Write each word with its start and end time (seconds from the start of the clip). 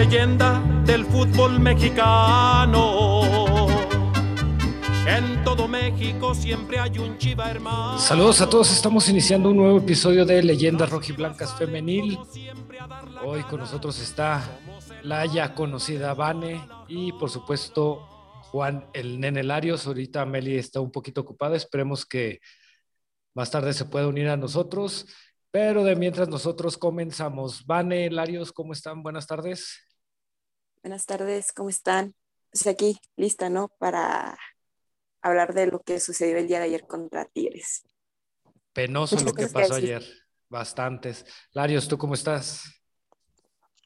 leyenda 0.00 0.62
del 0.86 1.04
fútbol 1.04 1.60
mexicano. 1.60 3.66
En 5.06 5.44
todo 5.44 5.68
México 5.68 6.34
siempre 6.34 6.78
hay 6.78 6.98
un 6.98 7.18
chiva 7.18 7.50
hermano. 7.50 7.98
Saludos 7.98 8.40
a 8.40 8.48
todos, 8.48 8.72
estamos 8.72 9.06
iniciando 9.10 9.50
un 9.50 9.58
nuevo 9.58 9.76
episodio 9.76 10.24
de 10.24 10.42
Leyendas 10.42 10.88
Rojiblancas 10.88 11.54
Femenil. 11.54 12.18
Hoy 13.22 13.42
con 13.42 13.60
nosotros 13.60 14.00
está 14.00 14.42
la 15.02 15.26
ya 15.26 15.54
conocida 15.54 16.14
Vane 16.14 16.66
y 16.88 17.12
por 17.12 17.28
supuesto 17.28 17.96
Juan 18.52 18.86
el 18.94 19.20
Nene 19.20 19.42
Larios. 19.42 19.86
Ahorita 19.86 20.24
Meli 20.24 20.56
está 20.56 20.80
un 20.80 20.90
poquito 20.90 21.20
ocupada, 21.20 21.56
esperemos 21.56 22.06
que 22.06 22.40
más 23.34 23.50
tarde 23.50 23.74
se 23.74 23.84
pueda 23.84 24.08
unir 24.08 24.28
a 24.28 24.38
nosotros. 24.38 25.06
Pero 25.50 25.84
de 25.84 25.94
mientras 25.94 26.28
nosotros 26.28 26.78
comenzamos. 26.78 27.66
Vane, 27.66 28.08
Larios, 28.08 28.50
¿cómo 28.50 28.72
están? 28.72 29.02
Buenas 29.02 29.26
tardes. 29.26 29.89
Buenas 30.82 31.04
tardes, 31.04 31.52
¿cómo 31.52 31.68
están? 31.68 32.14
Pues 32.50 32.66
aquí, 32.66 32.98
lista, 33.14 33.50
¿no? 33.50 33.68
Para 33.78 34.38
hablar 35.20 35.52
de 35.52 35.66
lo 35.66 35.80
que 35.80 36.00
sucedió 36.00 36.38
el 36.38 36.48
día 36.48 36.58
de 36.58 36.64
ayer 36.64 36.86
contra 36.86 37.26
Tigres. 37.26 37.82
Penoso 38.72 39.22
lo 39.22 39.34
que 39.34 39.46
pasó 39.48 39.74
ayer, 39.74 40.02
bastantes. 40.48 41.26
Larios, 41.52 41.86
¿tú 41.86 41.98
cómo 41.98 42.14
estás? 42.14 42.62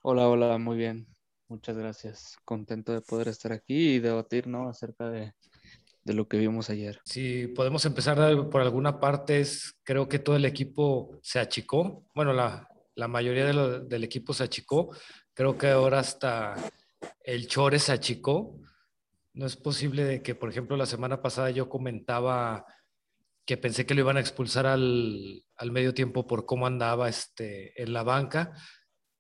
Hola, 0.03 0.29
hola, 0.29 0.57
muy 0.59 0.77
bien. 0.77 1.09
Muchas 1.49 1.77
gracias. 1.77 2.37
Contento 2.45 2.93
de 2.93 3.01
poder 3.01 3.27
estar 3.27 3.51
aquí 3.51 3.95
y 3.95 3.99
debatir, 3.99 4.47
¿no? 4.47 4.69
Acerca 4.69 5.11
de, 5.11 5.35
de 6.05 6.15
lo 6.15 6.29
que 6.29 6.39
vimos 6.39 6.71
ayer. 6.71 7.01
Si 7.05 7.49
podemos 7.49 7.85
empezar 7.87 8.17
por 8.49 8.61
alguna 8.61 9.01
parte, 9.01 9.45
creo 9.83 10.09
que 10.09 10.21
todo 10.21 10.37
el 10.37 10.45
equipo 10.45 11.19
se 11.23 11.41
achicó. 11.41 12.05
Bueno, 12.15 12.33
la, 12.33 12.69
la 12.95 13.09
mayoría 13.09 13.47
del 13.47 14.05
equipo 14.05 14.33
se 14.33 14.45
achicó. 14.45 14.95
Creo 15.35 15.59
que 15.59 15.67
ahora 15.67 15.99
hasta 15.99 16.55
el 17.25 17.49
Chore 17.49 17.79
se 17.79 17.93
achicó. 17.93 18.61
No 19.33 19.47
es 19.47 19.57
posible 19.57 20.05
de 20.05 20.23
que, 20.23 20.37
por 20.37 20.49
ejemplo, 20.49 20.77
la 20.77 20.87
semana 20.87 21.21
pasada 21.21 21.51
yo 21.51 21.69
comentaba 21.69 22.67
que 23.45 23.57
pensé 23.57 23.85
que 23.85 23.95
lo 23.95 24.03
iban 24.03 24.17
a 24.17 24.21
expulsar 24.21 24.67
al, 24.67 25.45
al 25.57 25.73
medio 25.73 25.93
tiempo 25.93 26.27
por 26.27 26.47
cómo 26.47 26.67
andaba 26.67 27.09
este, 27.09 27.81
en 27.83 27.93
la 27.93 28.03
banca. 28.05 28.53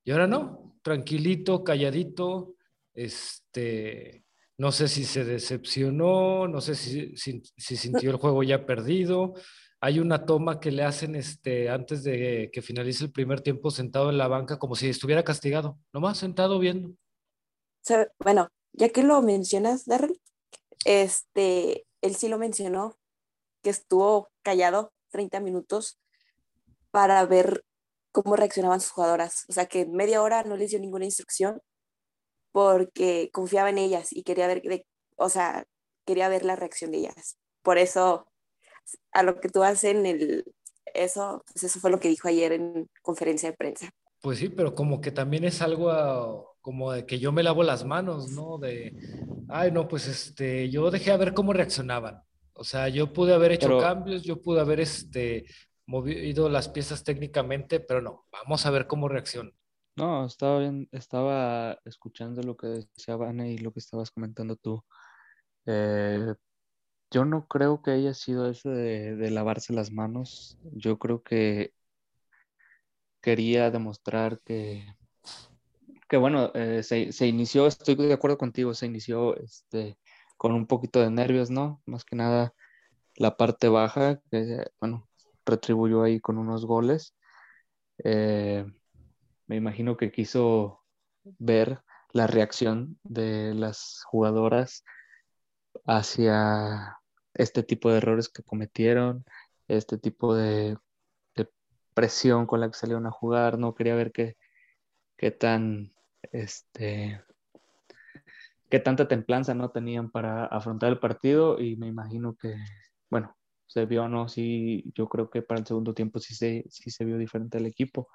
Y 0.04 0.12
ahora 0.12 0.26
no, 0.26 0.78
tranquilito, 0.82 1.64
calladito, 1.64 2.54
este, 2.94 4.24
no 4.58 4.70
sé 4.70 4.88
si 4.88 5.04
se 5.04 5.24
decepcionó, 5.24 6.46
no 6.46 6.60
sé 6.60 6.74
si, 6.74 7.16
si, 7.16 7.42
sintió 7.56 8.10
el 8.10 8.16
juego 8.16 8.42
ya 8.42 8.66
perdido. 8.66 9.34
Hay 9.80 9.98
una 9.98 10.24
toma 10.24 10.60
que 10.60 10.70
le 10.70 10.84
hacen 10.84 11.16
este, 11.16 11.68
antes 11.68 12.04
de 12.04 12.50
que 12.52 12.62
finalice 12.62 13.04
el 13.04 13.12
primer 13.12 13.40
tiempo 13.40 13.70
sentado 13.70 14.10
en 14.10 14.18
la 14.18 14.28
banca 14.28 14.58
como 14.58 14.76
si 14.76 14.88
estuviera 14.88 15.24
castigado, 15.24 15.78
nomás 15.92 16.18
sentado 16.18 16.58
viendo. 16.58 16.94
Bueno, 18.18 18.48
ya 18.72 18.88
que 18.88 19.02
lo 19.02 19.20
mencionas, 19.22 19.84
Darrell, 19.84 20.20
este, 20.84 21.86
él 22.00 22.14
sí 22.16 22.28
lo 22.28 22.38
mencionó, 22.38 22.96
que 23.62 23.70
estuvo 23.70 24.30
callado 24.42 24.92
30 25.10 25.40
minutos 25.40 25.98
para 26.90 27.24
ver 27.24 27.64
cómo 28.12 28.36
reaccionaban 28.36 28.80
sus 28.80 28.90
jugadoras. 28.90 29.44
O 29.48 29.52
sea, 29.52 29.66
que 29.66 29.86
media 29.86 30.22
hora 30.22 30.44
no 30.44 30.56
les 30.56 30.70
dio 30.70 30.78
ninguna 30.78 31.04
instrucción 31.04 31.60
porque 32.52 33.30
confiaba 33.32 33.70
en 33.70 33.78
ellas 33.78 34.12
y 34.12 34.22
quería 34.22 34.46
ver, 34.46 34.62
o 35.16 35.28
sea, 35.28 35.64
quería 36.04 36.28
ver 36.28 36.44
la 36.44 36.56
reacción 36.56 36.92
de 36.92 36.98
ellas. 36.98 37.38
Por 37.62 37.78
eso, 37.78 38.28
a 39.12 39.22
lo 39.22 39.40
que 39.40 39.48
tú 39.48 39.64
haces 39.64 39.84
en 39.84 40.06
el, 40.06 40.44
eso, 40.94 41.42
pues 41.52 41.64
eso 41.64 41.80
fue 41.80 41.90
lo 41.90 41.98
que 41.98 42.08
dijo 42.08 42.28
ayer 42.28 42.52
en 42.52 42.88
conferencia 43.02 43.50
de 43.50 43.56
prensa. 43.56 43.90
Pues 44.20 44.38
sí, 44.38 44.48
pero 44.48 44.74
como 44.74 45.00
que 45.00 45.10
también 45.10 45.44
es 45.44 45.60
algo 45.60 46.53
como 46.64 46.92
de 46.92 47.04
que 47.04 47.18
yo 47.18 47.30
me 47.30 47.42
lavo 47.42 47.62
las 47.62 47.84
manos, 47.84 48.30
¿no? 48.30 48.56
De, 48.56 48.96
ay, 49.50 49.70
no, 49.70 49.86
pues 49.86 50.08
este, 50.08 50.70
yo 50.70 50.90
dejé 50.90 51.12
a 51.12 51.18
ver 51.18 51.34
cómo 51.34 51.52
reaccionaban. 51.52 52.22
O 52.54 52.64
sea, 52.64 52.88
yo 52.88 53.12
pude 53.12 53.34
haber 53.34 53.52
hecho 53.52 53.78
cambios, 53.78 54.22
yo 54.22 54.40
pude 54.40 54.62
haber 54.62 54.80
este, 54.80 55.44
movido 55.84 56.48
las 56.48 56.70
piezas 56.70 57.04
técnicamente, 57.04 57.80
pero 57.80 58.00
no, 58.00 58.24
vamos 58.32 58.64
a 58.64 58.70
ver 58.70 58.86
cómo 58.86 59.08
reaccionan. 59.08 59.52
No, 59.96 60.24
estaba 60.24 60.60
bien, 60.60 60.88
estaba 60.90 61.78
escuchando 61.84 62.42
lo 62.42 62.56
que 62.56 62.68
decía 62.68 63.16
Vane 63.16 63.52
y 63.52 63.58
lo 63.58 63.70
que 63.70 63.80
estabas 63.80 64.10
comentando 64.10 64.56
tú. 64.56 64.82
Eh, 65.66 66.32
yo 67.10 67.26
no 67.26 67.46
creo 67.46 67.82
que 67.82 67.90
haya 67.90 68.14
sido 68.14 68.48
eso 68.48 68.70
de, 68.70 69.30
lavarse 69.30 69.74
las 69.74 69.92
manos. 69.92 70.56
Yo 70.72 70.98
creo 70.98 71.22
que 71.22 71.74
quería 73.20 73.70
demostrar 73.70 74.40
que, 74.40 74.86
que 76.08 76.16
bueno, 76.16 76.50
eh, 76.54 76.82
se, 76.82 77.26
inició, 77.26 77.66
estoy 77.66 77.94
de 77.96 78.12
acuerdo 78.12 78.38
contigo, 78.38 78.74
se 78.74 78.86
inició 78.86 79.36
este, 79.36 79.98
con 80.36 80.52
un 80.52 80.66
poquito 80.66 81.00
de 81.00 81.10
nervios, 81.10 81.50
¿no? 81.50 81.82
Más 81.86 82.04
que 82.04 82.16
nada 82.16 82.54
la 83.16 83.36
parte 83.36 83.68
baja, 83.68 84.20
que 84.30 84.66
bueno, 84.80 85.08
retribuyó 85.46 86.02
ahí 86.02 86.20
con 86.20 86.38
unos 86.38 86.66
goles. 86.66 87.14
Eh, 88.04 88.66
me 89.46 89.56
imagino 89.56 89.96
que 89.96 90.12
quiso 90.12 90.82
ver 91.24 91.82
la 92.12 92.26
reacción 92.26 92.98
de 93.02 93.54
las 93.54 94.02
jugadoras 94.06 94.84
hacia 95.86 96.98
este 97.34 97.62
tipo 97.62 97.90
de 97.90 97.98
errores 97.98 98.28
que 98.28 98.42
cometieron, 98.42 99.24
este 99.68 99.98
tipo 99.98 100.34
de, 100.34 100.76
presión 101.94 102.46
con 102.46 102.60
la 102.60 102.68
que 102.68 102.74
salieron 102.74 103.06
a 103.06 103.10
jugar, 103.10 103.58
no 103.58 103.74
quería 103.74 103.94
ver 103.94 104.12
qué, 104.12 104.36
qué 105.16 105.30
tan, 105.30 105.93
este, 106.32 107.20
qué 108.70 108.80
tanta 108.80 109.06
templanza 109.08 109.54
no 109.54 109.70
tenían 109.70 110.10
para 110.10 110.46
afrontar 110.46 110.90
el 110.90 110.98
partido 110.98 111.60
y 111.60 111.76
me 111.76 111.86
imagino 111.86 112.34
que, 112.34 112.54
bueno, 113.10 113.36
se 113.66 113.86
vio, 113.86 114.08
¿no? 114.08 114.28
Sí, 114.28 114.84
yo 114.94 115.08
creo 115.08 115.30
que 115.30 115.42
para 115.42 115.60
el 115.60 115.66
segundo 115.66 115.94
tiempo 115.94 116.18
sí 116.18 116.34
se, 116.34 116.64
sí 116.68 116.90
se 116.90 117.04
vio 117.04 117.18
diferente 117.18 117.58
el 117.58 117.66
equipo. 117.66 118.08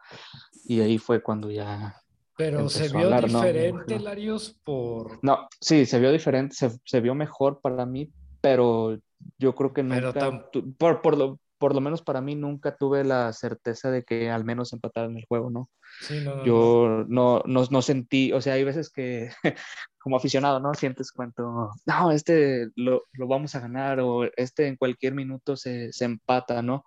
Y 0.66 0.80
ahí 0.80 0.97
fue 0.97 1.22
cuando 1.22 1.52
ya. 1.52 1.96
Pero 2.38 2.70
se 2.70 2.88
vio 2.88 3.09
diferente, 3.09 4.00
Larios, 4.00 4.58
por. 4.64 5.20
No, 5.22 5.50
sí, 5.59 5.86
se 5.86 6.00
vio 6.00 6.12
diferente, 6.12 6.56
se, 6.56 6.72
se, 6.86 7.02
vio 7.02 7.14
mejor 7.14 7.59
para 7.59 7.86
mí, 7.86 8.09
pero 8.40 8.97
yo 9.38 9.53
creo 9.53 9.74
que 9.74 9.84
nunca. 9.84 10.50
Por, 10.78 11.02
por, 11.02 11.18
lo, 11.18 11.40
por 11.59 11.75
lo 11.75 11.81
menos 11.81 12.02
para 12.02 12.22
mí 12.22 12.36
nunca 12.36 12.75
tuve 12.75 13.03
la 13.03 13.34
certeza 13.34 13.92
de 13.92 14.03
que 14.03 14.31
al 14.31 14.46
menos 14.46 14.74
empataran 14.74 15.18
el 15.18 15.25
juego, 15.25 15.52
¿no? 15.52 15.70
Sí, 16.02 16.22
no, 16.24 16.44
Yo 16.46 17.06
no, 17.08 17.44
no, 17.46 17.66
no, 17.70 17.81
sentí, 17.81 18.31
o 18.31 18.42
sea, 18.42 18.53
hay 18.53 18.64
veces 18.64 18.90
que 18.90 19.30
como 20.00 20.16
aficionado, 20.18 20.59
¿no? 20.59 20.74
Sientes 20.74 21.12
cuando, 21.12 21.72
no, 21.86 22.12
este 22.12 22.70
lo, 22.75 23.03
lo, 23.12 23.28
vamos 23.28 23.56
a 23.56 23.59
ganar 23.59 24.00
o 24.00 24.24
este 24.38 24.68
en 24.68 24.78
cualquier 24.78 25.14
minuto 25.14 25.58
se, 25.58 25.92
se, 25.92 26.06
empata, 26.06 26.62
¿no? 26.62 26.86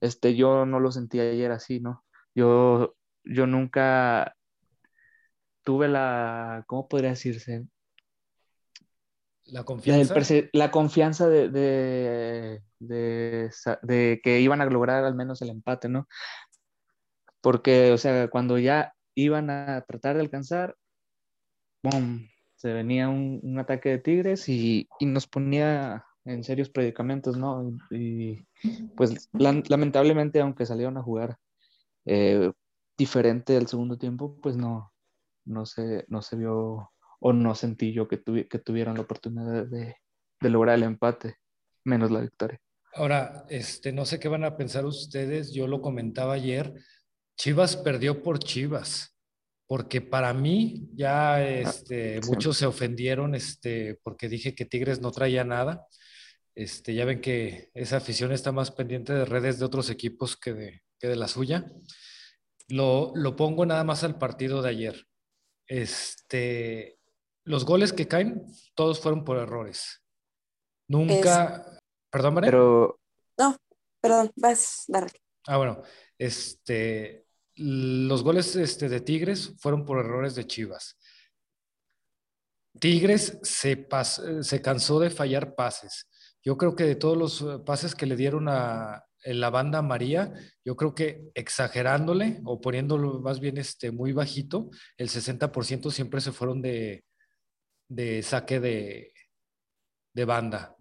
Este, 0.00 0.36
yo 0.36 0.66
no 0.66 0.80
lo 0.80 0.92
sentí 0.92 1.18
ayer 1.20 1.50
así, 1.50 1.80
¿no? 1.80 2.04
Yo, 2.34 2.94
yo 3.24 3.46
nunca 3.46 4.36
tuve 5.64 5.88
la, 5.88 6.64
¿cómo 6.66 6.88
podría 6.88 7.10
decirse? 7.10 7.64
La 9.52 9.64
confianza. 9.64 10.14
La, 10.52 10.70
confianza 10.70 11.28
de, 11.28 11.48
de, 11.48 12.60
de, 13.82 14.20
que 14.22 14.40
iban 14.40 14.60
a 14.60 14.66
lograr 14.66 15.04
al 15.04 15.14
menos 15.14 15.42
el 15.42 15.50
empate, 15.50 15.88
¿no? 15.88 16.06
Porque, 17.40 17.92
o 17.92 17.98
sea, 17.98 18.28
cuando 18.28 18.58
ya 18.58 18.94
iban 19.14 19.50
a 19.50 19.82
tratar 19.82 20.16
de 20.16 20.22
alcanzar, 20.22 20.76
¡bum! 21.82 22.28
Se 22.56 22.72
venía 22.72 23.08
un, 23.08 23.58
ataque 23.58 23.88
de 23.88 23.98
Tigres 23.98 24.48
y, 24.48 24.88
y, 24.98 25.06
nos 25.06 25.26
ponía 25.26 26.04
en 26.24 26.44
serios 26.44 26.68
predicamentos, 26.68 27.36
¿no? 27.36 27.72
Y, 27.90 28.46
pues 28.96 29.30
lamentablemente, 29.32 30.40
aunque 30.40 30.66
salieron 30.66 30.98
a 30.98 31.02
jugar 31.02 31.38
eh, 32.04 32.52
diferente 32.98 33.56
el 33.56 33.66
segundo 33.66 33.96
tiempo, 33.96 34.38
pues 34.42 34.56
no, 34.56 34.92
no, 35.46 35.64
se, 35.64 36.04
no 36.08 36.20
se 36.20 36.36
vio 36.36 36.90
o 37.20 37.32
no 37.32 37.54
sentí 37.54 37.92
yo 37.92 38.08
que, 38.08 38.22
que 38.48 38.58
tuvieron 38.58 38.94
la 38.94 39.02
oportunidad 39.02 39.66
de, 39.66 39.96
de, 40.40 40.50
lograr 40.50 40.76
el 40.76 40.84
empate, 40.84 41.36
menos 41.84 42.10
la 42.10 42.20
victoria. 42.20 42.58
Ahora, 42.94 43.44
este, 43.48 43.92
no 43.92 44.04
sé 44.04 44.18
qué 44.18 44.28
van 44.28 44.44
a 44.44 44.56
pensar 44.56 44.84
ustedes, 44.84 45.52
yo 45.52 45.68
lo 45.68 45.80
comentaba 45.80 46.34
ayer, 46.34 46.74
Chivas 47.36 47.76
perdió 47.76 48.22
por 48.22 48.38
Chivas, 48.38 49.16
porque 49.66 50.00
para 50.00 50.34
mí 50.34 50.90
ya 50.94 51.42
este, 51.42 52.20
muchos 52.26 52.56
se 52.56 52.66
ofendieron 52.66 53.34
este, 53.34 53.98
porque 54.02 54.28
dije 54.28 54.54
que 54.54 54.66
Tigres 54.66 55.00
no 55.00 55.12
traía 55.12 55.44
nada. 55.44 55.86
Este, 56.54 56.92
ya 56.92 57.04
ven 57.06 57.22
que 57.22 57.70
esa 57.72 57.98
afición 57.98 58.32
está 58.32 58.52
más 58.52 58.72
pendiente 58.72 59.14
de 59.14 59.24
redes 59.24 59.58
de 59.58 59.64
otros 59.64 59.88
equipos 59.88 60.36
que 60.36 60.52
de, 60.52 60.82
que 60.98 61.08
de 61.08 61.16
la 61.16 61.28
suya. 61.28 61.72
Lo, 62.68 63.12
lo 63.14 63.36
pongo 63.36 63.64
nada 63.64 63.84
más 63.84 64.04
al 64.04 64.18
partido 64.18 64.60
de 64.60 64.68
ayer. 64.68 65.06
Este, 65.66 66.99
los 67.44 67.64
goles 67.64 67.92
que 67.92 68.08
caen, 68.08 68.44
todos 68.74 69.00
fueron 69.00 69.24
por 69.24 69.36
errores. 69.38 70.02
Nunca. 70.88 71.78
Perdón, 72.10 72.34
María. 72.34 72.50
Pero. 72.50 73.00
No, 73.38 73.56
perdón, 74.00 74.30
vas, 74.36 74.84
darle. 74.88 75.20
Ah, 75.46 75.56
bueno. 75.56 75.82
Este. 76.18 77.26
Los 77.56 78.22
goles 78.22 78.56
este, 78.56 78.88
de 78.88 79.00
Tigres 79.00 79.54
fueron 79.58 79.84
por 79.84 79.98
errores 79.98 80.34
de 80.34 80.46
Chivas. 80.46 80.96
Tigres 82.78 83.38
se, 83.42 83.86
se 84.40 84.62
cansó 84.62 85.00
de 85.00 85.10
fallar 85.10 85.54
pases. 85.54 86.08
Yo 86.42 86.56
creo 86.56 86.74
que 86.74 86.84
de 86.84 86.94
todos 86.94 87.16
los 87.16 87.42
eh, 87.42 87.58
pases 87.64 87.94
que 87.94 88.06
le 88.06 88.16
dieron 88.16 88.48
a 88.48 89.04
la 89.24 89.50
banda 89.50 89.82
María, 89.82 90.32
yo 90.64 90.76
creo 90.76 90.94
que 90.94 91.30
exagerándole 91.34 92.40
o 92.44 92.60
poniéndolo 92.60 93.20
más 93.20 93.40
bien 93.40 93.58
este, 93.58 93.90
muy 93.90 94.12
bajito, 94.12 94.70
el 94.96 95.08
60% 95.08 95.90
siempre 95.90 96.22
se 96.22 96.32
fueron 96.32 96.62
de, 96.62 97.04
de 97.90 98.22
saque 98.22 98.60
de, 98.60 99.12
de 100.14 100.24
banda. 100.24 100.76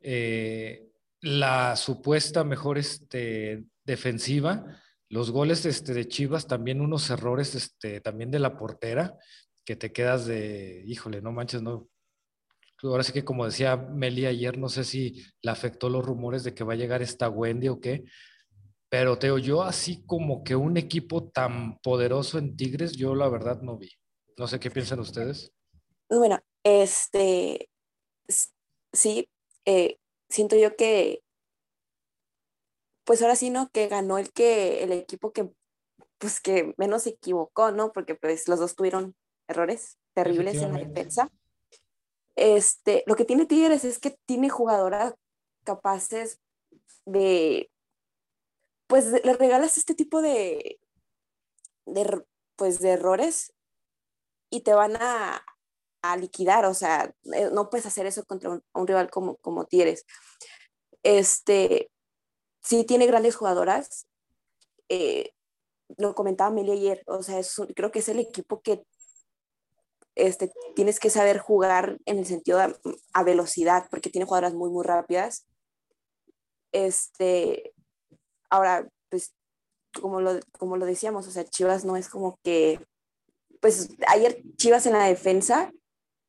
Eh, 0.00 0.90
la 1.22 1.76
supuesta 1.76 2.44
mejor 2.44 2.78
este, 2.78 3.64
defensiva, 3.84 4.80
los 5.08 5.30
goles 5.30 5.64
este, 5.66 5.94
de 5.94 6.06
Chivas, 6.06 6.46
también 6.46 6.80
unos 6.80 7.08
errores 7.10 7.54
este, 7.54 8.00
también 8.00 8.30
de 8.30 8.38
la 8.38 8.56
portera, 8.56 9.16
que 9.64 9.76
te 9.76 9.92
quedas 9.92 10.26
de, 10.26 10.84
híjole, 10.86 11.22
no 11.22 11.32
manches, 11.32 11.62
no. 11.62 11.88
Ahora 12.82 13.04
sí 13.04 13.12
que 13.12 13.24
como 13.24 13.46
decía 13.46 13.76
Meli 13.76 14.26
ayer, 14.26 14.58
no 14.58 14.68
sé 14.68 14.82
si 14.82 15.24
le 15.40 15.50
afectó 15.52 15.88
los 15.88 16.04
rumores 16.04 16.42
de 16.42 16.52
que 16.52 16.64
va 16.64 16.72
a 16.72 16.76
llegar 16.76 17.00
esta 17.00 17.28
Wendy 17.28 17.68
o 17.68 17.80
qué, 17.80 18.04
pero 18.90 19.18
Teo, 19.18 19.38
yo 19.38 19.62
así 19.62 20.04
como 20.04 20.42
que 20.42 20.56
un 20.56 20.76
equipo 20.76 21.30
tan 21.30 21.78
poderoso 21.78 22.38
en 22.38 22.56
Tigres, 22.56 22.92
yo 22.92 23.14
la 23.14 23.28
verdad 23.28 23.62
no 23.62 23.78
vi. 23.78 23.90
No 24.36 24.46
sé 24.48 24.58
qué 24.58 24.70
piensan 24.70 24.98
ustedes. 25.00 25.52
Bueno, 26.18 26.40
este, 26.62 27.70
sí, 28.92 29.30
eh, 29.64 29.98
siento 30.28 30.56
yo 30.56 30.76
que, 30.76 31.22
pues 33.04 33.22
ahora 33.22 33.34
sí, 33.34 33.48
¿no? 33.48 33.70
Que 33.70 33.88
ganó 33.88 34.18
el 34.18 34.30
que, 34.30 34.82
el 34.82 34.92
equipo 34.92 35.32
que, 35.32 35.50
pues 36.18 36.40
que 36.40 36.74
menos 36.76 37.04
se 37.04 37.10
equivocó, 37.10 37.72
¿no? 37.72 37.92
Porque 37.92 38.14
pues 38.14 38.46
los 38.46 38.58
dos 38.58 38.76
tuvieron 38.76 39.16
errores 39.48 39.98
terribles 40.12 40.60
en 40.60 40.72
la 40.72 40.78
defensa. 40.80 41.30
Este, 42.36 43.04
lo 43.06 43.16
que 43.16 43.24
tiene 43.24 43.46
Tigres 43.46 43.84
es 43.84 43.98
que 43.98 44.16
tiene 44.26 44.50
jugadoras 44.50 45.14
capaces 45.64 46.40
de, 47.06 47.70
pues 48.86 49.06
le 49.06 49.32
regalas 49.32 49.78
este 49.78 49.94
tipo 49.94 50.20
de, 50.20 50.78
de, 51.86 52.22
pues, 52.56 52.80
de 52.80 52.90
errores 52.90 53.54
y 54.50 54.60
te 54.60 54.74
van 54.74 54.96
a, 54.96 55.42
a 56.02 56.16
liquidar, 56.16 56.64
o 56.64 56.74
sea, 56.74 57.14
eh, 57.32 57.48
no 57.52 57.70
puedes 57.70 57.86
hacer 57.86 58.06
eso 58.06 58.24
contra 58.24 58.50
un, 58.50 58.86
rival 58.86 59.08
como, 59.10 59.36
como 59.36 59.64
Tigres. 59.66 60.04
Este, 61.02 61.90
sí 62.60 62.84
tiene 62.84 63.06
grandes 63.06 63.36
jugadoras, 63.36 64.06
eh, 64.88 65.32
lo 65.96 66.14
comentaba 66.14 66.50
Meli 66.50 66.72
ayer, 66.72 67.02
o 67.06 67.22
sea, 67.22 67.40
creo 67.74 67.90
que 67.90 68.00
es 68.00 68.08
el 68.08 68.18
equipo 68.18 68.60
que 68.62 68.84
este, 70.14 70.52
tienes 70.74 71.00
que 71.00 71.10
saber 71.10 71.38
jugar 71.38 71.98
en 72.04 72.18
el 72.18 72.26
sentido 72.26 72.58
de, 72.58 72.76
a 73.12 73.22
velocidad, 73.22 73.86
porque 73.90 74.10
tiene 74.10 74.26
jugadoras 74.26 74.54
muy, 74.54 74.70
muy 74.70 74.84
rápidas. 74.84 75.46
Este, 76.72 77.74
ahora, 78.50 78.88
pues, 79.08 79.34
como 80.00 80.20
lo, 80.20 80.40
como 80.58 80.76
lo 80.76 80.86
decíamos, 80.86 81.26
o 81.26 81.30
sea, 81.30 81.44
Chivas 81.44 81.84
no 81.84 81.96
es 81.96 82.08
como 82.08 82.38
que, 82.42 82.86
pues, 83.60 83.90
ayer 84.08 84.42
Chivas 84.56 84.86
en 84.86 84.94
la 84.94 85.04
defensa 85.04 85.72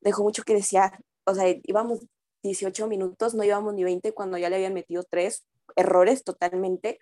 dejó 0.04 0.22
mucho 0.22 0.44
que 0.44 0.54
decía, 0.54 0.92
o 1.26 1.34
sea, 1.34 1.46
íbamos 1.64 2.00
18 2.42 2.86
minutos, 2.86 3.34
no 3.34 3.42
íbamos 3.44 3.74
ni 3.74 3.84
20 3.84 4.12
cuando 4.12 4.38
ya 4.38 4.50
le 4.50 4.56
habían 4.56 4.74
metido 4.74 5.02
tres 5.04 5.46
errores 5.76 6.22
totalmente. 6.24 7.00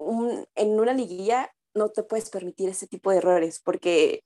en 0.00 0.80
una 0.80 0.92
liguilla 0.92 1.50
no 1.74 1.90
te 1.90 2.02
puedes 2.02 2.30
permitir 2.30 2.68
ese 2.68 2.86
tipo 2.86 3.10
de 3.10 3.18
errores 3.18 3.60
porque 3.60 4.22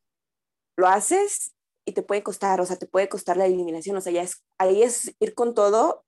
lo 0.76 0.88
haces 0.88 1.54
y 1.84 1.92
te 1.92 2.02
puede 2.02 2.22
costar, 2.22 2.60
o 2.60 2.66
sea, 2.66 2.76
te 2.76 2.86
puede 2.86 3.08
costar 3.08 3.36
la 3.36 3.46
eliminación, 3.46 3.96
o 3.96 4.00
sea, 4.00 4.24
ahí 4.58 4.82
es 4.82 5.14
ir 5.18 5.34
con 5.34 5.54
todo, 5.54 6.04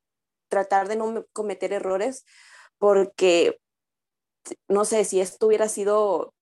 tratar 0.49 0.89
de 0.89 0.97
no 0.97 1.27
cometer 1.33 1.73
errores, 1.73 2.25
porque 2.79 3.61
no 4.69 4.85
sé, 4.85 5.05
si 5.05 5.21
esto 5.21 5.47
hubiera 5.47 5.69
sido 5.69 6.35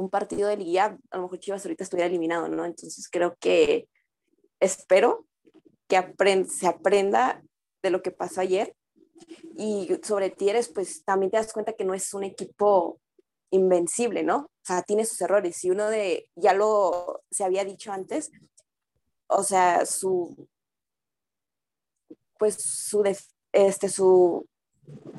un 0.00 0.10
partido 0.10 0.48
de 0.48 0.56
liga, 0.56 0.98
a 1.10 1.16
lo 1.16 1.24
mejor 1.24 1.38
Chivas 1.38 1.64
ahorita 1.64 1.84
estuviera 1.84 2.08
eliminado, 2.08 2.48
¿no? 2.48 2.64
Entonces 2.64 3.08
creo 3.10 3.36
que 3.38 3.88
espero 4.58 5.26
que 5.88 6.44
se 6.48 6.66
aprenda 6.66 7.42
de 7.82 7.90
lo 7.90 8.02
que 8.02 8.10
pasó 8.10 8.40
ayer. 8.40 8.74
Y 9.56 9.90
sobre 10.02 10.30
Tieres, 10.30 10.68
pues 10.68 11.04
también 11.04 11.30
te 11.30 11.36
das 11.36 11.52
cuenta 11.52 11.74
que 11.74 11.84
no 11.84 11.94
es 11.94 12.14
un 12.14 12.24
equipo 12.24 13.00
invencible, 13.50 14.22
¿no? 14.22 14.38
O 14.38 14.64
sea, 14.64 14.82
tiene 14.82 15.04
sus 15.04 15.20
errores. 15.20 15.62
Y 15.64 15.70
uno 15.70 15.88
de, 15.88 16.28
ya 16.36 16.54
lo 16.54 17.22
se 17.30 17.44
había 17.44 17.64
dicho 17.64 17.92
antes, 17.92 18.30
o 19.26 19.42
sea, 19.42 19.84
su, 19.86 20.48
pues 22.38 22.54
su, 22.54 23.04
este, 23.52 23.88
su, 23.88 24.46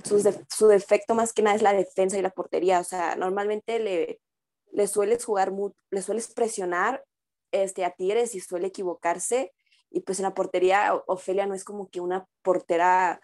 su, 0.03 0.43
su 0.49 0.67
defecto 0.67 1.13
más 1.13 1.33
que 1.33 1.43
nada 1.43 1.55
es 1.55 1.61
la 1.61 1.73
defensa 1.73 2.17
y 2.17 2.21
la 2.21 2.31
portería. 2.31 2.79
O 2.79 2.83
sea, 2.83 3.15
normalmente 3.15 3.79
le, 3.79 4.19
le 4.71 4.87
sueles 4.87 5.23
jugar, 5.25 5.51
le 5.89 6.01
sueles 6.01 6.33
presionar 6.33 7.03
este, 7.51 7.85
a 7.85 7.91
Tigres 7.91 8.35
y 8.35 8.39
suele 8.39 8.67
equivocarse. 8.67 9.53
Y 9.89 10.01
pues 10.01 10.19
en 10.19 10.23
la 10.23 10.33
portería, 10.33 10.93
Ofelia 11.07 11.45
no 11.45 11.53
es 11.53 11.63
como 11.63 11.89
que 11.89 11.99
una 11.99 12.25
portera 12.41 13.21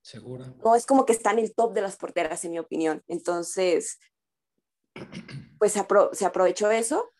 segura. 0.00 0.52
No 0.64 0.74
es 0.74 0.86
como 0.86 1.04
que 1.04 1.12
está 1.12 1.32
en 1.32 1.40
el 1.40 1.54
top 1.54 1.74
de 1.74 1.82
las 1.82 1.96
porteras, 1.96 2.44
en 2.44 2.52
mi 2.52 2.58
opinión. 2.58 3.02
Entonces, 3.08 3.98
pues 5.58 5.72
se, 5.72 5.86
se 6.12 6.24
aprovechó 6.24 6.70
eso. 6.70 7.12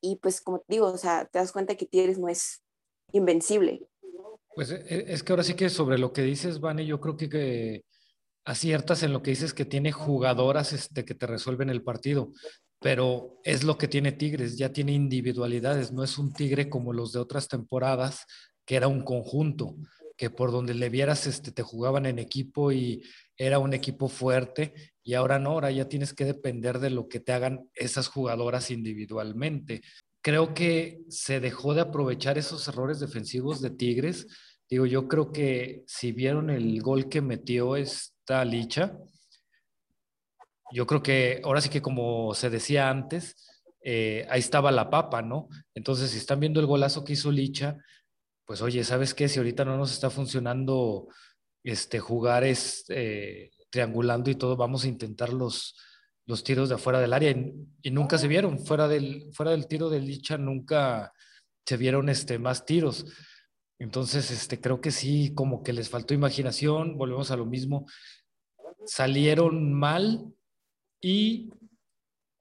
Y 0.00 0.16
pues 0.16 0.40
como 0.40 0.58
te 0.60 0.74
digo, 0.74 0.86
o 0.86 0.98
sea, 0.98 1.24
te 1.26 1.38
das 1.38 1.52
cuenta 1.52 1.76
que 1.76 1.86
Tigres 1.86 2.18
no 2.18 2.28
es 2.28 2.62
invencible. 3.12 3.88
Pues 4.54 4.70
e, 4.70 4.76
e, 4.76 5.12
es 5.12 5.22
que 5.22 5.32
ahora 5.32 5.42
sí 5.42 5.54
que 5.54 5.68
sobre 5.70 5.98
lo 5.98 6.12
que 6.12 6.22
dices, 6.22 6.60
Vane, 6.60 6.86
yo 6.86 7.00
creo 7.00 7.16
que, 7.16 7.28
que 7.28 7.84
aciertas 8.46 9.02
en 9.02 9.12
lo 9.12 9.22
que 9.22 9.30
dices 9.30 9.52
que 9.52 9.64
tiene 9.64 9.92
jugadoras 9.92 10.72
este, 10.72 11.04
que 11.04 11.14
te 11.14 11.26
resuelven 11.26 11.68
el 11.68 11.82
partido, 11.82 12.32
pero 12.80 13.40
es 13.42 13.64
lo 13.64 13.76
que 13.76 13.88
tiene 13.88 14.12
Tigres, 14.12 14.56
ya 14.56 14.72
tiene 14.72 14.92
individualidades, 14.92 15.92
no 15.92 16.04
es 16.04 16.16
un 16.16 16.32
Tigre 16.32 16.70
como 16.70 16.92
los 16.92 17.12
de 17.12 17.18
otras 17.18 17.48
temporadas, 17.48 18.24
que 18.64 18.76
era 18.76 18.86
un 18.86 19.02
conjunto, 19.02 19.76
que 20.16 20.30
por 20.30 20.52
donde 20.52 20.74
le 20.74 20.88
vieras 20.88 21.26
este, 21.26 21.50
te 21.50 21.62
jugaban 21.62 22.06
en 22.06 22.20
equipo 22.20 22.70
y 22.70 23.02
era 23.36 23.58
un 23.58 23.74
equipo 23.74 24.08
fuerte, 24.08 24.74
y 25.02 25.14
ahora 25.14 25.40
no, 25.40 25.50
ahora 25.50 25.72
ya 25.72 25.88
tienes 25.88 26.14
que 26.14 26.24
depender 26.24 26.78
de 26.78 26.90
lo 26.90 27.08
que 27.08 27.20
te 27.20 27.32
hagan 27.32 27.68
esas 27.74 28.06
jugadoras 28.08 28.70
individualmente. 28.70 29.82
Creo 30.22 30.54
que 30.54 31.00
se 31.08 31.40
dejó 31.40 31.74
de 31.74 31.82
aprovechar 31.82 32.38
esos 32.38 32.66
errores 32.68 32.98
defensivos 33.00 33.60
de 33.60 33.70
Tigres. 33.70 34.26
Digo, 34.68 34.86
yo 34.86 35.06
creo 35.06 35.30
que 35.30 35.84
si 35.86 36.10
vieron 36.10 36.50
el 36.50 36.80
gol 36.82 37.08
que 37.08 37.20
metió 37.20 37.76
es 37.76 38.15
Licha. 38.44 38.98
Yo 40.72 40.86
creo 40.86 41.02
que 41.02 41.40
ahora 41.44 41.60
sí 41.60 41.68
que 41.68 41.82
como 41.82 42.34
se 42.34 42.50
decía 42.50 42.90
antes, 42.90 43.36
eh, 43.82 44.26
ahí 44.28 44.40
estaba 44.40 44.72
la 44.72 44.90
papa, 44.90 45.22
¿no? 45.22 45.48
Entonces, 45.74 46.10
si 46.10 46.18
están 46.18 46.40
viendo 46.40 46.58
el 46.58 46.66
golazo 46.66 47.04
que 47.04 47.12
hizo 47.12 47.30
Licha, 47.30 47.76
pues 48.44 48.62
oye, 48.62 48.82
¿sabes 48.84 49.14
qué? 49.14 49.28
Si 49.28 49.38
ahorita 49.38 49.64
no 49.64 49.76
nos 49.76 49.92
está 49.92 50.10
funcionando 50.10 51.08
este, 51.62 52.00
jugar 52.00 52.44
es, 52.44 52.84
eh, 52.88 53.50
triangulando 53.70 54.30
y 54.30 54.34
todo, 54.34 54.56
vamos 54.56 54.84
a 54.84 54.88
intentar 54.88 55.32
los, 55.32 55.76
los 56.26 56.42
tiros 56.42 56.68
de 56.68 56.76
afuera 56.76 57.00
del 57.00 57.12
área 57.12 57.30
y, 57.30 57.90
nunca 57.90 58.18
se 58.18 58.28
vieron, 58.28 58.58
fuera 58.58 58.88
del, 58.88 59.30
fuera 59.32 59.52
del 59.52 59.68
tiro 59.68 59.88
de 59.88 60.00
Licha 60.00 60.36
nunca 60.36 61.12
se 61.64 61.76
vieron 61.76 62.08
este, 62.08 62.38
más 62.38 62.64
tiros. 62.64 63.06
Entonces, 63.78 64.30
este, 64.30 64.60
creo 64.60 64.80
que 64.80 64.90
sí, 64.90 65.34
como 65.34 65.62
que 65.62 65.72
les 65.72 65.90
faltó 65.90 66.14
imaginación, 66.14 66.96
volvemos 66.96 67.30
a 67.30 67.36
lo 67.36 67.44
mismo, 67.44 67.86
salieron 68.86 69.72
mal 69.72 70.32
y 71.00 71.50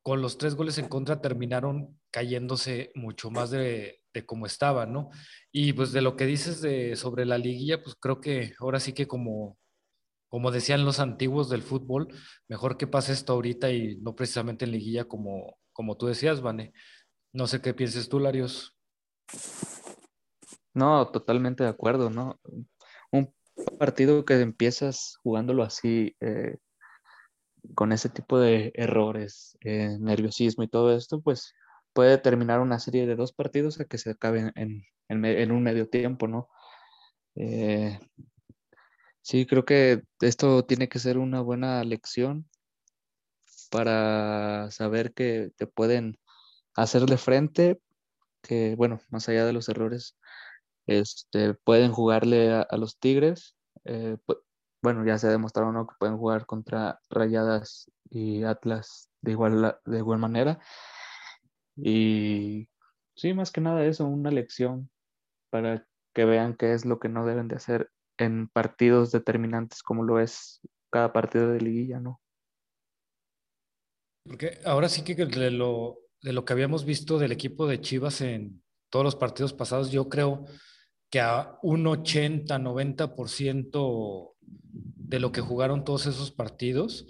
con 0.01 0.21
los 0.21 0.37
tres 0.37 0.55
goles 0.55 0.77
en 0.77 0.87
contra 0.87 1.21
terminaron 1.21 1.99
cayéndose 2.11 2.91
mucho 2.95 3.31
más 3.31 3.49
de, 3.49 4.01
de 4.13 4.25
como 4.25 4.45
estaban, 4.45 4.93
¿no? 4.93 5.09
Y 5.51 5.73
pues 5.73 5.91
de 5.91 6.01
lo 6.01 6.15
que 6.15 6.25
dices 6.25 6.61
de, 6.61 6.95
sobre 6.95 7.25
la 7.25 7.37
liguilla, 7.37 7.81
pues 7.81 7.95
creo 7.99 8.21
que 8.21 8.53
ahora 8.59 8.79
sí 8.79 8.93
que 8.93 9.07
como, 9.07 9.57
como 10.29 10.51
decían 10.51 10.85
los 10.85 10.99
antiguos 10.99 11.49
del 11.49 11.61
fútbol, 11.61 12.07
mejor 12.47 12.77
que 12.77 12.87
pase 12.87 13.13
esto 13.13 13.33
ahorita 13.33 13.71
y 13.71 13.97
no 13.97 14.15
precisamente 14.15 14.65
en 14.65 14.71
liguilla 14.71 15.05
como, 15.05 15.57
como 15.73 15.97
tú 15.97 16.07
decías, 16.07 16.41
Vane. 16.41 16.73
No 17.33 17.47
sé 17.47 17.61
qué 17.61 17.73
pienses 17.73 18.07
tú, 18.07 18.19
Larios. 18.19 18.77
No, 20.75 21.07
totalmente 21.07 21.63
de 21.63 21.69
acuerdo, 21.69 22.09
¿no? 22.09 22.39
Un 23.11 23.33
partido 23.79 24.25
que 24.25 24.41
empiezas 24.41 25.17
jugándolo 25.23 25.63
así, 25.63 26.15
eh, 26.19 26.57
con 27.73 27.93
ese 27.93 28.09
tipo 28.09 28.37
de 28.39 28.71
errores, 28.75 29.57
eh, 29.61 29.97
nerviosismo 29.99 30.63
y 30.63 30.67
todo 30.67 30.93
esto, 30.95 31.21
pues 31.21 31.53
puede 31.93 32.17
terminar 32.17 32.59
una 32.59 32.79
serie 32.79 33.07
de 33.07 33.15
dos 33.15 33.31
partidos 33.33 33.79
a 33.79 33.85
que 33.85 33.97
se 33.97 34.11
acabe 34.11 34.51
en, 34.55 35.51
un 35.51 35.63
medio 35.63 35.87
tiempo, 35.89 36.27
¿no? 36.27 36.49
Eh, 37.35 37.97
sí, 39.21 39.45
creo 39.45 39.63
que 39.63 40.03
esto 40.19 40.65
tiene 40.65 40.89
que 40.89 40.99
ser 40.99 41.17
una 41.17 41.41
buena 41.41 41.83
lección 41.85 42.49
para 43.71 44.69
saber 44.71 45.13
que 45.13 45.51
te 45.55 45.67
pueden 45.67 46.19
hacer 46.75 47.03
de 47.03 47.17
frente 47.17 47.79
que, 48.41 48.75
bueno, 48.75 48.99
más 49.09 49.27
allá 49.29 49.45
de 49.45 49.53
los 49.53 49.69
errores, 49.69 50.15
este, 50.87 51.53
pueden 51.53 51.91
jugarle 51.91 52.53
a, 52.53 52.77
los 52.77 52.97
Tigres. 52.97 53.55
Eh, 53.85 54.17
bueno, 54.81 55.05
ya 55.05 55.17
se 55.17 55.27
ha 55.27 55.31
demostrado 55.31 55.87
que 55.87 55.95
pueden 55.99 56.17
jugar 56.17 56.45
contra 56.45 56.99
Rayadas 57.09 57.91
y 58.09 58.43
Atlas 58.43 59.09
de 59.21 59.31
igual, 59.31 59.77
de 59.85 59.97
igual 59.97 60.19
manera. 60.19 60.59
Y 61.75 62.69
sí, 63.15 63.33
más 63.33 63.51
que 63.51 63.61
nada 63.61 63.85
eso, 63.85 64.05
una 64.05 64.31
lección 64.31 64.89
para 65.49 65.87
que 66.13 66.25
vean 66.25 66.55
qué 66.55 66.73
es 66.73 66.85
lo 66.85 66.99
que 66.99 67.09
no 67.09 67.25
deben 67.25 67.47
de 67.47 67.55
hacer 67.55 67.91
en 68.17 68.47
partidos 68.47 69.11
determinantes 69.11 69.83
como 69.83 70.03
lo 70.03 70.19
es 70.19 70.61
cada 70.89 71.11
partido 71.11 71.51
de 71.51 71.59
liguilla, 71.59 71.99
¿no? 71.99 72.21
Porque 74.25 74.59
ahora 74.65 74.89
sí 74.89 75.03
que 75.03 75.15
de 75.15 75.51
lo, 75.51 75.99
de 76.21 76.33
lo 76.33 76.45
que 76.45 76.53
habíamos 76.53 76.85
visto 76.85 77.19
del 77.19 77.31
equipo 77.31 77.67
de 77.67 77.81
Chivas 77.81 78.21
en 78.21 78.63
todos 78.89 79.03
los 79.03 79.15
partidos 79.15 79.53
pasados, 79.53 79.91
yo 79.91 80.09
creo 80.09 80.45
que 81.09 81.19
a 81.19 81.57
un 81.61 81.87
80, 81.87 82.57
90% 82.59 84.35
de 84.41 85.19
lo 85.19 85.31
que 85.31 85.41
jugaron 85.41 85.83
todos 85.83 86.07
esos 86.07 86.31
partidos, 86.31 87.05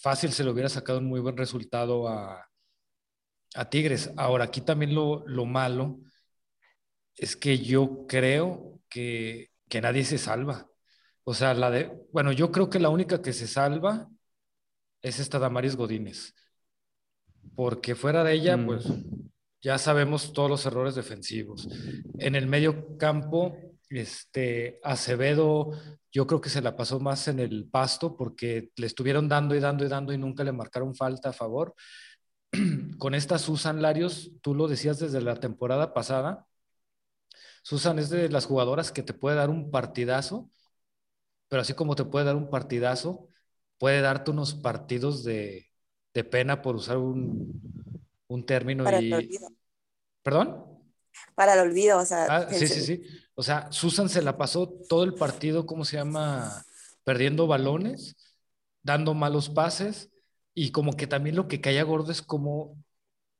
fácil 0.00 0.32
se 0.32 0.44
le 0.44 0.50
hubiera 0.50 0.68
sacado 0.68 0.98
un 0.98 1.06
muy 1.06 1.20
buen 1.20 1.36
resultado 1.36 2.08
a, 2.08 2.48
a 3.54 3.70
Tigres. 3.70 4.12
Ahora, 4.16 4.44
aquí 4.44 4.60
también 4.60 4.94
lo, 4.94 5.26
lo, 5.26 5.46
malo 5.46 6.00
es 7.16 7.36
que 7.36 7.58
yo 7.58 8.06
creo 8.06 8.80
que, 8.88 9.50
que 9.68 9.80
nadie 9.80 10.04
se 10.04 10.18
salva. 10.18 10.68
O 11.24 11.34
sea, 11.34 11.54
la 11.54 11.70
de, 11.70 11.92
bueno, 12.12 12.32
yo 12.32 12.50
creo 12.50 12.70
que 12.70 12.80
la 12.80 12.88
única 12.88 13.22
que 13.22 13.32
se 13.32 13.46
salva 13.46 14.08
es 15.02 15.18
esta 15.18 15.38
Damaris 15.38 15.76
Godínez. 15.76 16.34
Porque 17.54 17.94
fuera 17.94 18.24
de 18.24 18.32
ella, 18.34 18.58
pues 18.64 18.88
mm. 18.88 19.19
Ya 19.62 19.78
sabemos 19.78 20.32
todos 20.32 20.50
los 20.50 20.66
errores 20.66 20.94
defensivos. 20.94 21.68
En 22.18 22.34
el 22.34 22.46
medio 22.46 22.96
campo, 22.96 23.56
este, 23.88 24.80
Acevedo, 24.82 25.72
yo 26.12 26.26
creo 26.26 26.40
que 26.40 26.50
se 26.50 26.62
la 26.62 26.76
pasó 26.76 27.00
más 27.00 27.28
en 27.28 27.40
el 27.40 27.68
pasto 27.68 28.16
porque 28.16 28.70
le 28.76 28.86
estuvieron 28.86 29.28
dando 29.28 29.54
y 29.54 29.60
dando 29.60 29.84
y 29.84 29.88
dando 29.88 30.12
y 30.12 30.18
nunca 30.18 30.44
le 30.44 30.52
marcaron 30.52 30.94
falta 30.94 31.30
a 31.30 31.32
favor. 31.32 31.74
Con 32.98 33.14
esta 33.14 33.38
Susan 33.38 33.82
Larios, 33.82 34.32
tú 34.42 34.54
lo 34.54 34.68
decías 34.68 34.98
desde 34.98 35.20
la 35.20 35.36
temporada 35.36 35.94
pasada, 35.94 36.46
Susan 37.62 37.98
es 37.98 38.10
de 38.10 38.28
las 38.28 38.46
jugadoras 38.46 38.92
que 38.92 39.02
te 39.02 39.14
puede 39.14 39.36
dar 39.36 39.50
un 39.50 39.70
partidazo, 39.70 40.50
pero 41.48 41.62
así 41.62 41.74
como 41.74 41.96
te 41.96 42.04
puede 42.04 42.26
dar 42.26 42.36
un 42.36 42.50
partidazo, 42.50 43.28
puede 43.78 44.00
darte 44.00 44.30
unos 44.30 44.54
partidos 44.54 45.24
de, 45.24 45.70
pena 46.30 46.62
por 46.62 46.76
usar 46.76 46.98
un, 46.98 47.60
término. 48.46 48.84
Para 48.84 48.98
el 48.98 49.12
olvido. 49.12 49.48
¿Perdón? 50.22 50.64
Para 51.34 51.54
el 51.54 51.60
olvido, 51.60 51.98
o 51.98 52.04
sea. 52.04 52.26
Ah, 52.28 52.48
sí, 52.50 52.66
sí, 52.66 52.80
sí. 52.80 53.02
O 53.34 53.42
sea, 53.42 53.70
Susan 53.72 54.08
se 54.08 54.22
la 54.22 54.36
pasó 54.36 54.68
todo 54.88 55.04
el 55.04 55.14
partido, 55.14 55.66
¿cómo 55.66 55.84
se 55.84 55.96
llama? 55.96 56.64
Perdiendo 57.04 57.46
balones, 57.46 58.16
dando 58.82 59.14
malos 59.14 59.48
pases 59.48 60.10
y 60.54 60.72
como 60.72 60.92
que 60.94 61.06
también 61.06 61.36
lo 61.36 61.48
que 61.48 61.60
caía 61.60 61.82
gordo 61.82 62.12
es 62.12 62.22
como 62.22 62.76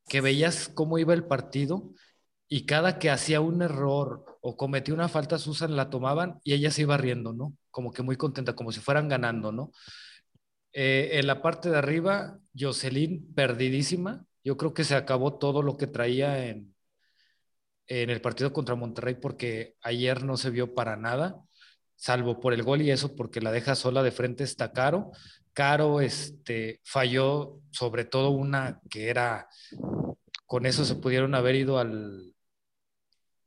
que 0.07 0.21
veías 0.21 0.67
cómo 0.69 0.97
iba 0.97 1.13
el 1.13 1.25
partido 1.25 1.93
y 2.47 2.65
cada 2.65 2.99
que 2.99 3.09
hacía 3.09 3.39
un 3.39 3.61
error 3.61 4.25
o 4.41 4.57
cometía 4.57 4.93
una 4.93 5.07
falta, 5.07 5.37
Susan 5.37 5.75
la 5.75 5.89
tomaban 5.89 6.41
y 6.43 6.53
ella 6.53 6.71
se 6.71 6.81
iba 6.81 6.97
riendo, 6.97 7.31
¿no? 7.31 7.55
Como 7.69 7.93
que 7.93 8.01
muy 8.01 8.17
contenta, 8.17 8.55
como 8.55 8.71
si 8.71 8.79
fueran 8.79 9.07
ganando, 9.07 9.51
¿no? 9.51 9.71
Eh, 10.73 11.11
en 11.13 11.27
la 11.27 11.41
parte 11.41 11.69
de 11.69 11.77
arriba, 11.77 12.39
Jocelyn 12.57 13.33
perdidísima. 13.33 14.25
Yo 14.43 14.57
creo 14.57 14.73
que 14.73 14.83
se 14.83 14.95
acabó 14.95 15.37
todo 15.37 15.61
lo 15.61 15.77
que 15.77 15.87
traía 15.87 16.47
en, 16.47 16.73
en 17.87 18.09
el 18.09 18.21
partido 18.21 18.53
contra 18.53 18.75
Monterrey 18.75 19.15
porque 19.15 19.75
ayer 19.81 20.23
no 20.23 20.37
se 20.37 20.49
vio 20.49 20.73
para 20.73 20.95
nada, 20.95 21.41
salvo 21.95 22.39
por 22.39 22.53
el 22.53 22.63
gol 22.63 22.81
y 22.81 22.89
eso 22.89 23.15
porque 23.15 23.41
la 23.41 23.51
deja 23.51 23.75
sola 23.75 24.01
de 24.01 24.11
frente 24.11 24.43
está 24.43 24.71
Caro. 24.71 25.11
Caro 25.53 26.01
este, 26.01 26.79
falló 26.83 27.59
sobre 27.71 28.05
todo 28.05 28.29
una 28.29 28.79
que 28.89 29.09
era, 29.09 29.47
con 30.45 30.65
eso 30.65 30.85
se 30.85 30.95
pudieron 30.95 31.35
haber 31.35 31.55
ido 31.55 31.77
al, 31.77 32.33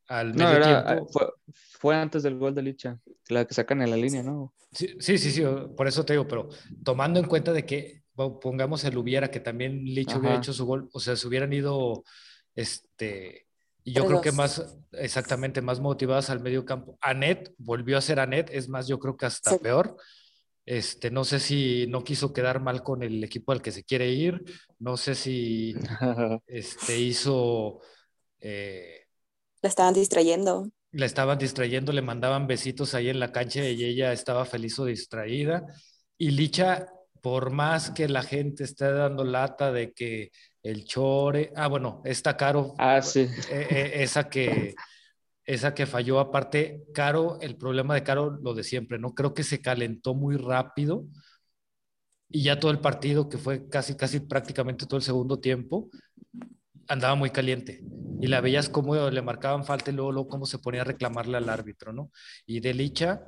al 0.07 0.35
medio 0.35 0.61
tiempo. 0.61 1.09
Fue, 1.81 1.97
antes 1.97 2.23
del 2.23 2.39
gol 2.39 2.55
de 2.55 2.63
Licha, 2.63 3.01
la 3.29 3.47
que 3.47 3.55
sacan 3.55 3.83
en 3.83 3.91
la 3.91 3.97
línea, 3.97 4.23
¿no? 4.23 4.55
Sí, 4.73 4.95
sí, 4.99 5.19
sí, 5.19 5.43
por 5.77 5.89
eso 5.89 6.05
te 6.05 6.13
digo, 6.13 6.29
pero 6.29 6.49
tomando 6.83 7.19
en 7.19 7.27
cuenta 7.27 7.53
de 7.53 7.65
que 7.65 8.04
pongamos 8.15 8.85
el 8.85 8.97
hubiera, 8.97 9.31
que 9.31 9.41
también 9.41 9.85
Licha 9.85 10.19
hubiera 10.19 10.37
hecho 10.37 10.53
su 10.53 10.67
gol, 10.67 10.89
o 10.93 11.01
sea, 11.01 11.17
se 11.17 11.27
hubieran 11.27 11.53
ido, 11.53 12.05
este, 12.55 13.47
y 13.85 13.93
yo 13.93 14.07
creo 14.07 14.23
que 14.23 14.33
más, 14.33 14.79
exactamente, 14.93 15.61
más 15.61 15.79
motivadas 15.79 16.31
al 16.31 16.41
medio 16.41 16.65
campo. 16.65 16.97
Anet 17.03 17.53
volvió 17.59 17.99
a 17.99 18.01
ser 18.01 18.19
Anet, 18.19 18.49
es 18.51 18.69
más, 18.69 18.87
yo 18.87 18.99
creo 18.99 19.17
que 19.17 19.27
hasta 19.27 19.59
peor. 19.59 19.97
Este, 20.65 21.11
no 21.11 21.25
sé 21.25 21.39
si 21.39 21.87
no 21.89 22.03
quiso 22.03 22.33
quedar 22.33 22.61
mal 22.61 22.83
con 22.83 23.03
el 23.03 23.23
equipo 23.23 23.53
al 23.53 23.61
que 23.61 23.73
se 23.73 23.85
quiere 23.85 24.11
ir, 24.11 24.43
no 24.79 24.97
sé 24.97 25.15
si 25.15 25.75
este, 26.47 26.99
hizo... 26.99 27.81
Eh, 28.41 29.03
la 29.61 29.69
estaban 29.69 29.93
distrayendo. 29.93 30.71
La 30.93 31.05
estaban 31.05 31.39
distrayendo, 31.39 31.93
le 31.93 32.01
mandaban 32.01 32.47
besitos 32.47 32.95
ahí 32.95 33.11
en 33.11 33.21
la 33.21 33.33
cancha 33.33 33.69
y 33.69 33.85
ella 33.85 34.15
estaba 34.15 34.47
feliz 34.47 34.79
o 34.79 34.87
distraída. 34.87 35.67
Y 36.17 36.31
Licha, 36.31 36.87
por 37.25 37.51
más 37.51 37.91
que 37.91 38.07
la 38.07 38.23
gente 38.23 38.65
esté 38.65 38.93
dando 38.93 39.25
lata 39.25 39.73
de 39.73 39.95
que 39.95 40.31
el 40.63 40.85
chore, 40.85 41.55
ah, 41.57 41.69
bueno, 41.69 42.03
está 42.05 42.37
caro. 42.37 42.75
Ah, 42.77 43.01
sí. 43.01 43.21
Eh, 43.51 43.67
eh, 43.71 43.93
esa 44.03 44.29
que 44.29 44.75
esa 45.47 45.73
que 45.73 45.87
falló 45.87 46.21
aparte, 46.21 46.83
Caro, 46.93 47.39
el 47.41 47.57
problema 47.57 47.95
de 47.95 48.03
Caro, 48.03 48.39
lo 48.43 48.53
de 48.53 48.63
siempre, 48.63 48.99
¿no? 48.99 49.15
Creo 49.15 49.33
que 49.33 49.43
se 49.43 49.63
calentó 49.63 50.15
muy 50.15 50.37
rápido 50.37 51.07
y 52.29 52.43
ya 52.43 52.61
todo 52.61 52.71
el 52.71 52.81
partido, 52.81 53.31
que 53.31 53.39
fue 53.39 53.71
casi, 53.71 53.97
casi 53.97 54.21
prácticamente 54.21 54.85
todo 54.85 54.99
el 54.99 55.03
segundo 55.03 55.41
tiempo, 55.41 55.89
andaba 56.89 57.15
muy 57.15 57.31
caliente 57.31 57.83
y 58.21 58.27
la 58.27 58.43
veías 58.43 58.69
como 58.69 58.97
le 59.09 59.23
marcaban 59.23 59.65
falta 59.65 59.91
y 59.91 59.95
luego, 59.95 60.13
luego 60.13 60.29
cómo 60.29 60.45
se 60.45 60.59
ponía 60.59 60.83
a 60.83 60.85
reclamarle 60.85 61.39
al 61.39 61.49
árbitro, 61.49 61.95
¿no? 61.95 62.11
Y 62.45 62.61
de 62.61 62.75
Licha, 62.75 63.23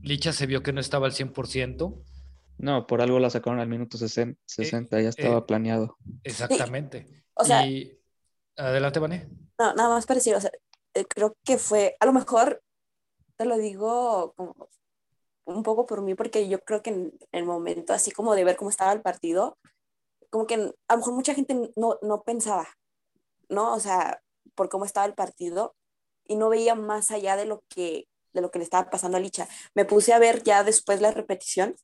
Licha 0.00 0.32
se 0.32 0.46
vio 0.46 0.62
que 0.62 0.72
no 0.72 0.80
estaba 0.80 1.06
al 1.06 1.12
100%. 1.12 2.04
No, 2.58 2.86
por 2.86 3.00
algo 3.00 3.18
la 3.18 3.30
sacaron 3.30 3.60
al 3.60 3.68
minuto 3.68 3.96
60, 3.98 4.36
ya 4.90 4.98
eh, 4.98 5.08
estaba 5.08 5.46
planeado. 5.46 5.96
Exactamente. 6.24 7.24
O 7.34 7.44
sea, 7.44 7.66
y, 7.66 7.98
adelante, 8.56 8.98
Vané. 8.98 9.28
No, 9.58 9.74
nada 9.74 9.88
más 9.90 10.06
parecido, 10.06 10.38
o 10.38 10.40
sea, 10.40 10.50
eh, 10.94 11.04
creo 11.04 11.36
que 11.44 11.58
fue, 11.58 11.96
a 12.00 12.06
lo 12.06 12.12
mejor 12.12 12.62
te 13.36 13.44
lo 13.44 13.56
digo 13.56 14.34
como 14.36 14.68
un 15.44 15.62
poco 15.62 15.86
por 15.86 16.02
mí, 16.02 16.14
porque 16.14 16.48
yo 16.48 16.60
creo 16.60 16.82
que 16.82 16.90
en 16.90 17.18
el 17.32 17.44
momento 17.44 17.92
así 17.92 18.10
como 18.10 18.34
de 18.34 18.44
ver 18.44 18.56
cómo 18.56 18.70
estaba 18.70 18.92
el 18.92 19.00
partido, 19.00 19.56
como 20.30 20.46
que 20.46 20.54
a 20.54 20.92
lo 20.94 20.98
mejor 20.98 21.14
mucha 21.14 21.34
gente 21.34 21.72
no, 21.76 21.98
no 22.02 22.22
pensaba, 22.22 22.68
¿no? 23.48 23.74
O 23.74 23.80
sea, 23.80 24.20
por 24.54 24.68
cómo 24.68 24.84
estaba 24.84 25.06
el 25.06 25.14
partido 25.14 25.74
y 26.26 26.36
no 26.36 26.48
veía 26.50 26.74
más 26.74 27.10
allá 27.10 27.36
de 27.36 27.46
lo 27.46 27.62
que, 27.68 28.08
de 28.32 28.40
lo 28.40 28.50
que 28.50 28.58
le 28.58 28.64
estaba 28.64 28.90
pasando 28.90 29.16
a 29.16 29.20
Licha. 29.20 29.48
Me 29.74 29.84
puse 29.84 30.12
a 30.12 30.18
ver 30.18 30.42
ya 30.42 30.64
después 30.64 31.00
la 31.00 31.10
repetición, 31.10 31.76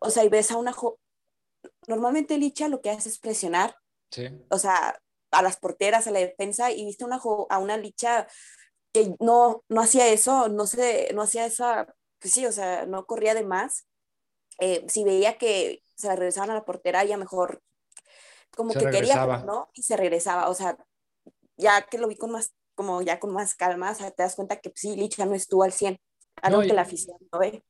o 0.00 0.10
sea, 0.10 0.24
y 0.24 0.28
ves 0.28 0.50
a 0.50 0.56
una... 0.56 0.74
Normalmente 1.86 2.38
Licha 2.38 2.68
lo 2.68 2.80
que 2.80 2.90
hace 2.90 3.08
es 3.08 3.18
presionar, 3.18 3.76
sí. 4.10 4.28
o 4.50 4.58
sea, 4.58 5.00
a 5.30 5.42
las 5.42 5.56
porteras, 5.58 6.06
a 6.06 6.10
la 6.10 6.18
defensa, 6.18 6.70
y 6.70 6.84
viste 6.84 7.04
una 7.04 7.20
a 7.48 7.58
una 7.58 7.76
Licha 7.76 8.26
que 8.92 9.14
no, 9.20 9.64
no 9.68 9.80
hacía 9.80 10.08
eso, 10.08 10.48
no, 10.48 10.66
sé, 10.66 11.10
no 11.14 11.22
hacía 11.22 11.46
esa, 11.46 11.86
pues 12.18 12.34
sí, 12.34 12.46
o 12.46 12.52
sea, 12.52 12.86
no 12.86 13.06
corría 13.06 13.34
de 13.34 13.44
más. 13.44 13.86
Eh, 14.58 14.84
si 14.88 15.04
veía 15.04 15.38
que 15.38 15.82
se 15.94 16.08
la 16.08 16.16
regresaban 16.16 16.50
a 16.50 16.54
la 16.54 16.64
portera, 16.64 17.04
ya 17.04 17.16
mejor 17.16 17.62
como 18.56 18.72
que 18.72 18.90
quería, 18.90 19.26
¿no? 19.44 19.70
Y 19.74 19.82
se 19.82 19.96
regresaba, 19.96 20.48
o 20.48 20.54
sea, 20.54 20.76
ya 21.56 21.82
que 21.82 21.98
lo 21.98 22.08
vi 22.08 22.16
con 22.16 22.32
más, 22.32 22.52
como 22.74 23.00
ya 23.02 23.20
con 23.20 23.32
más 23.32 23.54
calma, 23.54 23.92
o 23.92 23.94
sea, 23.94 24.10
te 24.10 24.22
das 24.22 24.34
cuenta 24.34 24.56
que 24.56 24.70
pues, 24.70 24.80
sí, 24.80 24.96
Licha 24.96 25.24
no 25.24 25.34
estuvo 25.34 25.62
al 25.62 25.72
100, 25.72 25.98
algo 26.42 26.62
que 26.62 26.72
la 26.72 26.82
afición 26.82 27.16
no 27.32 27.38
ve. 27.38 27.62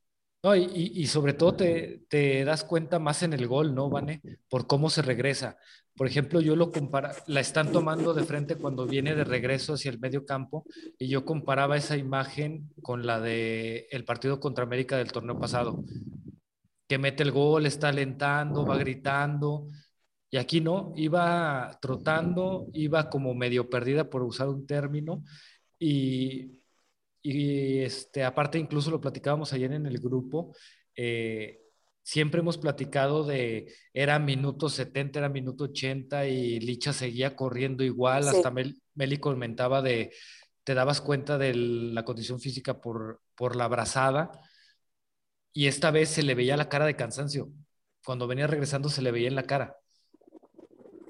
No, 0.43 0.55
y, 0.55 0.91
y, 0.95 1.05
sobre 1.05 1.33
todo 1.33 1.55
te, 1.55 2.01
te, 2.09 2.43
das 2.43 2.63
cuenta 2.63 2.97
más 2.97 3.21
en 3.21 3.33
el 3.33 3.45
gol, 3.47 3.75
¿no, 3.75 3.91
Vane? 3.91 4.21
Por 4.49 4.65
cómo 4.65 4.89
se 4.89 5.03
regresa. 5.03 5.57
Por 5.95 6.07
ejemplo, 6.07 6.41
yo 6.41 6.55
lo 6.55 6.71
compara, 6.71 7.13
la 7.27 7.41
están 7.41 7.71
tomando 7.71 8.15
de 8.15 8.23
frente 8.23 8.55
cuando 8.55 8.87
viene 8.87 9.13
de 9.13 9.23
regreso 9.23 9.73
hacia 9.73 9.91
el 9.91 9.99
medio 9.99 10.25
campo 10.25 10.65
y 10.97 11.09
yo 11.09 11.25
comparaba 11.25 11.77
esa 11.77 11.95
imagen 11.95 12.71
con 12.81 13.05
la 13.05 13.19
de 13.19 13.87
el 13.91 14.03
partido 14.03 14.39
contra 14.39 14.63
América 14.63 14.97
del 14.97 15.11
torneo 15.11 15.37
pasado, 15.39 15.83
que 16.87 16.97
mete 16.97 17.21
el 17.21 17.31
gol, 17.31 17.67
está 17.67 17.89
alentando, 17.89 18.65
va 18.65 18.77
gritando, 18.77 19.69
y 20.31 20.37
aquí 20.37 20.59
no, 20.61 20.93
iba 20.95 21.77
trotando, 21.81 22.67
iba 22.73 23.09
como 23.09 23.35
medio 23.35 23.69
perdida 23.69 24.09
por 24.09 24.23
usar 24.23 24.49
un 24.49 24.65
término, 24.65 25.23
y, 25.77 26.60
y 27.21 27.79
este, 27.79 28.23
aparte 28.23 28.57
incluso 28.57 28.91
lo 28.91 29.01
platicábamos 29.01 29.53
ayer 29.53 29.71
en 29.73 29.85
el 29.85 29.99
grupo, 29.99 30.55
eh, 30.95 31.61
siempre 32.03 32.41
hemos 32.41 32.57
platicado 32.57 33.23
de, 33.23 33.73
era 33.93 34.19
minuto 34.19 34.69
70, 34.69 35.19
era 35.19 35.29
minuto 35.29 35.65
80 35.65 36.27
y 36.27 36.59
Licha 36.59 36.93
seguía 36.93 37.35
corriendo 37.35 37.83
igual, 37.83 38.27
hasta 38.27 38.51
Meli 38.95 39.17
comentaba 39.17 39.81
de, 39.81 40.11
te 40.63 40.73
dabas 40.73 41.01
cuenta 41.01 41.37
de 41.37 41.53
la 41.53 42.03
condición 42.03 42.39
física 42.39 42.81
por, 42.81 43.21
por 43.35 43.55
la 43.55 43.65
abrazada 43.65 44.31
y 45.53 45.67
esta 45.67 45.91
vez 45.91 46.09
se 46.09 46.23
le 46.23 46.35
veía 46.35 46.57
la 46.57 46.69
cara 46.69 46.85
de 46.85 46.95
cansancio. 46.95 47.49
Cuando 48.03 48.27
venía 48.27 48.47
regresando 48.47 48.89
se 48.89 49.01
le 49.01 49.11
veía 49.11 49.27
en 49.27 49.35
la 49.35 49.43
cara. 49.43 49.77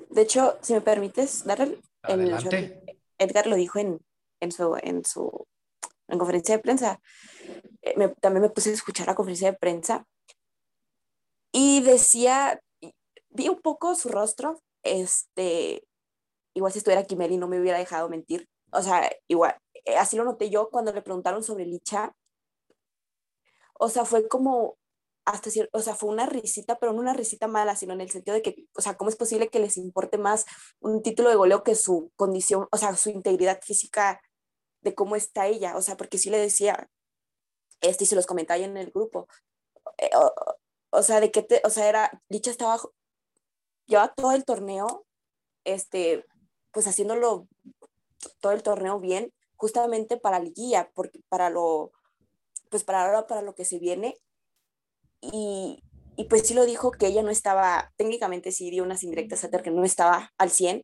De 0.09 0.23
hecho, 0.23 0.57
si 0.61 0.73
me 0.73 0.81
permites, 0.81 1.45
darle 1.45 1.79
el, 2.07 2.33
Edgar 3.17 3.47
lo 3.47 3.55
dijo 3.55 3.79
en, 3.79 3.99
en, 4.41 4.51
su, 4.51 4.77
en 4.81 5.05
su 5.05 5.45
en 6.11 6.19
conferencia 6.19 6.55
de 6.55 6.61
prensa. 6.61 7.01
Eh, 7.81 7.95
también 8.19 8.43
me 8.43 8.49
puse 8.49 8.69
a 8.69 8.73
escuchar 8.73 9.07
la 9.07 9.15
conferencia 9.15 9.51
de 9.51 9.57
prensa 9.57 10.05
y 11.51 11.81
decía, 11.81 12.61
vi 13.29 13.49
un 13.49 13.59
poco 13.61 13.95
su 13.95 14.09
rostro, 14.09 14.61
este, 14.83 15.83
igual 16.53 16.71
si 16.71 16.79
estuviera 16.79 17.01
aquí 17.01 17.15
Meli 17.15 17.37
no 17.37 17.47
me 17.47 17.59
hubiera 17.59 17.77
dejado 17.77 18.09
mentir, 18.09 18.47
o 18.71 18.81
sea, 18.81 19.09
igual, 19.27 19.55
eh, 19.85 19.97
así 19.97 20.15
lo 20.15 20.23
noté 20.23 20.49
yo 20.49 20.69
cuando 20.69 20.93
le 20.93 21.01
preguntaron 21.01 21.43
sobre 21.43 21.65
Licha, 21.65 22.13
o 23.73 23.89
sea, 23.89 24.05
fue 24.05 24.27
como, 24.27 24.77
hasta 25.25 25.49
o 25.73 25.79
sea, 25.81 25.95
fue 25.95 26.09
una 26.09 26.25
risita, 26.25 26.77
pero 26.79 26.93
no 26.93 26.99
una 26.99 27.13
risita 27.13 27.47
mala, 27.47 27.75
sino 27.75 27.93
en 27.93 28.01
el 28.01 28.11
sentido 28.11 28.35
de 28.35 28.41
que, 28.41 28.67
o 28.75 28.81
sea, 28.81 28.95
¿cómo 28.95 29.09
es 29.09 29.15
posible 29.15 29.49
que 29.49 29.59
les 29.59 29.77
importe 29.77 30.17
más 30.17 30.45
un 30.79 31.01
título 31.01 31.29
de 31.29 31.35
goleo 31.35 31.63
que 31.63 31.75
su 31.75 32.11
condición, 32.15 32.67
o 32.71 32.77
sea, 32.77 32.95
su 32.95 33.09
integridad 33.09 33.59
física 33.61 34.21
de 34.81 34.95
cómo 34.95 35.15
está 35.15 35.47
ella? 35.47 35.77
O 35.77 35.81
sea, 35.81 35.97
porque 35.97 36.17
sí 36.17 36.29
le 36.29 36.37
decía, 36.37 36.89
este, 37.81 38.03
y 38.03 38.07
se 38.07 38.15
los 38.15 38.25
comentaba 38.25 38.59
en 38.59 38.77
el 38.77 38.91
grupo, 38.91 39.27
eh, 39.97 40.09
o, 40.91 41.03
sea, 41.03 41.19
de 41.19 41.31
que, 41.31 41.43
te, 41.43 41.61
o 41.63 41.69
sea, 41.69 41.89
era, 41.89 42.21
Licha 42.29 42.51
estaba, 42.51 42.79
lleva 43.87 44.13
todo 44.13 44.33
el 44.33 44.45
torneo, 44.45 45.05
este, 45.63 46.25
pues 46.71 46.87
haciéndolo 46.87 47.47
todo 48.39 48.51
el 48.51 48.63
torneo 48.63 48.99
bien, 48.99 49.33
justamente 49.55 50.17
para 50.17 50.39
liguilla, 50.39 50.91
porque 50.93 51.21
para 51.29 51.49
lo, 51.49 51.91
pues 52.69 52.83
para 52.83 53.05
ahora, 53.05 53.27
para 53.27 53.41
lo 53.41 53.55
que 53.55 53.65
se 53.65 53.79
viene, 53.79 54.15
y, 55.21 55.83
y 56.15 56.25
pues 56.25 56.47
sí 56.47 56.53
lo 56.53 56.65
dijo 56.65 56.91
que 56.91 57.07
ella 57.07 57.23
no 57.23 57.29
estaba, 57.29 57.93
técnicamente 57.95 58.51
sí 58.51 58.69
dio 58.69 58.83
unas 58.83 59.03
indirectas 59.03 59.43
a 59.43 59.49
que 59.49 59.71
no 59.71 59.83
estaba 59.83 60.31
al 60.37 60.51
100, 60.51 60.83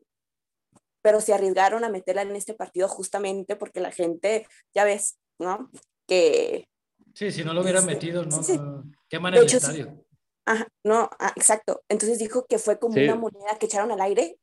pero 1.07 1.21
se 1.21 1.33
arriesgaron 1.33 1.85
a 1.85 1.89
meterla 1.89 2.23
en 2.23 2.35
este 2.35 2.53
partido 2.53 2.89
justamente 2.89 3.55
porque 3.55 3.79
la 3.79 3.91
gente, 3.91 4.45
ya 4.75 4.83
ves, 4.83 5.17
¿no? 5.39 5.71
Que... 6.05 6.67
Sí, 7.13 7.31
si 7.31 7.45
no 7.45 7.53
lo 7.53 7.61
hubiera 7.61 7.79
metido, 7.79 8.25
¿no? 8.25 8.43
Sí, 8.43 8.59
Queman 9.07 9.35
el 9.35 9.45
estadio. 9.45 10.05
Ajá, 10.43 10.67
no, 10.83 11.09
ah, 11.17 11.31
exacto. 11.37 11.81
Entonces 11.87 12.19
dijo 12.19 12.45
que 12.45 12.59
fue 12.59 12.77
como 12.77 13.01
una 13.01 13.15
moneda 13.15 13.57
que 13.57 13.67
echaron 13.67 13.89
al 13.93 14.01
aire 14.01 14.37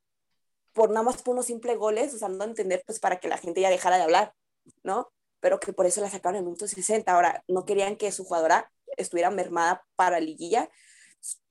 por 0.73 0.89
nada 0.89 1.03
más 1.03 1.21
por 1.21 1.35
unos 1.35 1.45
simples 1.45 1.77
goles, 1.77 2.15
o 2.15 2.17
sea, 2.17 2.29
no 2.29 2.43
entender, 2.43 2.81
pues 2.83 2.99
para 2.99 3.19
que 3.19 3.27
la 3.27 3.37
gente 3.37 3.61
ya 3.61 3.69
dejara 3.69 3.97
de 3.97 4.03
hablar, 4.03 4.33
¿no? 4.81 5.11
Pero 5.41 5.59
que 5.59 5.71
por 5.71 5.85
eso 5.85 6.01
la 6.01 6.09
sacaron 6.09 6.37
en 6.37 6.39
el 6.39 6.45
minuto 6.45 6.67
60. 6.67 7.13
Ahora, 7.13 7.43
no 7.47 7.63
querían 7.65 7.95
que 7.95 8.11
su 8.11 8.23
jugadora 8.25 8.71
estuviera 8.97 9.29
mermada 9.29 9.85
para 9.95 10.19
liguilla 10.19 10.67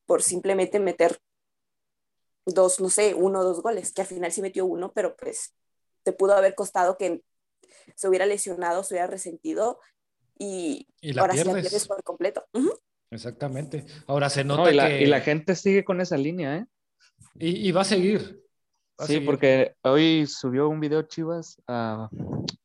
por 0.07 0.25
simplemente 0.25 0.81
meter 0.81 1.21
dos, 2.47 2.81
no 2.81 2.91
sé, 2.91 3.15
uno 3.15 3.41
o 3.41 3.45
dos 3.45 3.63
goles, 3.63 3.93
que 3.93 4.03
al 4.03 4.09
final 4.09 4.33
sí 4.33 4.43
metió 4.43 4.67
uno, 4.67 4.93
pero 4.93 5.17
pues 5.17 5.55
te 6.03 6.13
pudo 6.13 6.35
haber 6.35 6.55
costado 6.55 6.97
que 6.97 7.23
se 7.95 8.09
hubiera 8.09 8.27
lesionado, 8.27 8.83
se 8.83 8.95
hubiera 8.95 9.07
resentido 9.07 9.81
y, 10.39 10.87
ahora 11.19 11.35
sí 11.35 11.45
la 11.45 11.53
pierdes 11.53 11.87
por 11.87 12.03
completo. 12.03 12.45
Exactamente. 13.11 13.87
Ahora 14.07 14.29
se 14.29 14.45
nota 14.45 14.71
y 14.71 14.75
la, 14.75 14.89
que... 14.89 15.03
Y 15.03 15.07
la 15.07 15.21
gente 15.21 15.55
sigue 15.55 15.85
con 15.85 16.01
esa 16.01 16.17
línea, 16.17 16.57
¿eh? 16.57 16.67
Y, 17.37 17.73
va 17.73 17.81
a 17.81 17.85
seguir. 17.85 18.43
sí, 19.07 19.21
porque 19.21 19.75
hoy 19.83 20.27
subió 20.27 20.69
un 20.69 20.79
video 20.79 21.03
Chivas 21.03 21.61
a, 21.67 22.09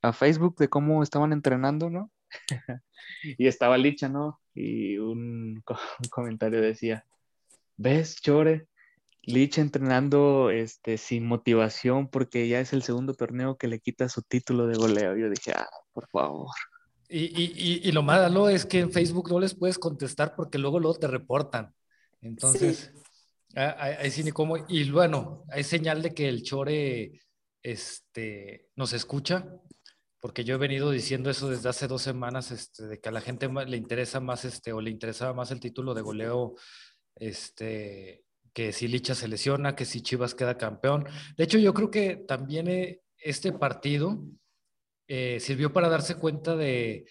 a 0.01 0.13
Facebook 0.13 0.57
de 0.57 0.69
cómo 0.69 1.01
estaban 1.01 1.33
entrenando, 1.33 1.89
¿no? 1.89 2.11
y 3.23 3.47
estaba 3.47 3.77
Licha, 3.77 4.09
¿no? 4.09 4.39
Y 4.53 4.97
un, 4.97 5.63
comentario 6.09 6.61
decía, 6.61 7.05
¿ves, 7.77 8.15
Chore? 8.21 8.67
Licha 9.23 9.61
entrenando 9.61 10.49
este, 10.49 10.97
sin 10.97 11.25
motivación 11.25 12.07
porque 12.09 12.47
ya 12.47 12.59
es 12.59 12.73
el 12.73 12.83
segundo 12.83 13.13
torneo 13.13 13.57
que 13.57 13.67
le 13.67 13.79
quita 13.79 14.09
su 14.09 14.21
título 14.21 14.67
de 14.67 14.77
goleo. 14.77 15.15
Yo 15.15 15.29
dije, 15.29 15.51
ah, 15.53 15.67
por 15.93 16.07
favor. 16.09 16.49
Y, 17.09 17.25
y, 17.41 17.81
y, 17.83 17.91
lo 17.91 18.03
malo 18.03 18.49
es 18.49 18.65
que 18.65 18.79
en 18.79 18.91
Facebook 18.91 19.29
no 19.29 19.39
les 19.39 19.55
puedes 19.55 19.79
contestar 19.79 20.35
porque 20.35 20.59
luego 20.59 20.79
luego 20.79 20.99
te 20.99 21.07
reportan. 21.07 21.73
Entonces, 22.21 22.93
ahí 23.55 24.11
sí 24.11 24.23
ni 24.23 24.31
cómo. 24.31 24.57
Y 24.67 24.89
bueno, 24.91 25.43
hay 25.49 25.63
señal 25.63 26.01
de 26.03 26.13
que 26.13 26.29
el 26.29 26.43
Chore 26.43 27.19
este, 27.63 28.69
nos 28.75 28.93
escucha 28.93 29.59
porque 30.19 30.43
yo 30.43 30.55
he 30.55 30.57
venido 30.57 30.91
diciendo 30.91 31.29
eso 31.29 31.49
desde 31.49 31.69
hace 31.69 31.87
dos 31.87 32.01
semanas, 32.01 32.51
este, 32.51 32.87
de 32.87 32.99
que 32.99 33.09
a 33.09 33.11
la 33.11 33.21
gente 33.21 33.47
le 33.47 33.77
interesa 33.77 34.19
más, 34.19 34.43
este, 34.45 34.73
o 34.73 34.81
le 34.81 34.91
interesaba 34.91 35.33
más 35.33 35.51
el 35.51 35.59
título 35.59 35.93
de 35.93 36.01
goleo, 36.01 36.55
este, 37.15 38.25
que 38.53 38.71
si 38.71 38.87
Licha 38.87 39.15
se 39.15 39.27
lesiona, 39.27 39.75
que 39.75 39.85
si 39.85 40.01
Chivas 40.01 40.35
queda 40.35 40.57
campeón. 40.57 41.05
De 41.37 41.43
hecho, 41.43 41.57
yo 41.57 41.73
creo 41.73 41.91
que 41.91 42.15
también 42.15 42.67
eh, 42.67 43.01
este 43.17 43.51
partido 43.51 44.23
eh, 45.07 45.39
sirvió 45.39 45.73
para 45.73 45.89
darse 45.89 46.15
cuenta 46.15 46.55
de, 46.55 47.05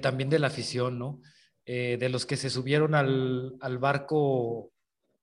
también 0.00 0.30
de 0.30 0.38
la 0.38 0.48
afición, 0.48 0.98
¿no? 0.98 1.20
Eh, 1.64 1.96
de 1.98 2.08
los 2.08 2.26
que 2.26 2.36
se 2.36 2.50
subieron 2.50 2.94
al, 2.94 3.56
al 3.60 3.78
barco 3.78 4.72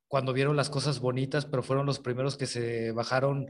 cuando 0.08 0.34
vieron 0.34 0.58
las 0.58 0.70
cosas 0.70 1.00
bonitas, 1.00 1.46
pero 1.46 1.64
fueron 1.64 1.86
los 1.86 2.00
primeros 2.00 2.38
que 2.38 2.46
se 2.46 2.92
bajaron 2.92 3.50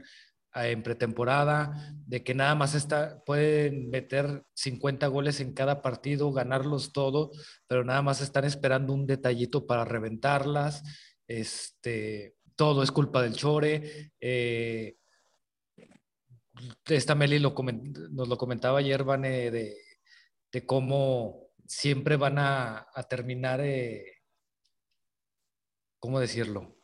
en 0.54 0.82
pretemporada, 0.82 1.92
de 2.06 2.22
que 2.22 2.34
nada 2.34 2.54
más 2.54 2.74
está, 2.74 3.22
pueden 3.24 3.90
meter 3.90 4.44
50 4.54 5.06
goles 5.08 5.40
en 5.40 5.52
cada 5.52 5.82
partido, 5.82 6.32
ganarlos 6.32 6.92
todo, 6.92 7.32
pero 7.66 7.84
nada 7.84 8.02
más 8.02 8.20
están 8.20 8.44
esperando 8.44 8.92
un 8.92 9.06
detallito 9.06 9.66
para 9.66 9.84
reventarlas. 9.84 10.82
Este, 11.26 12.36
todo 12.56 12.82
es 12.82 12.90
culpa 12.90 13.22
del 13.22 13.34
Chore. 13.34 14.12
Eh, 14.20 14.96
esta 16.86 17.14
Meli 17.14 17.40
nos 17.40 18.28
lo 18.28 18.38
comentaba 18.38 18.78
ayer, 18.78 19.04
Vane, 19.04 19.50
de, 19.50 19.76
de 20.52 20.66
cómo 20.66 21.48
siempre 21.66 22.16
van 22.16 22.38
a, 22.38 22.86
terminar, 23.08 23.60
eh, 23.60 24.22
¿cómo 25.98 26.20
decirlo? 26.20 26.74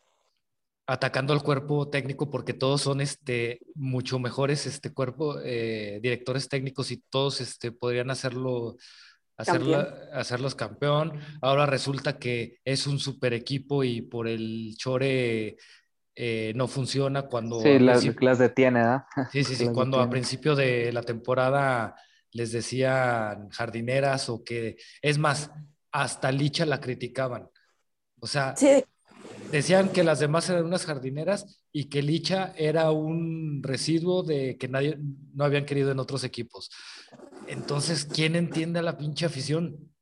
atacando 0.90 1.33
al 1.33 1.44
cuerpo 1.44 1.88
técnico 1.88 2.31
porque 2.31 2.53
todos 2.53 2.81
son 2.81 3.00
este, 3.00 3.61
mucho 3.76 4.18
mejores 4.18 4.66
este 4.66 4.92
cuerpo, 4.92 5.38
eh, 5.40 6.00
directores 6.03 6.48
técnicos 6.48 6.90
y 6.90 6.96
todos 6.96 7.40
este, 7.40 7.70
podrían 7.70 8.11
hacerlo, 8.11 8.76
hacerlos 10.12 10.55
campeón. 10.55 11.20
Ahora 11.40 11.66
resulta 11.66 12.18
que 12.18 12.59
es 12.64 12.87
un 12.87 12.98
super 12.98 13.33
equipo 13.33 13.85
y 13.85 14.03
por 14.03 14.29
el 14.29 14.74
chore 14.76 15.57
eh, 16.14 16.53
no 16.55 16.68
funciona 16.68 17.22
cuando... 17.22 17.61
Sí, 17.61 17.79
las, 17.79 18.05
las 18.20 18.38
detiene, 18.38 18.81
¿ah? 18.81 19.07
Sí, 19.33 19.44
sí, 19.44 19.55
sí, 19.55 19.68
cuando 19.72 20.00
a 20.00 20.11
principio 20.11 20.55
de 20.55 20.92
la 20.92 21.03
temporada 21.03 21.94
les 22.33 22.53
decían 22.53 23.48
jardineras 23.50 24.29
o 24.29 24.44
que, 24.44 24.76
es 25.03 25.18
más, 25.18 25.50
hasta 25.92 26.31
Licha 26.31 26.66
la 26.66 26.81
criticaban. 26.81 27.48
O 28.20 28.26
sea, 28.26 28.55
sí 28.57 28.85
decían 29.50 29.90
que 29.90 30.05
las 30.05 30.20
demás 30.20 30.48
eran 30.48 30.64
unas 30.64 30.87
jardineras 30.87 31.61
y 31.72 31.85
que 31.85 32.03
Licha 32.03 32.53
era 32.57 32.90
un 32.90 33.62
residuo 33.62 34.22
de 34.22 34.57
que 34.57 34.68
nadie 34.68 34.98
no 35.35 35.44
habían 35.44 35.64
querido 35.64 35.90
en 35.90 35.98
otros 35.98 36.24
equipos. 36.24 36.70
Entonces, 37.50 38.04
¿quién 38.04 38.36
entiende 38.36 38.78
a 38.78 38.82
la 38.82 38.96
pinche 38.96 39.26
afición? 39.26 39.92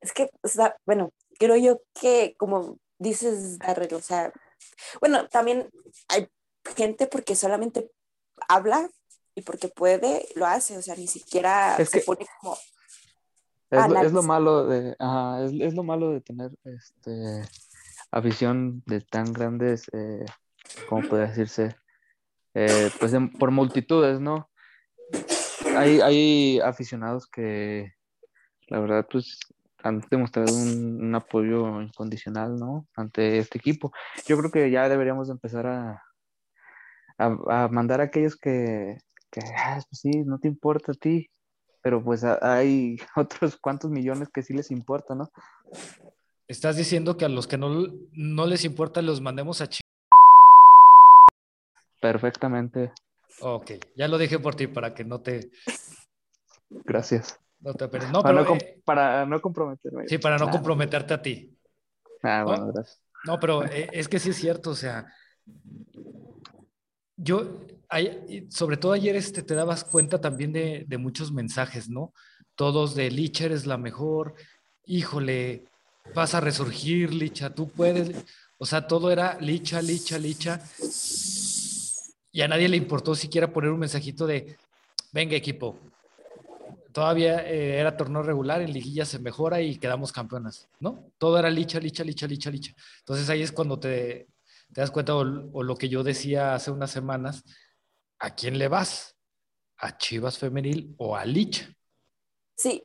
Es 0.00 0.12
que, 0.14 0.30
o 0.42 0.48
sea, 0.48 0.74
bueno, 0.86 1.12
creo 1.38 1.56
yo 1.56 1.82
que, 2.00 2.34
como 2.38 2.78
dices, 2.98 3.58
Darrell, 3.58 3.92
o 3.92 4.00
sea, 4.00 4.32
bueno, 4.98 5.28
también 5.28 5.68
hay 6.08 6.26
gente 6.74 7.06
porque 7.06 7.36
solamente 7.36 7.90
habla 8.48 8.88
y 9.34 9.42
porque 9.42 9.68
puede, 9.68 10.26
lo 10.36 10.46
hace, 10.46 10.78
o 10.78 10.82
sea, 10.82 10.96
ni 10.96 11.06
siquiera 11.06 11.76
se 11.84 12.00
pone 12.00 12.26
como... 12.40 12.56
Es 13.70 14.12
lo, 14.12 14.22
malo 14.22 14.66
de, 14.66 14.90
es, 14.90 15.52
es, 15.60 15.74
lo 15.74 15.82
malo 15.82 16.12
de 16.12 16.20
tener 16.22 16.50
este 16.64 17.42
afición 18.10 18.82
de 18.86 19.02
tan 19.02 19.34
grandes, 19.34 19.90
eh, 19.92 20.24
¿cómo 20.88 21.06
puede 21.08 21.26
decirse? 21.26 21.76
Eh, 22.54 22.90
pues 22.98 23.12
por 23.38 23.50
multitudes, 23.50 24.18
¿no? 24.20 24.48
Hay, 25.76 26.00
hay 26.00 26.60
aficionados 26.60 27.26
que, 27.26 27.92
la 28.68 28.80
verdad, 28.80 29.06
pues 29.10 29.38
han 29.82 30.02
demostrado 30.10 30.52
un, 30.54 31.14
apoyo 31.14 31.82
incondicional, 31.82 32.56
¿no? 32.56 32.88
Ante 32.96 33.38
este 33.38 33.58
equipo. 33.58 33.92
Yo 34.26 34.38
creo 34.38 34.50
que 34.50 34.70
ya 34.70 34.88
deberíamos 34.88 35.28
empezar 35.28 35.66
a, 35.66 36.02
a, 37.18 37.68
mandar 37.68 38.00
a 38.00 38.04
aquellos 38.04 38.36
que, 38.36 38.96
que 39.30 39.40
ah, 39.58 39.80
pues 39.88 40.00
sí, 40.00 40.10
no 40.24 40.38
te 40.38 40.48
importa 40.48 40.92
a 40.92 40.94
ti, 40.94 41.28
pero 41.82 42.02
pues 42.02 42.24
hay 42.24 42.96
otros 43.16 43.56
cuantos 43.56 43.90
millones 43.90 44.30
que 44.30 44.42
sí 44.42 44.54
les 44.54 44.70
importa, 44.70 45.14
¿no? 45.14 45.30
¿Estás 46.48 46.76
diciendo 46.76 47.16
que 47.16 47.26
a 47.26 47.28
los 47.28 47.46
que 47.46 47.58
no, 47.58 47.86
no 48.12 48.46
les 48.46 48.64
importa 48.64 49.02
los 49.02 49.20
mandemos 49.20 49.60
a? 49.60 49.68
Perfectamente. 52.00 52.92
Ok, 53.40 53.72
ya 53.96 54.08
lo 54.08 54.18
dije 54.18 54.38
por 54.38 54.54
ti 54.54 54.66
para 54.66 54.94
que 54.94 55.04
no 55.04 55.20
te... 55.20 55.50
Gracias. 56.70 57.38
No 57.60 57.72
te 57.74 57.84
no, 57.84 57.90
para, 57.90 58.44
pero, 58.44 58.44
no 58.44 58.54
eh, 58.56 58.82
para 58.84 59.26
no 59.26 59.40
comprometerme. 59.40 60.06
sí, 60.06 60.18
para 60.18 60.36
no 60.36 60.50
comprometerte 60.50 61.14
a 61.14 61.22
ti. 61.22 61.56
Ah, 62.22 62.40
¿no? 62.40 62.44
bueno, 62.46 62.72
gracias. 62.72 63.00
No, 63.24 63.40
pero 63.40 63.64
eh, 63.64 63.88
es 63.92 64.06
que 64.06 64.18
sí 64.18 64.30
es 64.30 64.36
cierto, 64.36 64.70
o 64.70 64.74
sea, 64.74 65.06
yo, 67.16 67.60
sobre 68.50 68.76
todo 68.76 68.92
ayer 68.92 69.16
este, 69.16 69.42
te 69.42 69.54
dabas 69.54 69.84
cuenta 69.84 70.20
también 70.20 70.52
de, 70.52 70.84
de 70.86 70.98
muchos 70.98 71.32
mensajes, 71.32 71.88
¿no? 71.88 72.12
Todos 72.54 72.94
de 72.94 73.10
Licha 73.10 73.46
eres 73.46 73.66
la 73.66 73.78
mejor, 73.78 74.34
híjole, 74.84 75.64
vas 76.14 76.34
a 76.34 76.40
resurgir, 76.40 77.14
Licha, 77.14 77.54
tú 77.54 77.68
puedes. 77.70 78.24
O 78.58 78.66
sea, 78.66 78.86
todo 78.86 79.10
era 79.10 79.38
Licha, 79.40 79.80
Licha, 79.80 80.18
Licha. 80.18 80.60
Y 82.34 82.42
a 82.42 82.48
nadie 82.48 82.68
le 82.68 82.76
importó 82.76 83.14
siquiera 83.14 83.52
poner 83.52 83.70
un 83.70 83.78
mensajito 83.78 84.26
de, 84.26 84.58
venga 85.12 85.36
equipo, 85.36 85.78
todavía 86.90 87.48
eh, 87.48 87.78
era 87.78 87.96
torneo 87.96 88.24
regular, 88.24 88.60
en 88.60 88.72
liguilla 88.72 89.04
se 89.04 89.20
mejora 89.20 89.62
y 89.62 89.78
quedamos 89.78 90.10
campeonas, 90.10 90.68
¿no? 90.80 91.12
Todo 91.16 91.38
era 91.38 91.48
licha, 91.48 91.78
licha, 91.78 92.02
licha, 92.02 92.26
licha, 92.26 92.50
licha. 92.50 92.74
Entonces 92.98 93.30
ahí 93.30 93.40
es 93.40 93.52
cuando 93.52 93.78
te, 93.78 94.26
das 94.68 94.90
cuenta, 94.90 95.14
o, 95.14 95.20
o 95.20 95.62
lo 95.62 95.76
que 95.76 95.88
yo 95.88 96.02
decía 96.02 96.56
hace 96.56 96.72
unas 96.72 96.90
semanas, 96.90 97.44
¿a 98.18 98.34
quién 98.34 98.58
le 98.58 98.66
vas? 98.66 99.16
¿A 99.76 99.96
Chivas 99.96 100.36
Femenil 100.36 100.92
o 100.98 101.14
a 101.14 101.24
Licha? 101.24 101.72
Sí, 102.56 102.82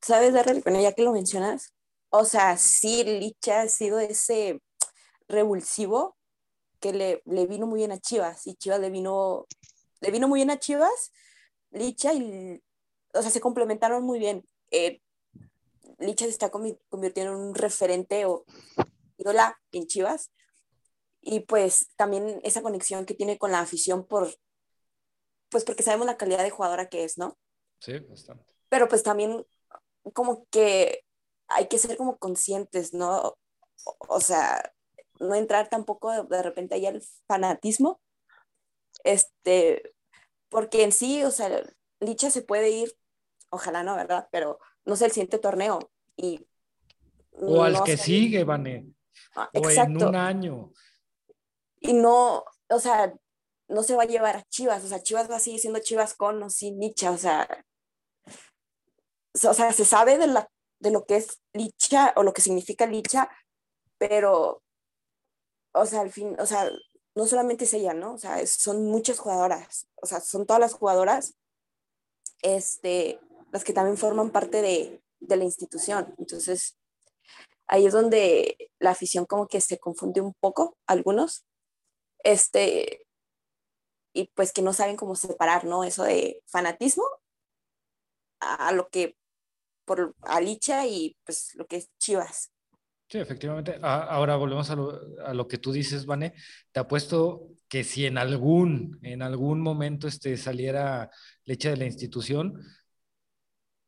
¿sabes, 0.00 0.32
Darrell? 0.32 0.62
Bueno, 0.62 0.80
ya 0.80 0.92
que 0.92 1.02
lo 1.02 1.10
mencionas, 1.10 1.74
o 2.08 2.24
sea, 2.24 2.56
sí, 2.56 3.02
Licha 3.02 3.62
ha 3.62 3.68
sido 3.68 3.98
ese 3.98 4.62
revulsivo 5.26 6.16
que 6.82 6.92
le, 6.92 7.22
le 7.24 7.46
vino 7.46 7.66
muy 7.66 7.78
bien 7.78 7.92
a 7.92 7.98
Chivas 7.98 8.46
y 8.46 8.56
Chivas 8.56 8.80
le 8.80 8.90
vino, 8.90 9.46
le 10.00 10.10
vino 10.10 10.28
muy 10.28 10.40
bien 10.40 10.50
a 10.50 10.58
Chivas, 10.58 11.12
Licha 11.70 12.12
y, 12.12 12.62
o 13.14 13.22
sea, 13.22 13.30
se 13.30 13.40
complementaron 13.40 14.04
muy 14.04 14.18
bien. 14.18 14.44
Eh, 14.70 15.00
Licha 15.98 16.24
se 16.26 16.32
está 16.32 16.50
convi- 16.50 16.78
convirtiendo 16.90 17.32
en 17.32 17.38
un 17.38 17.54
referente 17.54 18.26
o 18.26 18.44
ídola 19.16 19.58
en 19.70 19.86
Chivas 19.86 20.30
y 21.20 21.40
pues 21.40 21.88
también 21.96 22.40
esa 22.42 22.60
conexión 22.62 23.06
que 23.06 23.14
tiene 23.14 23.38
con 23.38 23.52
la 23.52 23.60
afición 23.60 24.04
por, 24.06 24.34
pues 25.50 25.64
porque 25.64 25.84
sabemos 25.84 26.06
la 26.06 26.16
calidad 26.16 26.42
de 26.42 26.50
jugadora 26.50 26.88
que 26.88 27.04
es, 27.04 27.16
¿no? 27.16 27.38
Sí, 27.78 27.98
bastante. 28.00 28.44
pero 28.68 28.88
pues 28.88 29.02
también 29.02 29.46
como 30.12 30.46
que 30.50 31.04
hay 31.46 31.68
que 31.68 31.78
ser 31.78 31.96
como 31.96 32.18
conscientes, 32.18 32.92
¿no? 32.92 33.36
O 34.08 34.20
sea, 34.20 34.72
no 35.22 35.34
entrar 35.34 35.68
tampoco 35.68 36.24
de, 36.24 36.42
repente 36.42 36.74
ahí 36.74 36.86
al 36.86 37.02
fanatismo, 37.26 38.00
este, 39.04 39.94
porque 40.48 40.82
en 40.82 40.92
sí, 40.92 41.24
o 41.24 41.30
sea, 41.30 41.62
Licha 42.00 42.30
se 42.30 42.42
puede 42.42 42.70
ir, 42.70 42.92
ojalá 43.50 43.82
no, 43.82 43.94
¿verdad? 43.96 44.28
Pero 44.32 44.58
no 44.84 44.96
sé, 44.96 45.06
el 45.06 45.12
siguiente 45.12 45.38
torneo 45.38 45.78
y... 46.16 46.46
O 47.32 47.62
al 47.62 47.72
no 47.74 47.84
que 47.84 47.96
sé, 47.96 48.04
sigue, 48.04 48.44
Vane, 48.44 48.92
ah, 49.36 49.48
o 49.54 49.58
en 49.58 49.64
exacto, 49.64 50.08
un 50.08 50.16
año. 50.16 50.72
y 51.80 51.94
no, 51.94 52.44
o 52.68 52.78
sea, 52.78 53.14
no 53.68 53.82
se 53.82 53.96
va 53.96 54.02
a 54.02 54.06
llevar 54.06 54.36
a 54.36 54.42
Chivas, 54.42 54.84
o 54.84 54.88
sea, 54.88 55.02
Chivas 55.02 55.30
va 55.30 55.36
a 55.36 55.40
seguir 55.40 55.60
siendo 55.60 55.78
Chivas 55.78 56.14
con 56.14 56.42
o 56.42 56.50
sin 56.50 56.78
Licha, 56.78 57.10
o 57.10 57.16
sea, 57.16 57.48
o 59.34 59.54
sea, 59.54 59.72
se 59.72 59.84
sabe 59.84 60.18
de, 60.18 60.26
la, 60.26 60.48
de 60.78 60.90
lo 60.90 61.06
que 61.06 61.16
es 61.16 61.40
Licha 61.54 62.12
o 62.16 62.22
lo 62.22 62.34
que 62.34 62.42
significa 62.42 62.86
Licha, 62.86 63.30
pero, 63.96 64.62
o 65.72 65.86
sea, 65.86 66.00
al 66.00 66.10
fin, 66.10 66.36
o 66.38 66.46
sea, 66.46 66.70
no 67.14 67.26
solamente 67.26 67.64
es 67.64 67.74
ella, 67.74 67.94
¿no? 67.94 68.14
O 68.14 68.18
sea, 68.18 68.44
son 68.46 68.86
muchas 68.86 69.18
jugadoras, 69.18 69.86
o 69.96 70.06
sea, 70.06 70.20
son 70.20 70.46
todas 70.46 70.60
las 70.60 70.74
jugadoras, 70.74 71.34
este, 72.42 73.20
las 73.52 73.64
que 73.64 73.72
también 73.72 73.96
forman 73.96 74.30
parte 74.30 74.62
de, 74.62 75.02
de 75.20 75.36
la 75.36 75.44
institución. 75.44 76.14
Entonces, 76.18 76.78
ahí 77.66 77.86
es 77.86 77.92
donde 77.92 78.56
la 78.78 78.90
afición 78.90 79.26
como 79.26 79.46
que 79.48 79.60
se 79.60 79.78
confunde 79.78 80.20
un 80.20 80.34
poco, 80.34 80.76
algunos, 80.86 81.44
este, 82.24 83.06
y 84.12 84.28
pues 84.34 84.52
que 84.52 84.62
no 84.62 84.72
saben 84.72 84.96
cómo 84.96 85.16
separar, 85.16 85.64
¿no? 85.64 85.84
Eso 85.84 86.04
de 86.04 86.42
fanatismo 86.46 87.04
a 88.40 88.72
lo 88.72 88.88
que, 88.88 89.16
por 89.84 90.14
a 90.22 90.40
Licha 90.40 90.86
y 90.86 91.16
pues 91.24 91.54
lo 91.54 91.66
que 91.66 91.76
es 91.76 91.90
Chivas. 91.98 92.50
Sí, 93.12 93.18
efectivamente. 93.18 93.78
Ahora 93.82 94.36
volvemos 94.36 94.70
a 94.70 94.74
lo, 95.34 95.46
que 95.46 95.58
tú 95.58 95.70
dices, 95.70 96.06
Vane. 96.06 96.32
Te 96.72 96.80
apuesto 96.80 97.50
que 97.68 97.84
si 97.84 98.06
en 98.06 98.16
algún, 98.16 98.98
en 99.02 99.20
algún 99.20 99.60
momento 99.60 100.08
este, 100.08 100.34
saliera 100.38 101.10
leche 101.44 101.68
de 101.70 101.76
la 101.76 101.84
institución, 101.84 102.54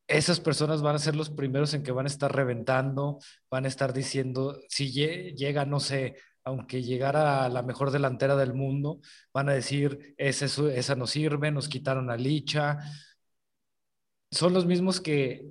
esas 0.06 0.40
personas 0.40 0.82
van 0.82 0.96
a 0.96 0.98
ser 0.98 1.16
los 1.16 1.30
primeros 1.30 1.72
en 1.74 1.82
que 1.82 1.92
van 1.92 2.06
a 2.06 2.08
estar 2.08 2.34
reventando, 2.34 3.18
van 3.50 3.64
a 3.64 3.68
estar 3.68 3.92
diciendo, 3.94 4.58
si 4.68 4.92
lle- 4.92 5.34
llega, 5.34 5.64
no 5.64 5.80
sé, 5.80 6.16
aunque 6.44 6.82
llegara 6.82 7.48
la 7.48 7.62
mejor 7.62 7.90
delantera 7.90 8.37
del 8.37 8.52
mundo, 8.54 9.00
van 9.32 9.48
a 9.48 9.54
decir, 9.54 10.14
esa, 10.18 10.44
es- 10.46 10.58
esa 10.58 10.94
no 10.94 11.06
sirve, 11.06 11.50
nos 11.50 11.68
quitaron 11.68 12.10
a 12.10 12.16
Licha. 12.18 12.78
Son 14.30 14.52
los 14.52 14.66
mismos 14.66 15.00
que 15.00 15.46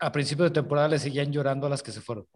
a 0.00 0.12
principio 0.12 0.44
de 0.46 0.52
temporada 0.52 0.88
le 0.88 0.98
seguían 1.00 1.32
llorando 1.32 1.66
a 1.68 1.70
las 1.70 1.82
que 1.82 1.92
se 1.92 2.02
fueron. 2.02 2.26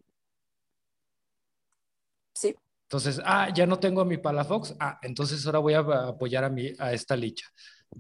Entonces, 2.93 3.23
ah, 3.25 3.49
ya 3.55 3.65
no 3.67 3.79
tengo 3.79 4.03
a 4.03 4.05
mi 4.05 4.19
Palafox, 4.19 4.75
ah, 4.79 4.99
entonces 5.01 5.47
ahora 5.47 5.61
voy 5.61 5.73
a 5.73 5.79
apoyar 5.79 6.45
a, 6.45 6.51
mi, 6.51 6.73
a 6.79 6.93
esta 6.93 7.17
licha. 7.17 7.47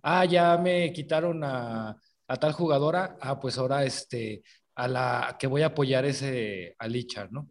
Ah, 0.03 0.27
ya 0.27 0.59
me 0.59 0.93
quitaron 0.93 1.43
a, 1.43 1.97
a 2.29 2.37
tal 2.37 2.53
jugadora, 2.53 3.17
ah, 3.23 3.41
pues 3.41 3.57
ahora 3.57 3.87
este, 3.87 4.43
a 4.75 4.89
la 4.89 5.37
que 5.41 5.47
voy 5.47 5.63
a 5.63 5.69
apoyar 5.69 6.05
ese 6.05 6.77
a 6.79 6.87
licha, 6.89 7.27
¿no? 7.31 7.49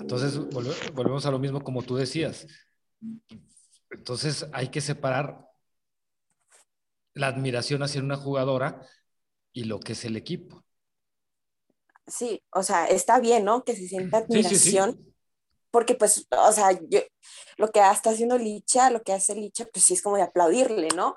Entonces, 0.00 0.38
volve- 0.38 0.92
volvemos 0.94 1.26
a 1.26 1.32
lo 1.32 1.40
mismo 1.40 1.60
como 1.64 1.82
tú 1.82 1.96
decías. 1.96 2.46
Entonces, 3.90 4.46
hay 4.52 4.68
que 4.68 4.80
separar 4.80 5.48
la 7.12 7.26
admiración 7.26 7.82
hacia 7.82 8.00
una 8.00 8.16
jugadora 8.16 8.86
y 9.52 9.64
lo 9.64 9.80
que 9.80 9.94
es 9.94 10.04
el 10.04 10.14
equipo. 10.16 10.64
sí, 12.06 12.40
o 12.52 12.62
sea, 12.62 12.86
está 12.86 13.18
bien, 13.18 13.44
¿no? 13.44 13.64
Que 13.64 13.74
se 13.74 13.88
sienta 13.88 14.24
Sí, 14.30 14.44
sí, 14.44 14.56
sí. 14.56 15.09
Porque 15.70 15.94
pues, 15.94 16.26
o 16.30 16.52
sea, 16.52 16.72
yo, 16.88 17.00
lo 17.56 17.70
que 17.70 17.80
está 17.80 18.10
haciendo 18.10 18.36
Licha, 18.38 18.90
lo 18.90 19.02
que 19.02 19.12
hace 19.12 19.34
Licha, 19.34 19.66
pues 19.72 19.84
sí 19.84 19.94
es 19.94 20.02
como 20.02 20.16
de 20.16 20.22
aplaudirle, 20.22 20.88
¿no? 20.96 21.16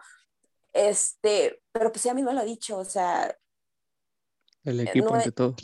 Este, 0.74 1.62
pero 1.72 1.92
pues 1.92 2.06
ella 2.06 2.13
misma 2.16 2.34
lo 2.34 2.42
ha 2.42 2.46
dicho, 2.46 2.78
o 2.78 2.86
sea, 2.86 3.36
El 4.63 4.80
equipo 4.80 5.10
no 5.10 5.16
ante 5.16 5.32
todo. 5.32 5.56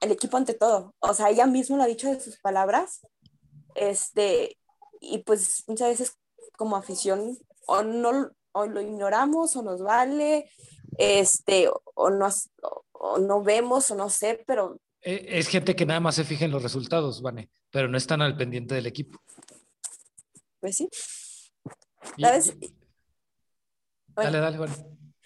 el 0.00 0.10
equipo 0.12 0.36
ante 0.36 0.54
todo. 0.54 0.94
O 1.00 1.14
sea, 1.14 1.30
ella 1.30 1.46
misma 1.46 1.76
lo 1.76 1.82
ha 1.84 1.86
dicho 1.86 2.08
de 2.08 2.20
sus 2.20 2.38
palabras. 2.38 3.00
Este, 3.74 4.58
y 5.00 5.18
pues 5.18 5.64
muchas 5.66 5.88
veces 5.88 6.18
como 6.56 6.76
afición 6.76 7.38
o 7.66 7.82
no 7.82 8.30
o 8.54 8.66
lo 8.66 8.80
ignoramos 8.82 9.56
o 9.56 9.62
nos 9.62 9.80
vale, 9.82 10.50
este, 10.98 11.70
o, 11.94 12.10
no, 12.10 12.28
o, 12.62 12.84
o 12.92 13.18
no 13.18 13.42
vemos 13.42 13.90
o 13.90 13.94
no 13.94 14.10
sé, 14.10 14.44
pero 14.46 14.78
Eh, 15.00 15.24
Es 15.38 15.48
gente 15.48 15.74
que 15.74 15.86
nada 15.86 16.00
más 16.00 16.16
se 16.16 16.24
fija 16.24 16.44
en 16.44 16.50
los 16.50 16.62
resultados, 16.62 17.22
Vane, 17.22 17.48
pero 17.72 17.88
no 17.88 17.96
están 17.98 18.22
al 18.22 18.36
pendiente 18.36 18.74
del 18.76 18.86
equipo. 18.86 19.20
pues 20.60 20.76
sí. 20.76 20.88
¿Sabes? 22.20 22.54
y- 22.60 22.72
Bueno. 24.14 24.30
Dale, 24.30 24.38
dale, 24.38 24.58
Vane. 24.58 24.74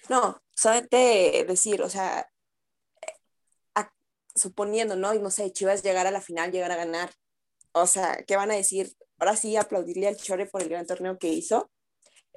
No, 0.09 0.41
solamente 0.55 1.45
decir, 1.47 1.83
o 1.83 1.91
sea, 1.91 2.27
a- 3.75 3.93
suponiendo, 4.35 4.97
¿no? 4.97 5.13
Y 5.13 5.19
no 5.19 5.31
sé, 5.31 5.53
Chivas 5.53 5.83
llegar 5.83 6.07
a 6.07 6.11
la 6.11 6.21
final, 6.23 6.53
llegar 6.53 6.71
a 6.73 6.77
ganar. 6.77 7.11
O 7.73 7.87
sea, 7.87 8.25
¿qué 8.27 8.37
van 8.37 8.51
a 8.51 8.55
decir? 8.55 8.95
Ahora 9.19 9.37
sí, 9.37 9.57
aplaudirle 9.57 10.09
al 10.09 10.17
Chore 10.17 10.47
por 10.47 10.63
el 10.63 10.69
gran 10.71 10.87
torneo 10.87 11.19
que 11.19 11.29
hizo. 11.29 11.71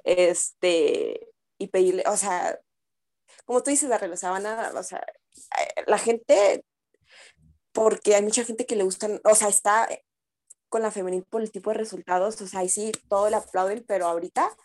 Este, 0.04 1.28
y 1.58 1.68
pedirle, 1.68 2.02
o 2.06 2.16
sea, 2.16 2.58
como 3.44 3.62
tú 3.62 3.70
dices, 3.70 3.88
la 3.88 3.96
o 3.96 4.16
sea, 4.16 4.30
van 4.30 4.46
a, 4.46 4.72
o 4.74 4.82
sea, 4.82 4.98
eh, 4.98 5.84
la 5.86 5.98
gente, 5.98 6.64
porque 7.72 8.14
hay 8.14 8.22
mucha 8.22 8.44
gente 8.44 8.66
que 8.66 8.76
le 8.76 8.84
gustan, 8.84 9.20
o 9.24 9.34
sea, 9.34 9.48
está 9.48 9.88
con 10.68 10.82
la 10.82 10.90
femenil 10.90 11.24
por 11.24 11.42
el 11.42 11.50
tipo 11.50 11.70
de 11.70 11.78
resultados, 11.78 12.40
o 12.40 12.46
sea, 12.46 12.60
ahí 12.60 12.68
sí, 12.68 12.92
todo 13.08 13.28
le 13.28 13.36
aplauden, 13.36 13.84
pero 13.86 14.06
ahorita 14.06 14.56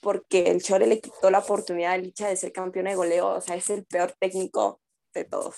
porque 0.00 0.50
el 0.50 0.62
Chore 0.62 0.86
le 0.86 1.00
quitó 1.00 1.30
la 1.30 1.40
oportunidad 1.40 1.92
a 1.92 1.98
Licha 1.98 2.28
de 2.28 2.36
ser 2.36 2.52
campeona 2.52 2.90
de 2.90 2.96
goleo, 2.96 3.28
o 3.30 3.40
sea, 3.40 3.56
es 3.56 3.68
el 3.70 3.84
peor 3.84 4.14
técnico 4.20 4.80
de 5.12 5.24
todos. 5.24 5.56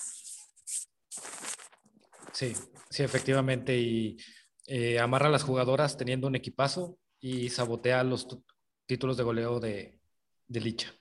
Sí, 2.31 2.55
sí, 2.89 3.03
efectivamente. 3.03 3.77
Y 3.77 4.17
eh, 4.65 4.99
amarra 4.99 5.27
a 5.27 5.31
las 5.31 5.43
jugadoras 5.43 5.97
teniendo 5.97 6.27
un 6.27 6.35
equipazo 6.35 6.97
y 7.19 7.49
sabotea 7.49 8.03
los 8.03 8.27
tu- 8.27 8.43
títulos 8.87 9.17
de 9.17 9.23
goleo 9.23 9.59
de, 9.59 9.99
de 10.47 10.59
Licha. 10.59 10.95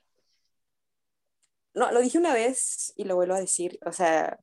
No, 1.73 1.93
lo 1.93 2.01
dije 2.01 2.19
una 2.19 2.35
vez 2.35 2.93
y 2.97 3.05
lo 3.05 3.15
vuelvo 3.15 3.35
a 3.35 3.41
decir, 3.41 3.79
o 3.87 3.93
sea, 3.93 4.39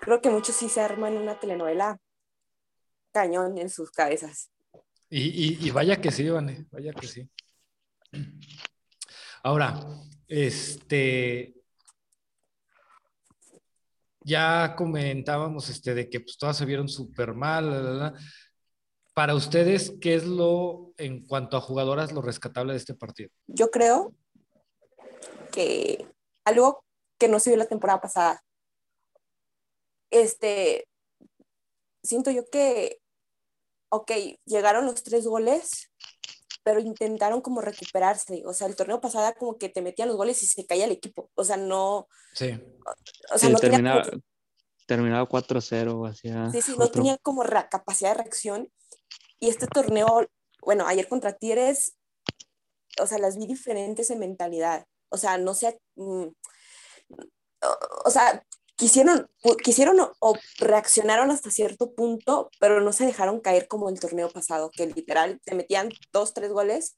creo 0.00 0.20
que 0.20 0.30
muchos 0.30 0.56
sí 0.56 0.68
se 0.68 0.80
arman 0.80 1.16
una 1.16 1.38
telenovela 1.38 1.98
cañón 3.12 3.58
en 3.58 3.70
sus 3.70 3.90
cabezas. 3.90 4.50
Y, 5.08 5.20
y, 5.20 5.66
y 5.66 5.70
vaya 5.70 6.00
que 6.00 6.10
sí, 6.10 6.28
Vane, 6.28 6.66
vaya 6.70 6.92
que 6.92 7.06
sí. 7.06 7.28
Ahora, 9.42 9.80
este, 10.28 11.54
ya 14.20 14.74
comentábamos 14.76 15.68
este, 15.70 15.94
de 15.94 16.08
que 16.08 16.20
pues, 16.20 16.36
todas 16.38 16.56
se 16.56 16.66
vieron 16.66 16.88
súper 16.88 17.34
mal. 17.34 18.14
Para 19.14 19.34
ustedes, 19.34 19.94
¿qué 20.00 20.14
es 20.14 20.24
lo, 20.24 20.92
en 20.96 21.26
cuanto 21.26 21.56
a 21.56 21.60
jugadoras, 21.60 22.12
lo 22.12 22.22
rescatable 22.22 22.72
de 22.72 22.78
este 22.78 22.94
partido? 22.94 23.30
Yo 23.46 23.70
creo 23.70 24.14
que 25.50 26.06
algo 26.44 26.84
que 27.18 27.28
no 27.28 27.40
se 27.40 27.50
vio 27.50 27.56
la 27.56 27.66
temporada 27.66 28.00
pasada. 28.00 28.42
Este, 30.10 30.86
siento 32.02 32.30
yo 32.30 32.44
que, 32.50 33.00
ok, 33.90 34.10
llegaron 34.44 34.86
los 34.86 35.02
tres 35.02 35.26
goles, 35.26 35.90
pero 36.62 36.80
intentaron 36.80 37.40
como 37.40 37.60
recuperarse. 37.60 38.42
O 38.46 38.52
sea, 38.52 38.66
el 38.66 38.76
torneo 38.76 39.00
pasado 39.00 39.32
como 39.38 39.56
que 39.58 39.68
te 39.68 39.82
metían 39.82 40.08
los 40.08 40.16
goles 40.16 40.42
y 40.42 40.46
se 40.46 40.66
caía 40.66 40.84
el 40.84 40.92
equipo. 40.92 41.30
O 41.34 41.44
sea, 41.44 41.56
no. 41.56 42.06
Sí. 42.34 42.50
O 43.34 43.38
sea, 43.38 43.48
Sí, 43.48 43.52
no 43.52 43.58
terminaba, 43.58 44.02
tenía, 44.02 44.20
terminaba 44.86 45.28
4-0, 45.28 46.06
hacía 46.08 46.50
sí, 46.50 46.60
sí, 46.62 46.72
no 46.72 46.84
otro- 46.84 46.90
tenía 46.92 47.16
como 47.18 47.42
capacidad 47.70 48.10
de 48.10 48.22
reacción. 48.22 48.72
Y 49.38 49.48
este 49.48 49.66
torneo, 49.66 50.26
bueno, 50.62 50.86
ayer 50.86 51.08
contra 51.08 51.32
Tigres, 51.36 51.96
o 53.00 53.06
sea, 53.06 53.18
las 53.18 53.38
vi 53.38 53.46
diferentes 53.46 54.10
en 54.10 54.18
mentalidad. 54.18 54.84
O 55.08 55.16
sea, 55.16 55.38
no 55.38 55.54
sé. 55.54 55.80
mm, 55.96 56.26
o, 57.62 57.78
o 58.04 58.10
sea, 58.10 58.44
quisieron, 58.80 59.30
quisieron 59.62 60.00
o, 60.00 60.38
reaccionaron 60.58 61.30
hasta 61.30 61.50
cierto 61.50 61.94
punto, 61.94 62.50
pero 62.58 62.80
no 62.80 62.92
se 62.94 63.04
dejaron 63.04 63.40
caer 63.40 63.68
como 63.68 63.90
el 63.90 64.00
torneo 64.00 64.30
pasado, 64.30 64.70
que 64.70 64.86
literal 64.86 65.38
te 65.44 65.54
metían 65.54 65.90
dos, 66.12 66.32
tres 66.32 66.50
goles 66.50 66.96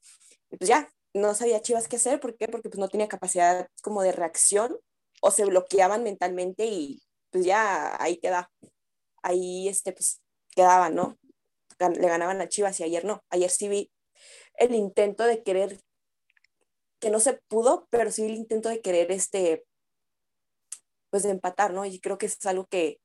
y 0.49 0.57
pues 0.57 0.69
ya, 0.69 0.89
no 1.13 1.35
sabía 1.35 1.61
Chivas 1.61 1.87
qué 1.89 1.97
hacer. 1.97 2.19
¿Por 2.21 2.37
qué? 2.37 2.47
Porque 2.47 2.69
pues 2.69 2.79
no 2.79 2.87
tenía 2.87 3.07
capacidad 3.09 3.67
como 3.81 4.01
de 4.01 4.13
reacción 4.13 4.79
o 5.21 5.29
se 5.29 5.45
bloqueaban 5.45 6.03
mentalmente 6.03 6.65
y 6.65 7.03
pues 7.31 7.45
ya 7.45 8.01
ahí 8.01 8.17
queda. 8.17 8.49
Ahí 9.21 9.67
este, 9.67 9.91
pues 9.91 10.21
quedaban, 10.55 10.95
¿no? 10.95 11.17
Le 11.79 12.07
ganaban 12.07 12.39
a 12.41 12.47
Chivas 12.47 12.79
y 12.79 12.83
ayer 12.83 13.03
no. 13.03 13.23
Ayer 13.29 13.49
sí 13.49 13.67
vi 13.67 13.91
el 14.55 14.73
intento 14.73 15.25
de 15.25 15.43
querer, 15.43 15.81
que 16.99 17.09
no 17.09 17.19
se 17.19 17.33
pudo, 17.49 17.87
pero 17.89 18.11
sí 18.11 18.23
el 18.23 18.35
intento 18.35 18.69
de 18.69 18.81
querer 18.81 19.11
este, 19.11 19.65
pues 21.13 21.21
de 21.21 21.29
empatar, 21.29 21.71
¿no? 21.71 21.85
Y 21.85 21.99
creo 21.99 22.17
que 22.17 22.25
es 22.25 22.43
algo 22.47 22.65
que, 22.65 22.99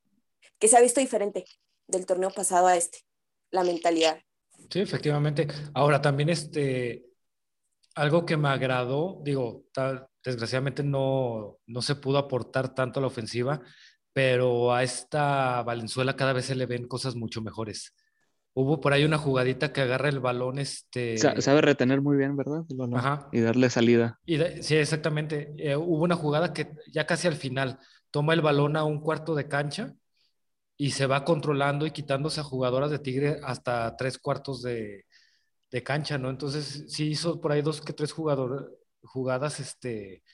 que 0.58 0.66
se 0.66 0.78
ha 0.78 0.80
visto 0.80 0.98
diferente 0.98 1.44
del 1.86 2.06
torneo 2.06 2.30
pasado 2.30 2.66
a 2.66 2.74
este, 2.74 3.00
la 3.50 3.62
mentalidad. 3.64 4.18
Sí, 4.70 4.80
efectivamente. 4.80 5.46
Ahora 5.74 6.00
también 6.00 6.30
este, 6.30 7.04
algo 7.94 8.24
que 8.24 8.38
me 8.38 8.48
agradó, 8.48 9.20
digo, 9.22 9.64
tal- 9.74 10.06
desgraciadamente 10.24 10.82
no, 10.82 11.58
no 11.66 11.82
se 11.82 11.96
pudo 11.96 12.16
aportar 12.16 12.74
tanto 12.74 12.98
a 12.98 13.02
la 13.02 13.08
ofensiva, 13.08 13.60
pero 14.14 14.72
a 14.72 14.82
esta 14.82 15.62
Valenzuela 15.62 16.16
cada 16.16 16.32
vez 16.32 16.46
se 16.46 16.54
le 16.54 16.64
ven 16.64 16.88
cosas 16.88 17.14
mucho 17.14 17.42
mejores. 17.42 17.94
Hubo 18.54 18.80
por 18.80 18.94
ahí 18.94 19.04
una 19.04 19.18
jugadita 19.18 19.70
que 19.70 19.82
agarra 19.82 20.08
el 20.08 20.20
balón, 20.20 20.58
este... 20.58 21.18
Sa- 21.18 21.38
Sabe 21.42 21.60
retener 21.60 22.00
muy 22.00 22.16
bien, 22.16 22.36
¿verdad? 22.38 22.62
El 22.70 22.76
balón. 22.78 22.98
Ajá. 22.98 23.28
Y 23.32 23.40
darle 23.40 23.68
salida. 23.68 24.18
Y 24.24 24.38
de- 24.38 24.62
sí, 24.62 24.76
exactamente. 24.76 25.52
Eh, 25.58 25.76
hubo 25.76 26.02
una 26.04 26.16
jugada 26.16 26.54
que 26.54 26.72
ya 26.90 27.04
casi 27.06 27.28
al 27.28 27.36
final 27.36 27.78
toma 28.18 28.34
el 28.34 28.40
balón 28.40 28.76
a 28.76 28.82
un 28.82 29.00
cuarto 29.00 29.36
de 29.36 29.46
cancha 29.46 29.94
y 30.76 30.90
se 30.90 31.06
va 31.06 31.24
controlando 31.24 31.86
y 31.86 31.92
quitándose 31.92 32.40
a 32.40 32.42
jugadoras 32.42 32.90
de 32.90 32.98
Tigre 32.98 33.38
hasta 33.44 33.96
tres 33.96 34.18
cuartos 34.18 34.60
de, 34.60 35.06
de 35.70 35.82
cancha, 35.84 36.18
¿no? 36.18 36.28
Entonces 36.28 36.86
sí 36.88 37.10
hizo 37.10 37.40
por 37.40 37.52
ahí 37.52 37.62
dos 37.62 37.80
que 37.80 37.92
tres 37.92 38.10
jugador, 38.10 38.76
jugadas 39.02 39.60
este, 39.60 40.24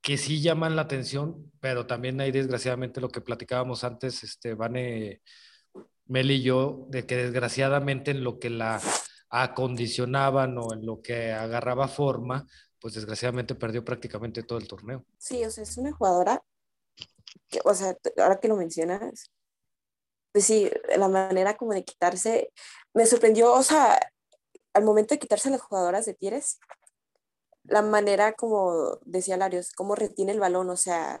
que 0.00 0.16
sí 0.18 0.40
llaman 0.40 0.76
la 0.76 0.82
atención, 0.82 1.50
pero 1.58 1.84
también 1.88 2.20
hay 2.20 2.30
desgraciadamente 2.30 3.00
lo 3.00 3.08
que 3.08 3.20
platicábamos 3.20 3.82
antes, 3.82 4.22
este, 4.22 4.54
Vane, 4.54 5.22
Mel 6.04 6.30
y 6.30 6.42
yo, 6.42 6.86
de 6.90 7.06
que 7.06 7.16
desgraciadamente 7.16 8.12
en 8.12 8.22
lo 8.22 8.38
que 8.38 8.50
la 8.50 8.80
acondicionaban 9.30 10.56
o 10.58 10.72
en 10.74 10.86
lo 10.86 11.02
que 11.02 11.32
agarraba 11.32 11.88
forma, 11.88 12.46
pues 12.80 12.94
desgraciadamente 12.94 13.54
perdió 13.54 13.84
prácticamente 13.84 14.42
todo 14.42 14.58
el 14.58 14.68
torneo. 14.68 15.04
Sí, 15.18 15.44
o 15.44 15.50
sea, 15.50 15.64
es 15.64 15.76
una 15.76 15.92
jugadora 15.92 16.42
que, 17.48 17.60
o 17.64 17.74
sea, 17.74 17.96
ahora 18.18 18.40
que 18.40 18.48
lo 18.48 18.56
mencionas, 18.56 19.30
pues 20.32 20.44
sí, 20.44 20.70
la 20.96 21.08
manera 21.08 21.56
como 21.56 21.72
de 21.72 21.84
quitarse, 21.84 22.52
me 22.94 23.06
sorprendió, 23.06 23.52
o 23.52 23.62
sea, 23.62 23.98
al 24.74 24.84
momento 24.84 25.14
de 25.14 25.18
quitarse 25.18 25.48
a 25.48 25.52
las 25.52 25.62
jugadoras 25.62 26.04
de 26.06 26.14
Tigres, 26.14 26.58
la 27.64 27.82
manera 27.82 28.32
como 28.34 28.98
decía 29.04 29.36
Larios, 29.36 29.72
cómo 29.72 29.94
retiene 29.94 30.32
el 30.32 30.40
balón, 30.40 30.70
o 30.70 30.76
sea, 30.76 31.18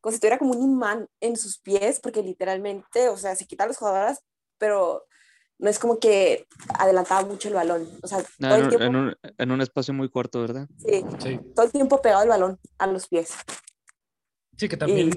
como 0.00 0.12
si 0.12 0.18
tuviera 0.18 0.38
como 0.38 0.52
un 0.52 0.72
imán 0.72 1.08
en 1.20 1.36
sus 1.36 1.58
pies, 1.58 2.00
porque 2.00 2.22
literalmente, 2.22 3.08
o 3.08 3.16
sea, 3.16 3.34
se 3.36 3.46
quita 3.46 3.64
a 3.64 3.68
las 3.68 3.78
jugadoras, 3.78 4.22
pero 4.58 5.06
no 5.58 5.70
es 5.70 5.78
como 5.78 5.98
que 5.98 6.46
adelantaba 6.78 7.26
mucho 7.26 7.48
el 7.48 7.54
balón, 7.54 7.88
o 8.02 8.06
sea, 8.06 8.18
No, 8.38 8.48
todo 8.48 8.54
en, 8.54 8.60
el 8.60 8.62
un, 8.64 8.68
tiempo, 8.70 8.84
en 8.86 8.96
un- 8.96 9.16
en 9.38 9.50
un 9.50 9.60
espacio 9.62 9.94
muy 9.94 10.10
corto, 10.10 10.40
¿verdad? 10.40 10.68
sí, 10.78 11.04
Sí, 11.18 11.40
todo 11.54 11.66
el 11.66 11.72
tiempo 11.72 12.00
pegado 12.02 12.22
el 12.22 12.28
balón 12.28 12.58
a 12.78 12.86
los 12.86 13.08
pies. 13.08 13.34
sí 14.56 14.68
que 14.68 14.76
también... 14.76 15.10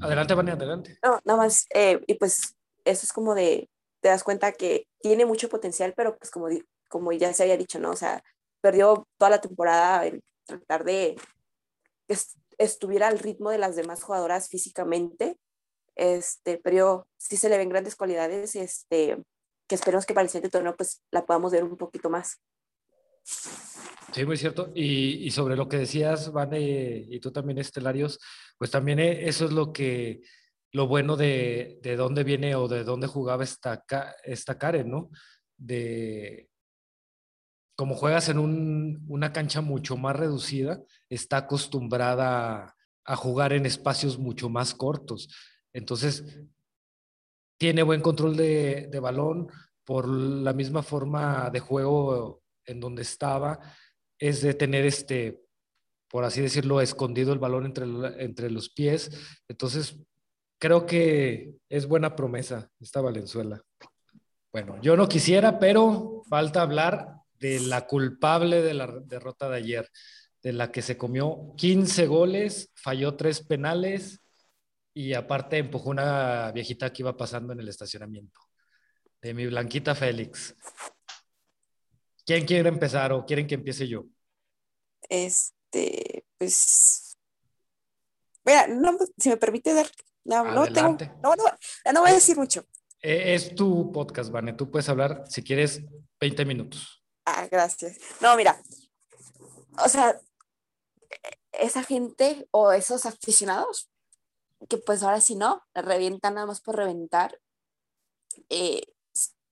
Adelante, 0.00 0.34
Vane, 0.34 0.52
adelante. 0.52 0.98
No, 1.02 1.18
nada 1.24 1.38
más, 1.38 1.66
eh, 1.74 2.00
y 2.06 2.14
pues 2.14 2.54
eso 2.84 3.04
es 3.06 3.12
como 3.12 3.34
de, 3.34 3.68
te 4.00 4.08
das 4.08 4.22
cuenta 4.22 4.52
que 4.52 4.86
tiene 5.00 5.24
mucho 5.26 5.48
potencial, 5.48 5.94
pero 5.96 6.16
pues 6.16 6.30
como, 6.30 6.48
como 6.88 7.12
ya 7.12 7.32
se 7.32 7.42
había 7.44 7.56
dicho, 7.56 7.78
¿no? 7.80 7.90
O 7.90 7.96
sea, 7.96 8.22
perdió 8.60 9.06
toda 9.18 9.30
la 9.30 9.40
temporada 9.40 10.06
en 10.06 10.20
tratar 10.46 10.84
de 10.84 11.16
que 12.06 12.14
est- 12.14 12.36
estuviera 12.58 13.08
al 13.08 13.18
ritmo 13.18 13.50
de 13.50 13.58
las 13.58 13.74
demás 13.74 14.02
jugadoras 14.02 14.48
físicamente, 14.48 15.38
este, 15.96 16.58
pero 16.58 17.08
sí 17.16 17.36
se 17.36 17.48
le 17.48 17.58
ven 17.58 17.68
grandes 17.68 17.96
cualidades, 17.96 18.54
este, 18.54 19.18
que 19.68 19.74
esperemos 19.74 20.06
que 20.06 20.14
para 20.14 20.24
el 20.24 20.28
siguiente 20.28 20.50
torneo 20.50 20.76
pues 20.76 21.02
la 21.10 21.26
podamos 21.26 21.52
ver 21.52 21.64
un 21.64 21.76
poquito 21.76 22.08
más. 22.10 22.38
Sí, 24.12 24.24
muy 24.24 24.36
cierto. 24.36 24.70
Y, 24.74 25.26
y 25.26 25.30
sobre 25.32 25.56
lo 25.56 25.68
que 25.68 25.78
decías, 25.78 26.30
Vane, 26.32 26.60
y 27.08 27.18
tú 27.20 27.32
también, 27.32 27.58
Estelarios, 27.58 28.20
pues 28.56 28.70
también 28.70 29.00
eh, 29.00 29.28
eso 29.28 29.46
es 29.46 29.52
lo 29.52 29.72
que, 29.72 30.22
lo 30.72 30.86
bueno 30.86 31.16
de, 31.16 31.78
de 31.82 31.96
dónde 31.96 32.22
viene 32.22 32.54
o 32.54 32.68
de 32.68 32.84
dónde 32.84 33.08
jugaba 33.08 33.42
esta, 33.44 33.84
esta 34.22 34.58
Karen, 34.58 34.90
¿no? 34.90 35.10
De 35.56 36.48
como 37.76 37.94
juegas 37.94 38.28
en 38.30 38.38
un- 38.38 39.04
una 39.08 39.32
cancha 39.32 39.60
mucho 39.60 39.96
más 39.98 40.16
reducida, 40.16 40.80
está 41.10 41.36
acostumbrada 41.38 42.74
a 43.04 43.16
jugar 43.16 43.52
en 43.52 43.66
espacios 43.66 44.18
mucho 44.18 44.48
más 44.48 44.74
cortos. 44.74 45.28
Entonces, 45.76 46.24
tiene 47.58 47.82
buen 47.82 48.00
control 48.00 48.34
de, 48.34 48.98
balón 48.98 49.48
por 49.84 50.08
la 50.08 50.54
misma 50.54 50.82
forma 50.82 51.50
de 51.50 51.60
juego 51.60 52.42
en 52.64 52.80
donde 52.80 53.02
estaba, 53.02 53.60
es 54.18 54.40
de 54.40 54.54
tener 54.54 54.86
este, 54.86 55.44
por 56.08 56.24
así 56.24 56.40
decirlo, 56.40 56.80
escondido 56.80 57.34
el 57.34 57.38
balón 57.38 57.66
entre, 57.66 57.84
entre 58.24 58.50
los 58.50 58.70
pies. 58.70 59.10
Entonces, 59.48 59.98
creo 60.58 60.86
que 60.86 61.56
es 61.68 61.86
buena 61.86 62.16
promesa 62.16 62.70
esta 62.80 63.02
Valenzuela. 63.02 63.62
Bueno, 64.50 64.80
yo 64.80 64.96
no 64.96 65.06
quisiera, 65.10 65.58
pero 65.58 66.22
falta 66.26 66.62
hablar 66.62 67.16
de 67.38 67.60
la 67.60 67.86
culpable 67.86 68.62
de 68.62 68.72
la 68.72 68.86
derrota 69.04 69.50
de 69.50 69.58
ayer, 69.58 69.90
de 70.42 70.54
la 70.54 70.72
que 70.72 70.80
se 70.80 70.96
comió 70.96 71.52
15 71.58 72.06
goles, 72.06 72.70
falló 72.74 73.14
tres 73.14 73.42
penales 73.42 74.22
y 74.96 75.12
aparte 75.12 75.58
empujó 75.58 75.90
una 75.90 76.50
viejita 76.52 76.90
que 76.90 77.02
iba 77.02 77.14
pasando 77.14 77.52
en 77.52 77.60
el 77.60 77.68
estacionamiento. 77.68 78.40
De 79.20 79.34
mi 79.34 79.44
Blanquita 79.44 79.94
Félix. 79.94 80.54
¿Quién 82.24 82.46
quiere 82.46 82.70
empezar 82.70 83.12
o 83.12 83.26
quieren 83.26 83.46
que 83.46 83.56
empiece 83.56 83.86
yo? 83.86 84.06
Este, 85.06 86.24
pues, 86.38 87.18
mira, 88.42 88.68
no, 88.68 88.96
si 89.18 89.28
me 89.28 89.36
permite 89.36 89.74
dar, 89.74 89.86
no, 90.24 90.44
no 90.44 90.66
tengo, 90.72 90.96
no, 91.22 91.36
no, 91.36 91.44
no 91.92 92.00
voy 92.00 92.10
a 92.10 92.14
decir 92.14 92.38
mucho. 92.38 92.64
Eh, 93.02 93.34
Es 93.34 93.54
tu 93.54 93.92
podcast, 93.92 94.30
Vane. 94.30 94.54
Tú 94.54 94.70
puedes 94.70 94.88
hablar 94.88 95.24
si 95.28 95.42
quieres 95.42 95.82
20 96.18 96.46
minutos. 96.46 97.04
Ah, 97.26 97.46
gracias. 97.50 97.98
No, 98.22 98.34
mira, 98.34 98.58
o 99.84 99.90
sea, 99.90 100.18
esa 101.52 101.82
gente 101.82 102.48
o 102.50 102.72
esos 102.72 103.04
aficionados 103.04 103.90
que 104.68 104.78
pues 104.78 105.02
ahora 105.02 105.20
sí 105.20 105.36
no, 105.36 105.62
revientan 105.74 106.34
nada 106.34 106.46
más 106.46 106.60
por 106.60 106.76
reventar. 106.76 107.40
eh, 108.50 108.82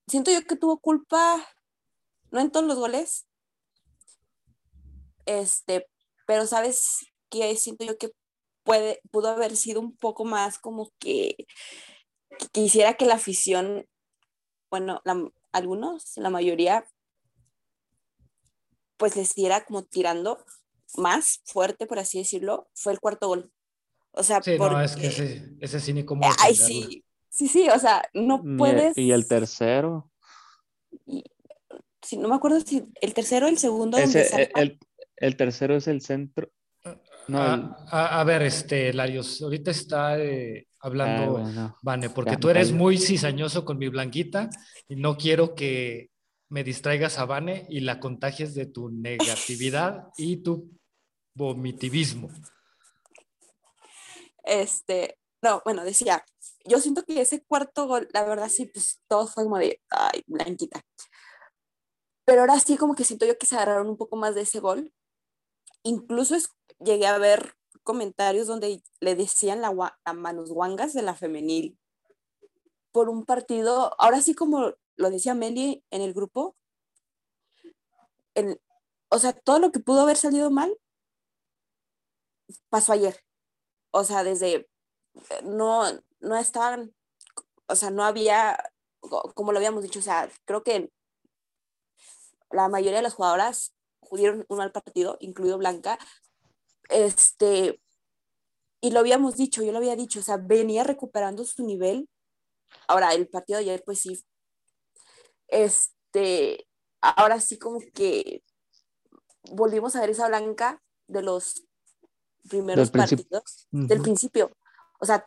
siento 0.07 0.31
yo 0.31 0.43
que 0.43 0.57
tuvo 0.57 0.79
culpa, 0.79 1.47
no 2.31 2.41
en 2.41 2.51
todos 2.51 2.67
los 2.67 2.79
goles, 2.79 3.27
este, 5.27 5.89
pero 6.27 6.47
sabes 6.47 7.07
que 7.31 7.57
siento 7.57 7.85
yo 7.85 7.99
que 7.99 8.11
puede, 8.65 9.01
pudo 9.11 9.29
haber 9.29 9.57
sido 9.57 9.81
un 9.81 9.97
poco 9.97 10.25
más 10.25 10.59
como 10.59 10.91
que, 10.99 11.37
que 12.39 12.49
quisiera 12.53 12.95
que 12.95 13.07
la 13.07 13.15
afición, 13.15 13.87
bueno, 14.71 15.03
algunos, 15.53 16.17
la 16.17 16.31
mayoría, 16.31 16.87
pues 18.97 19.17
les 19.17 19.35
diera 19.35 19.65
como 19.65 19.85
tirando 19.85 20.45
más 20.97 21.41
fuerte, 21.45 21.87
por 21.87 21.99
así 21.99 22.19
decirlo, 22.19 22.69
fue 22.75 22.93
el 22.93 23.01
cuarto 23.01 23.29
gol. 23.29 23.54
O 24.17 24.23
sea, 24.23 24.41
sí, 24.43 24.57
no, 24.59 24.81
es 24.81 24.95
que 24.97 25.09
ese, 25.09 25.51
ese 25.61 25.81
sí 25.81 25.93
ni 25.93 26.05
cómo. 26.05 26.23
Ay, 26.39 26.55
sí, 26.55 27.05
sí, 27.29 27.49
sí, 27.49 27.69
o 27.69 27.79
sea, 27.79 28.03
no 28.15 28.43
puedes. 28.57 28.97
¿Y 28.97 29.11
el 29.11 29.27
tercero? 29.27 30.11
Y, 31.07 31.25
no 32.19 32.29
me 32.29 32.37
acuerdo 32.37 32.61
si 32.61 32.85
el 33.01 33.15
tercero 33.15 33.47
o 33.47 33.49
el 33.49 33.59
segundo. 33.59 33.99
Ese, 33.99 34.51
el, 34.55 34.79
el, 35.17 35.37
tercero 35.37 35.75
es 35.75 35.89
el 35.89 36.01
centro. 36.01 36.51
No, 37.27 37.39
a, 37.39 38.21
a, 38.21 38.25
ver, 38.25 38.43
este, 38.43 38.93
Larios, 38.93 39.41
ahorita 39.43 39.71
está 39.71 40.19
eh, 40.19 40.69
hablando 40.81 41.39
ah, 41.39 41.75
Vane, 41.83 42.11
porque 42.11 42.37
tú 42.37 42.51
eres 42.51 42.71
muy 42.71 42.99
cizañoso 42.99 43.65
con 43.65 43.79
mi 43.79 43.89
blanquita 43.89 44.51
y 44.87 44.97
no 44.97 45.17
quiero 45.17 45.55
que 45.55 46.11
me 46.51 46.63
distraigas 46.63 47.19
a 47.19 47.25
Vane 47.25 47.67
y 47.71 47.81
la 47.81 47.99
contagies 47.99 48.55
de 48.55 48.67
tu 48.67 48.91
negatividad 48.91 50.09
y 50.19 50.37
tu 50.37 50.71
vomitivismo. 51.35 52.29
Este, 54.45 55.19
no, 55.43 55.63
bueno, 55.65 55.85
decía, 55.85 56.25
yo 56.65 56.81
siento 56.81 57.05
que 57.05 57.21
ese 57.21 57.45
cuarto 57.45 57.87
gol, 57.87 58.09
la 58.13 58.25
verdad 58.25 58.49
sí, 58.49 58.67
pues 58.67 59.03
todo 59.09 59.27
fue 59.27 59.45
como 59.45 59.57
ay, 59.57 60.23
blanquita. 60.27 60.81
Pero 62.25 62.41
ahora 62.43 62.59
sí 62.61 62.77
como 62.77 62.95
que 62.95 63.05
siento 63.05 63.27
yo 63.27 63.37
que 63.39 63.47
se 63.47 63.57
agarraron 63.57 63.89
un 63.89 63.97
poco 63.97 64.17
más 64.17 64.35
de 64.35 64.43
ese 64.43 64.61
gol. 64.61 64.93
Incluso 65.83 66.37
llegué 66.79 67.07
a 67.07 67.19
ver 67.19 67.55
comentarios 67.83 68.47
donde 68.47 68.83
le 69.01 69.15
decían 69.15 69.61
la, 69.61 69.99
a 70.05 70.13
manos 70.15 70.51
guangas 70.51 70.95
de 70.95 71.03
la 71.03 71.15
femenil 71.15 71.79
por 72.93 73.09
un 73.09 73.25
partido, 73.25 73.95
ahora 74.01 74.23
sí 74.23 74.35
como 74.35 74.73
lo 74.97 75.11
decía 75.11 75.35
Meli 75.35 75.85
en 75.91 76.01
el 76.01 76.15
grupo, 76.15 76.57
o 79.11 79.19
sea, 79.19 79.33
todo 79.33 79.59
lo 79.59 79.73
que 79.73 79.81
pudo 79.81 80.01
haber 80.03 80.17
salido 80.17 80.51
mal 80.51 80.77
pasó 82.69 82.93
ayer. 82.93 83.21
O 83.97 84.03
sea, 84.03 84.25
desde, 84.25 84.69
no, 85.45 85.85
no 86.19 86.37
estaban, 86.37 86.93
o 87.69 87.77
sea, 87.77 87.91
no 87.91 88.03
había, 88.03 88.59
como 89.37 89.53
lo 89.53 89.59
habíamos 89.59 89.85
dicho, 89.85 90.01
o 90.01 90.03
sea, 90.03 90.29
creo 90.45 90.65
que 90.65 90.91
la 92.51 92.69
mayoría 92.69 92.97
de 92.97 93.05
las 93.05 93.15
jugadoras 93.15 93.73
dieron 94.11 94.45
un 94.49 94.59
mal 94.59 94.73
partido, 94.73 95.17
incluido 95.21 95.59
Blanca, 95.59 95.97
este, 96.89 97.81
y 98.81 98.91
lo 98.91 98.99
habíamos 98.99 99.37
dicho, 99.37 99.63
yo 99.63 99.71
lo 99.71 99.79
había 99.79 99.95
dicho, 99.95 100.19
o 100.19 100.25
sea, 100.25 100.39
venía 100.39 100.83
recuperando 100.83 101.45
su 101.45 101.65
nivel. 101.65 102.09
Ahora, 102.89 103.15
el 103.15 103.29
partido 103.29 103.61
de 103.61 103.67
ayer, 103.67 103.85
pues 103.87 104.01
sí, 104.01 104.25
este, 105.47 106.67
ahora 107.01 107.39
sí 107.39 107.61
como 107.61 107.79
que 107.95 108.43
volvimos 109.53 109.95
a 109.95 110.01
ver 110.01 110.11
esa 110.11 110.27
Blanca 110.27 110.83
de 111.07 111.23
los 111.23 111.65
primeros 112.49 112.91
partidos, 112.91 113.67
del 113.71 114.01
principio. 114.01 114.51
O 115.01 115.07
sea, 115.07 115.27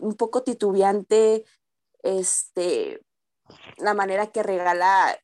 un 0.00 0.14
poco 0.14 0.42
titubeante, 0.42 1.44
este, 2.02 3.00
la 3.78 3.94
manera 3.94 4.30
que 4.30 4.42
regala. 4.42 5.18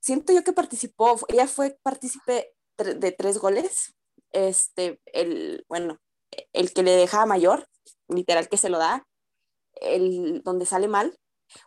siento 0.00 0.32
yo 0.32 0.44
que 0.44 0.52
participó, 0.52 1.18
ella 1.28 1.46
fue 1.46 1.78
partícipe 1.82 2.54
de 2.78 3.12
tres 3.12 3.38
goles. 3.38 3.94
Este, 4.30 5.00
el, 5.06 5.64
bueno, 5.68 5.98
el 6.52 6.72
que 6.72 6.82
le 6.82 6.92
deja 6.92 7.22
a 7.22 7.26
mayor, 7.26 7.68
literal 8.08 8.48
que 8.48 8.56
se 8.56 8.70
lo 8.70 8.78
da, 8.78 9.06
el 9.74 10.42
donde 10.42 10.66
sale 10.66 10.88
mal. 10.88 11.18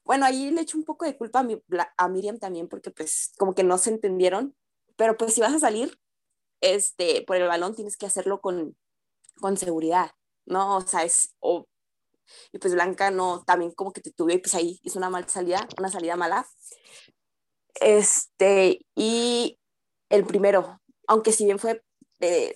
Bueno, 0.04 0.26
ahí 0.26 0.50
le 0.50 0.62
echo 0.62 0.78
un 0.78 0.84
poco 0.84 1.06
de 1.06 1.16
culpa 1.16 1.42
a, 1.42 1.94
a 1.98 2.10
Miriam 2.10 2.40
también, 2.40 2.68
porque 2.68 2.90
pues 2.90 3.34
como 3.38 3.54
que 3.54 3.64
no 3.64 3.78
se 3.78 3.92
entendieron, 3.92 4.56
pero 4.96 5.16
pues 5.16 5.34
si 5.34 5.42
vas 5.42 5.54
a 5.54 5.60
salir, 5.60 5.96
este, 6.65 7.23
por 7.28 7.36
el 7.36 7.47
balón 7.47 7.75
tienes 7.75 7.95
que 7.95 8.08
hacerlo 8.08 8.41
con, 8.41 8.75
con 9.39 9.56
seguridad, 9.56 10.12
¿no? 10.45 10.78
O 10.78 10.82
sea, 10.82 11.04
es, 11.04 11.36
o, 11.39 11.67
y 12.51 12.58
pues 12.58 12.73
Blanca 12.73 13.12
no, 13.12 13.43
también 13.43 13.71
como 13.71 13.93
que 13.93 14.01
te 14.01 14.12
tuve 14.12 14.34
y 14.34 14.38
pues 14.39 14.56
ahí 14.56 14.80
hizo 14.82 14.97
una 14.97 15.12
mala 15.12 15.28
salida, 15.28 15.67
una 15.78 15.89
salida 15.91 16.15
mala. 16.15 16.47
Este, 17.75 18.86
y 18.95 19.60
el 20.10 20.25
primero, 20.25 20.82
aunque 21.08 21.32
si 21.32 21.45
bien 21.45 21.60
fue, 21.60 21.84
eh, 22.19 22.56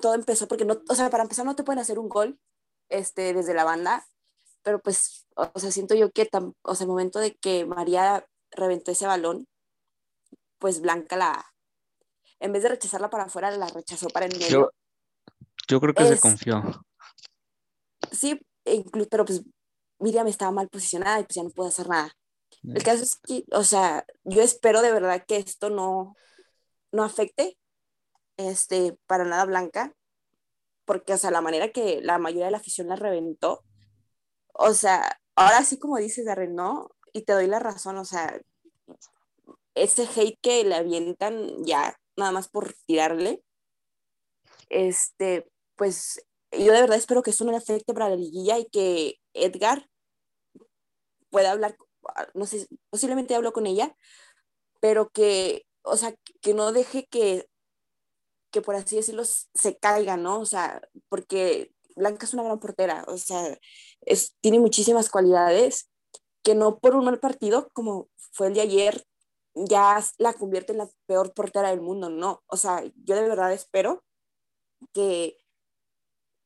todo 0.00 0.14
empezó 0.14 0.46
porque 0.46 0.66
no, 0.66 0.82
o 0.88 0.94
sea, 0.94 1.08
para 1.08 1.22
empezar 1.22 1.46
no 1.46 1.56
te 1.56 1.64
pueden 1.64 1.80
hacer 1.80 1.98
un 1.98 2.10
gol, 2.10 2.38
este, 2.90 3.32
desde 3.32 3.54
la 3.54 3.64
banda, 3.64 4.06
pero 4.62 4.80
pues, 4.80 5.26
o 5.36 5.58
sea, 5.58 5.70
siento 5.70 5.94
yo 5.94 6.10
que, 6.10 6.28
o 6.62 6.74
sea, 6.74 6.84
el 6.84 6.90
momento 6.90 7.20
de 7.20 7.34
que 7.36 7.64
María 7.64 8.26
reventó 8.50 8.90
ese 8.90 9.06
balón, 9.06 9.46
pues 10.58 10.80
Blanca 10.80 11.16
la, 11.16 11.53
en 12.40 12.52
vez 12.52 12.62
de 12.62 12.70
rechazarla 12.70 13.10
para 13.10 13.24
afuera, 13.24 13.50
la 13.50 13.66
rechazó 13.68 14.08
para 14.08 14.26
el 14.26 14.38
medio. 14.38 14.70
Yo, 15.68 15.80
creo 15.80 15.94
que 15.94 16.06
se 16.06 16.20
confió. 16.20 16.62
Sí, 18.12 18.40
incluso, 18.64 19.08
pero 19.08 19.24
pues 19.24 19.42
Miriam 19.98 20.26
estaba 20.26 20.50
mal 20.52 20.68
posicionada 20.68 21.20
y 21.20 21.24
pues 21.24 21.36
ya 21.36 21.42
no 21.42 21.50
pudo 21.50 21.68
hacer 21.68 21.88
nada. 21.88 22.14
El 22.62 22.82
caso 22.82 23.02
es 23.02 23.16
que, 23.16 23.44
o 23.52 23.64
sea, 23.64 24.06
yo 24.24 24.40
espero 24.40 24.80
de 24.80 24.92
verdad 24.92 25.24
que 25.26 25.36
esto 25.36 25.70
no, 25.70 26.16
no 26.92 27.04
afecte 27.04 27.58
este, 28.36 28.96
para 29.06 29.24
nada 29.24 29.44
Blanca, 29.44 29.94
porque, 30.84 31.14
o 31.14 31.18
sea, 31.18 31.30
la 31.30 31.40
manera 31.40 31.72
que 31.72 32.00
la 32.02 32.18
mayoría 32.18 32.46
de 32.46 32.50
la 32.52 32.58
afición 32.58 32.88
la 32.88 32.96
reventó, 32.96 33.64
o 34.52 34.72
sea, 34.74 35.20
ahora 35.34 35.64
sí 35.64 35.78
como 35.78 35.98
dices, 35.98 36.24
Darren, 36.24 36.54
¿no? 36.54 36.90
Y 37.12 37.22
te 37.22 37.32
doy 37.32 37.46
la 37.46 37.58
razón, 37.58 37.98
o 37.98 38.04
sea, 38.04 38.40
ese 39.74 40.08
hate 40.16 40.38
que 40.40 40.64
le 40.64 40.76
avientan 40.76 41.64
ya 41.64 41.98
nada 42.16 42.32
más 42.32 42.48
por 42.48 42.74
tirarle. 42.86 43.42
Este, 44.68 45.48
pues 45.76 46.24
yo 46.52 46.72
de 46.72 46.80
verdad 46.80 46.96
espero 46.96 47.22
que 47.22 47.30
eso 47.30 47.44
no 47.44 47.50
le 47.50 47.58
afecte 47.58 47.94
para 47.94 48.08
la 48.08 48.16
liguilla 48.16 48.58
y 48.58 48.66
que 48.66 49.20
Edgar 49.32 49.88
pueda 51.30 51.50
hablar, 51.50 51.76
no 52.34 52.46
sé, 52.46 52.68
posiblemente 52.90 53.34
hablo 53.34 53.52
con 53.52 53.66
ella, 53.66 53.96
pero 54.80 55.10
que, 55.10 55.66
o 55.82 55.96
sea, 55.96 56.14
que 56.40 56.54
no 56.54 56.72
deje 56.72 57.06
que, 57.06 57.48
que 58.52 58.62
por 58.62 58.76
así 58.76 58.96
decirlo, 58.96 59.24
se 59.24 59.76
caiga, 59.78 60.16
¿no? 60.16 60.40
O 60.40 60.46
sea, 60.46 60.80
porque 61.08 61.72
Blanca 61.96 62.26
es 62.26 62.34
una 62.34 62.44
gran 62.44 62.60
portera, 62.60 63.04
o 63.08 63.18
sea, 63.18 63.58
es, 64.02 64.36
tiene 64.40 64.60
muchísimas 64.60 65.10
cualidades 65.10 65.90
que 66.42 66.54
no 66.54 66.78
por 66.78 66.94
un 66.94 67.06
mal 67.06 67.18
partido, 67.18 67.70
como 67.72 68.08
fue 68.32 68.48
el 68.48 68.54
de 68.54 68.60
ayer, 68.60 69.04
ya 69.54 70.02
la 70.18 70.32
convierte 70.34 70.72
en 70.72 70.78
la 70.78 70.88
peor 71.06 71.32
portera 71.34 71.70
del 71.70 71.80
mundo, 71.80 72.10
no. 72.10 72.42
O 72.46 72.56
sea, 72.56 72.82
yo 73.04 73.14
de 73.16 73.28
verdad 73.28 73.52
espero 73.52 74.04
que, 74.92 75.36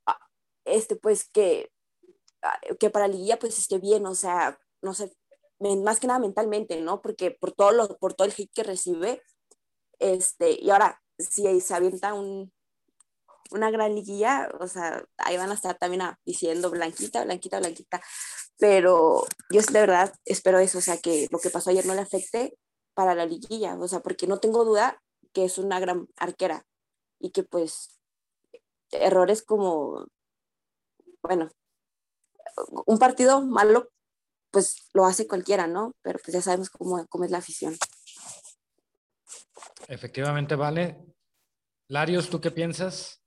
ah, 0.06 0.18
este, 0.64 0.96
pues, 0.96 1.28
que, 1.30 1.70
ah, 2.42 2.60
que 2.80 2.90
para 2.90 3.08
Liguilla 3.08 3.38
pues 3.38 3.58
esté 3.58 3.78
bien, 3.78 4.06
o 4.06 4.14
sea, 4.14 4.58
no 4.82 4.94
sé, 4.94 5.12
más 5.60 6.00
que 6.00 6.06
nada 6.06 6.20
mentalmente, 6.20 6.80
¿no? 6.80 7.02
Porque 7.02 7.30
por 7.32 7.52
todo, 7.52 7.72
lo, 7.72 7.98
por 7.98 8.14
todo 8.14 8.26
el 8.26 8.34
hit 8.34 8.50
que 8.54 8.62
recibe, 8.62 9.22
este, 9.98 10.52
y 10.62 10.70
ahora, 10.70 11.02
si 11.18 11.60
se 11.60 11.74
avienta 11.74 12.14
un, 12.14 12.52
una 13.50 13.70
gran 13.70 13.94
liguilla, 13.94 14.50
o 14.60 14.68
sea, 14.68 15.04
ahí 15.18 15.36
van 15.36 15.50
a 15.50 15.54
estar 15.54 15.78
también 15.78 16.02
diciendo 16.24 16.70
blanquita, 16.70 17.24
blanquita, 17.24 17.58
blanquita, 17.60 18.00
pero 18.58 19.26
yo 19.50 19.62
de 19.62 19.80
verdad 19.80 20.14
espero 20.24 20.58
eso, 20.58 20.78
o 20.78 20.80
sea, 20.82 20.98
que 20.98 21.28
lo 21.30 21.38
que 21.38 21.50
pasó 21.50 21.70
ayer 21.70 21.86
no 21.86 21.94
le 21.94 22.02
afecte 22.02 22.58
para 22.98 23.14
la 23.14 23.26
liguilla, 23.26 23.76
o 23.76 23.86
sea, 23.86 24.00
porque 24.00 24.26
no 24.26 24.40
tengo 24.40 24.64
duda 24.64 25.00
que 25.32 25.44
es 25.44 25.56
una 25.58 25.78
gran 25.78 26.08
arquera 26.16 26.66
y 27.20 27.30
que 27.30 27.44
pues 27.44 27.96
errores 28.90 29.44
como, 29.44 30.08
bueno, 31.22 31.48
un 32.86 32.98
partido 32.98 33.40
malo, 33.40 33.92
pues 34.50 34.90
lo 34.94 35.04
hace 35.04 35.28
cualquiera, 35.28 35.68
¿no? 35.68 35.92
Pero 36.02 36.18
pues 36.18 36.34
ya 36.34 36.42
sabemos 36.42 36.70
cómo, 36.70 37.06
cómo 37.06 37.22
es 37.22 37.30
la 37.30 37.38
afición. 37.38 37.76
Efectivamente, 39.86 40.56
vale. 40.56 40.98
Larios, 41.86 42.28
¿tú 42.28 42.40
qué 42.40 42.50
piensas? 42.50 43.22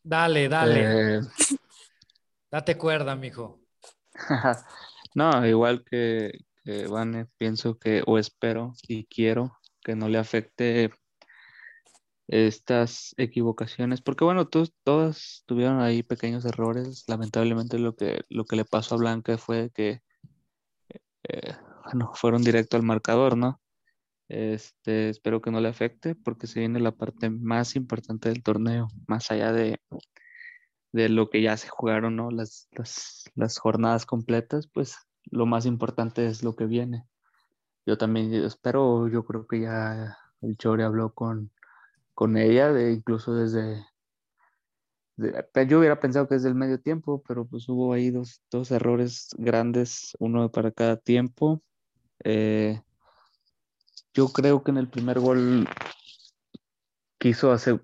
Dale, 0.00 0.48
dale. 0.48 1.16
Eh. 1.16 1.20
Date 2.52 2.78
cuerda, 2.78 3.16
mijo. 3.16 3.58
no, 5.16 5.44
igual 5.44 5.84
que, 5.84 6.30
eh, 6.64 6.86
Vane, 6.88 7.26
pienso 7.38 7.78
que, 7.78 8.02
o 8.06 8.18
espero 8.18 8.74
y 8.86 9.06
quiero 9.06 9.58
que 9.82 9.96
no 9.96 10.08
le 10.08 10.18
afecte 10.18 10.90
estas 12.28 13.14
equivocaciones, 13.18 14.00
porque 14.00 14.24
bueno, 14.24 14.48
todas 14.48 15.42
tuvieron 15.46 15.80
ahí 15.80 16.02
pequeños 16.02 16.44
errores. 16.44 17.04
Lamentablemente 17.08 17.78
lo 17.78 17.94
que, 17.94 18.24
lo 18.28 18.44
que 18.44 18.56
le 18.56 18.64
pasó 18.64 18.94
a 18.94 18.98
Blanca 18.98 19.38
fue 19.38 19.70
que, 19.74 20.00
eh, 21.24 21.52
bueno, 21.84 22.12
fueron 22.14 22.42
directo 22.42 22.76
al 22.76 22.84
marcador, 22.84 23.36
¿no? 23.36 23.60
Este, 24.28 25.10
espero 25.10 25.42
que 25.42 25.50
no 25.50 25.60
le 25.60 25.68
afecte 25.68 26.14
porque 26.14 26.46
se 26.46 26.60
viene 26.60 26.80
la 26.80 26.92
parte 26.92 27.28
más 27.28 27.76
importante 27.76 28.30
del 28.30 28.42
torneo, 28.42 28.88
más 29.06 29.30
allá 29.30 29.52
de, 29.52 29.78
de 30.92 31.08
lo 31.10 31.28
que 31.28 31.42
ya 31.42 31.56
se 31.56 31.68
jugaron, 31.68 32.16
¿no? 32.16 32.30
Las, 32.30 32.68
las, 32.72 33.24
las 33.34 33.58
jornadas 33.58 34.06
completas, 34.06 34.68
pues 34.72 34.96
lo 35.32 35.46
más 35.46 35.66
importante 35.66 36.26
es 36.26 36.44
lo 36.44 36.54
que 36.54 36.66
viene. 36.66 37.08
Yo 37.86 37.98
también 37.98 38.32
espero, 38.34 39.08
yo 39.08 39.24
creo 39.24 39.46
que 39.48 39.62
ya 39.62 40.16
el 40.42 40.56
Chore 40.56 40.84
habló 40.84 41.12
con, 41.14 41.50
con 42.14 42.36
ella, 42.36 42.72
de, 42.72 42.92
incluso 42.92 43.34
desde, 43.34 43.84
yo 45.68 45.78
hubiera 45.78 45.98
pensado 46.00 46.28
que 46.28 46.34
desde 46.36 46.48
el 46.48 46.54
medio 46.54 46.80
tiempo, 46.80 47.22
pero 47.26 47.46
pues 47.46 47.68
hubo 47.68 47.92
ahí 47.92 48.10
dos, 48.10 48.42
dos 48.50 48.70
errores 48.70 49.30
grandes, 49.38 50.16
uno 50.20 50.50
para 50.50 50.70
cada 50.70 50.96
tiempo. 50.96 51.62
Eh, 52.24 52.80
yo 54.14 54.28
creo 54.28 54.62
que 54.62 54.70
en 54.70 54.76
el 54.76 54.88
primer 54.88 55.18
gol 55.18 55.66
quiso 57.18 57.52
hacer, 57.52 57.82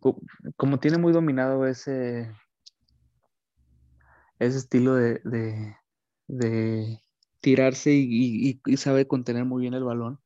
como 0.57 0.78
tiene 0.78 0.99
muy 0.99 1.12
dominado 1.12 1.66
ese, 1.66 2.30
ese 4.38 4.59
estilo 4.59 4.94
de, 4.94 5.20
de, 6.26 7.01
tirarse 7.41 7.93
y, 7.93 8.61
sabe 8.76 9.07
contener 9.07 9.45
muy 9.45 9.62
bien 9.62 9.74
el 9.74 9.84
balón, 9.84 10.20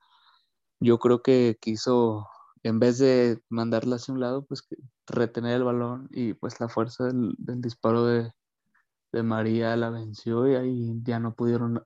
yo 0.80 0.98
creo 0.98 1.22
que 1.22 1.58
quiso, 1.60 2.28
en 2.62 2.78
vez 2.80 2.98
de 2.98 3.40
mandarla 3.48 3.96
hacia 3.96 4.14
un 4.14 4.20
lado, 4.20 4.44
pues 4.46 4.66
retener 5.06 5.56
el 5.56 5.64
balón 5.64 6.08
y 6.12 6.34
pues 6.34 6.60
la 6.60 6.68
fuerza 6.68 7.04
del, 7.04 7.34
disparo 7.38 8.06
de, 8.06 8.32
de 9.12 9.22
María 9.22 9.76
la 9.76 9.90
venció 9.90 10.48
y 10.50 10.54
ahí 10.56 10.92
ya 11.02 11.20
no 11.20 11.34
pudieron, 11.34 11.84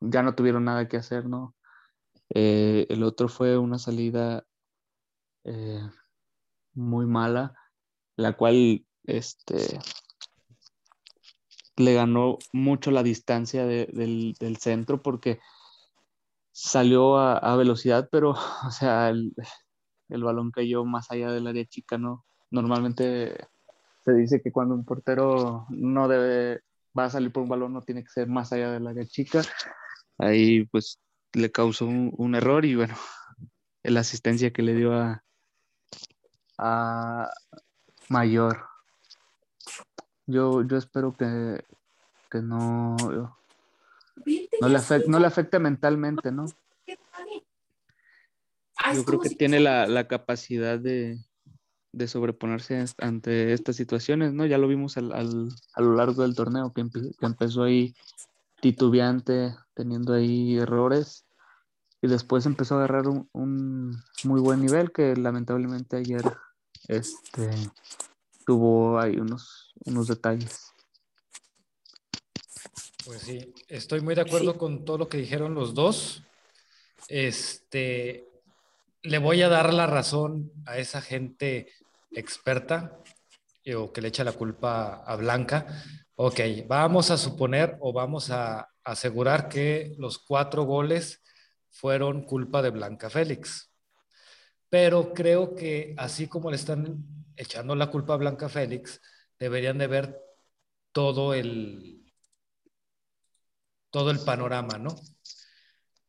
ya 0.00 0.22
no 0.22 0.34
tuvieron 0.34 0.64
nada 0.64 0.88
que 0.88 0.96
hacer, 0.96 1.26
¿no? 1.26 1.54
Eh, 2.34 2.86
el 2.88 3.02
otro 3.02 3.28
fue 3.28 3.58
una 3.58 3.78
salida 3.78 4.46
eh, 5.44 5.82
muy 6.74 7.06
mala, 7.06 7.54
la 8.16 8.36
cual 8.36 8.86
este, 9.04 9.78
le 11.76 11.94
ganó 11.94 12.38
mucho 12.52 12.90
la 12.90 13.02
distancia 13.02 13.66
del, 13.66 14.36
centro 14.60 15.02
porque 15.02 15.40
salió 16.52 17.16
a, 17.18 17.56
velocidad, 17.56 18.08
pero, 18.10 18.30
o 18.66 18.70
sea, 18.70 19.08
el, 19.10 19.34
balón 20.08 20.50
cayó 20.50 20.84
más 20.84 21.10
allá 21.10 21.30
del 21.32 21.46
área 21.46 21.64
chica, 21.64 21.98
¿no? 21.98 22.24
Normalmente 22.50 23.48
se 24.04 24.12
dice 24.12 24.42
que 24.42 24.52
cuando 24.52 24.74
un 24.74 24.84
portero 24.84 25.66
no 25.70 26.08
debe, 26.08 26.60
va 26.98 27.04
a 27.06 27.10
salir 27.10 27.32
por 27.32 27.44
un 27.44 27.48
balón, 27.48 27.72
no 27.72 27.82
tiene 27.82 28.02
que 28.02 28.10
ser 28.10 28.28
más 28.28 28.52
allá 28.52 28.70
del 28.72 28.86
área 28.86 29.06
chica. 29.06 29.42
Ahí, 30.18 30.64
pues, 30.66 31.00
le 31.32 31.50
causó 31.50 31.86
un, 31.86 32.34
error 32.34 32.64
y 32.66 32.74
bueno, 32.74 32.94
la 33.82 34.00
asistencia 34.00 34.52
que 34.52 34.62
le 34.62 34.74
dio 34.74 34.92
a 36.58 37.30
Mayor. 38.08 38.71
Yo, 40.26 40.62
yo 40.62 40.76
espero 40.76 41.14
que, 41.16 41.64
que 42.30 42.40
no, 42.40 42.96
no, 44.60 44.68
le 44.68 44.76
afecte, 44.76 45.10
no 45.10 45.18
le 45.18 45.26
afecte 45.26 45.58
mentalmente, 45.58 46.30
¿no? 46.30 46.46
Yo 48.94 49.04
creo 49.04 49.20
que 49.20 49.30
tiene 49.30 49.60
la, 49.60 49.86
la 49.86 50.08
capacidad 50.08 50.78
de, 50.78 51.18
de, 51.92 52.08
sobreponerse 52.08 52.84
ante 52.98 53.52
estas 53.52 53.76
situaciones, 53.76 54.32
¿no? 54.32 54.44
Ya 54.46 54.58
lo 54.58 54.66
vimos 54.68 54.96
al, 54.96 55.12
al, 55.12 55.48
a 55.74 55.80
lo 55.80 55.94
largo 55.94 56.22
del 56.22 56.34
torneo, 56.34 56.72
que, 56.72 56.88
que 56.90 57.26
empezó 57.26 57.62
ahí 57.62 57.94
titubeante, 58.60 59.54
teniendo 59.74 60.14
ahí 60.14 60.56
errores. 60.56 61.26
Y 62.00 62.08
después 62.08 62.46
empezó 62.46 62.74
a 62.74 62.78
agarrar 62.78 63.06
un, 63.08 64.02
muy 64.24 64.40
buen 64.40 64.60
nivel 64.60 64.90
que 64.90 65.14
lamentablemente 65.16 65.96
ayer 65.96 66.22
este, 66.88 67.50
tuvo 68.44 68.98
ahí 68.98 69.16
unos, 69.16 69.74
unos 69.84 70.08
detalles. 70.08 70.72
Pues 73.04 73.22
sí, 73.22 73.52
estoy 73.68 74.00
muy 74.00 74.14
de 74.14 74.20
acuerdo 74.20 74.56
con 74.56 74.84
todo 74.84 74.98
lo 74.98 75.08
que 75.08 75.18
dijeron 75.18 75.54
los 75.54 75.74
dos. 75.74 76.22
Este, 77.08 78.28
le 79.02 79.18
voy 79.18 79.42
a 79.42 79.48
dar 79.48 79.74
la 79.74 79.86
razón 79.86 80.52
a 80.66 80.78
esa 80.78 81.02
gente 81.02 81.72
experta 82.10 82.98
o 83.76 83.92
que 83.92 84.00
le 84.00 84.08
echa 84.08 84.24
la 84.24 84.32
culpa 84.32 85.02
a 85.04 85.16
Blanca, 85.16 85.66
Ok, 86.14 86.40
vamos 86.68 87.10
a 87.10 87.16
suponer 87.16 87.78
o 87.80 87.92
vamos 87.92 88.30
a 88.30 88.68
asegurar 88.84 89.48
que 89.48 89.94
los 89.98 90.18
cuatro 90.18 90.64
goles 90.64 91.22
fueron 91.70 92.24
culpa 92.24 92.60
de 92.60 92.70
Blanca 92.70 93.08
Félix. 93.08 93.72
Pero 94.68 95.14
creo 95.14 95.54
que 95.54 95.94
así 95.96 96.28
como 96.28 96.50
le 96.50 96.56
están 96.56 97.21
echando 97.36 97.74
la 97.74 97.90
culpa 97.90 98.14
a 98.14 98.18
Blanca 98.18 98.48
Félix, 98.48 99.00
deberían 99.38 99.78
de 99.78 99.86
ver 99.86 100.20
todo 100.92 101.34
el, 101.34 102.12
todo 103.90 104.10
el 104.10 104.20
panorama, 104.20 104.78
¿no? 104.78 104.94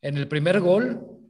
En 0.01 0.17
el 0.17 0.27
primer 0.27 0.59
gol, 0.59 1.23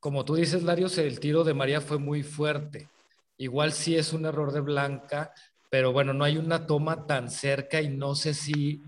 como 0.00 0.24
tú 0.24 0.36
dices, 0.36 0.62
Larios, 0.62 0.96
el 0.98 1.20
tiro 1.20 1.44
de 1.44 1.54
María 1.54 1.80
fue 1.80 1.98
muy 1.98 2.22
fuerte. 2.22 2.88
Igual 3.36 3.72
sí 3.72 3.96
es 3.96 4.12
un 4.12 4.26
error 4.26 4.52
de 4.52 4.60
Blanca, 4.60 5.32
pero 5.70 5.92
bueno, 5.92 6.12
no 6.14 6.24
hay 6.24 6.36
una 6.36 6.66
toma 6.66 7.06
tan 7.06 7.30
cerca 7.30 7.80
y 7.80 7.88
no 7.88 8.14
sé 8.14 8.34
si 8.34 8.82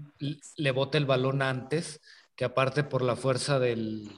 le 0.56 0.70
bote 0.70 0.98
el 0.98 1.06
balón 1.06 1.42
antes, 1.42 2.00
que 2.34 2.44
aparte 2.44 2.84
por 2.84 3.02
la 3.02 3.16
fuerza 3.16 3.58
del, 3.58 4.10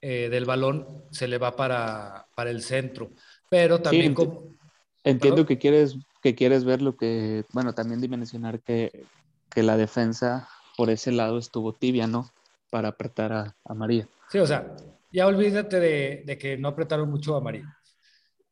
eh, 0.00 0.28
del 0.30 0.44
balón 0.44 1.04
se 1.10 1.28
le 1.28 1.38
va 1.38 1.54
para, 1.54 2.26
para 2.34 2.50
el 2.50 2.62
centro. 2.62 3.12
Pero 3.52 3.82
también 3.82 4.14
como... 4.14 4.56
Entiendo 5.04 5.44
que 5.44 5.58
quieres, 5.58 5.98
que 6.22 6.34
quieres 6.34 6.64
ver 6.64 6.80
lo 6.80 6.96
que, 6.96 7.44
bueno, 7.52 7.74
también 7.74 8.00
dimensionar 8.00 8.60
que, 8.60 9.04
que 9.50 9.62
la 9.62 9.76
defensa 9.76 10.48
por 10.74 10.88
ese 10.88 11.12
lado 11.12 11.36
estuvo 11.36 11.74
tibia, 11.74 12.06
¿no? 12.06 12.30
Para 12.70 12.88
apretar 12.88 13.30
a, 13.30 13.54
a 13.62 13.74
María. 13.74 14.08
Sí, 14.30 14.38
o 14.38 14.46
sea, 14.46 14.74
ya 15.12 15.26
olvídate 15.26 15.80
de, 15.80 16.22
de, 16.24 16.38
que 16.38 16.56
no 16.56 16.68
apretaron 16.68 17.10
mucho 17.10 17.36
a 17.36 17.42
María. 17.42 17.76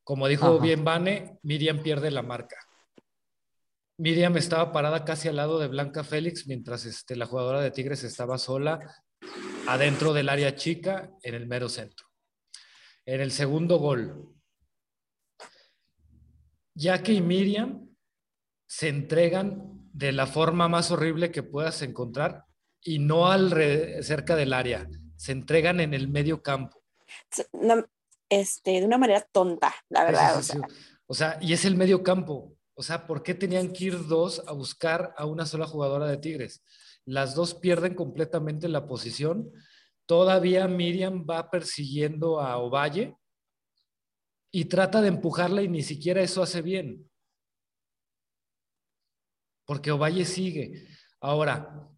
Como 0.05 0.29
dijo 0.29 0.61
bien 0.61 0.85
Vane, 0.85 1.39
Miriam 1.45 1.79
pierde 1.83 2.11
la 2.11 2.21
marca. 2.21 2.57
Miriam 3.97 4.37
estaba 4.37 4.71
parada 4.71 5.07
casi 5.07 5.29
al 5.29 5.37
lado 5.37 5.59
de 5.59 5.69
Blanca 5.69 6.05
Félix 6.05 6.47
mientras 6.47 6.85
este, 6.85 7.17
la 7.17 7.25
jugadora 7.25 7.63
de 7.63 7.71
Tigres 7.71 8.05
estaba 8.05 8.37
sola 8.37 8.81
adentro 9.67 10.13
del 10.13 10.29
área 10.29 10.57
chica 10.57 11.11
en 11.23 11.35
el 11.35 11.47
mero 11.47 11.71
centro. 11.71 12.07
En 13.07 13.23
el 13.23 13.31
segundo 13.31 13.79
gol, 13.79 14.35
Jackie 16.75 17.17
y 17.17 17.21
Miriam 17.21 17.89
se 18.67 18.89
entregan 18.89 19.89
de 19.93 20.13
la 20.13 20.27
forma 20.27 20.69
más 20.69 20.91
horrible 20.91 21.31
que 21.31 21.43
puedas 21.43 21.83
encontrar 21.83 22.45
y 22.83 22.99
no 22.99 23.31
al 23.31 23.51
cerca 24.03 24.37
del 24.37 24.53
área, 24.53 24.89
se 25.17 25.33
entregan 25.33 25.81
en 25.81 25.93
el 25.95 26.09
medio 26.09 26.43
campo. 26.43 26.83
este, 28.29 28.71
de 28.71 28.85
una 28.85 28.99
manera 28.99 29.27
tonta, 29.33 29.75
la 29.89 30.05
verdad. 30.05 30.41
o 31.07 31.15
sea, 31.15 31.39
y 31.41 31.53
es 31.53 31.65
el 31.65 31.77
medio 31.77 32.03
campo. 32.03 32.57
O 32.75 32.83
sea, 32.83 33.07
¿por 33.07 33.23
qué 33.23 33.35
tenían 33.35 33.73
que 33.73 33.87
ir 33.87 34.07
dos 34.07 34.43
a 34.47 34.53
buscar 34.53 35.13
a 35.19 35.27
una 35.27 35.45
sola 35.45 35.67
jugadora 35.67 36.07
de 36.07 36.17
Tigres? 36.17 36.65
Las 37.05 37.35
dos 37.35 37.55
pierden 37.55 37.95
completamente 37.95 38.69
la 38.69 38.87
posición. 38.87 39.51
Todavía 40.07 40.67
Miriam 40.69 41.27
va 41.29 41.51
persiguiendo 41.51 42.41
a 42.41 42.57
Ovalle 42.57 43.17
y 44.51 44.67
trata 44.67 45.01
de 45.01 45.09
empujarla 45.09 45.63
y 45.63 45.69
ni 45.69 45.83
siquiera 45.83 46.23
eso 46.23 46.43
hace 46.43 46.63
bien. 46.63 47.09
Porque 49.65 49.93
Ovalle 49.93 50.25
sigue. 50.25 50.89
Ahora, 51.21 51.89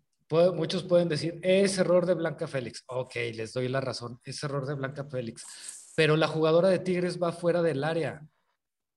muchos 0.55 0.83
pueden 0.83 1.09
decir, 1.09 1.39
es 1.43 1.79
error 1.79 2.07
de 2.07 2.15
Blanca 2.15 2.47
Félix. 2.47 2.85
Ok, 2.87 3.15
les 3.35 3.53
doy 3.53 3.69
la 3.69 3.81
razón, 3.81 4.21
es 4.25 4.43
error 4.43 4.67
de 4.67 4.75
Blanca 4.75 5.05
Félix. 5.05 5.93
Pero 5.97 6.17
la 6.17 6.29
jugadora 6.29 6.69
de 6.69 6.79
Tigres 6.79 7.23
va 7.23 7.33
fuera 7.33 7.63
del 7.63 7.85
área 7.85 8.23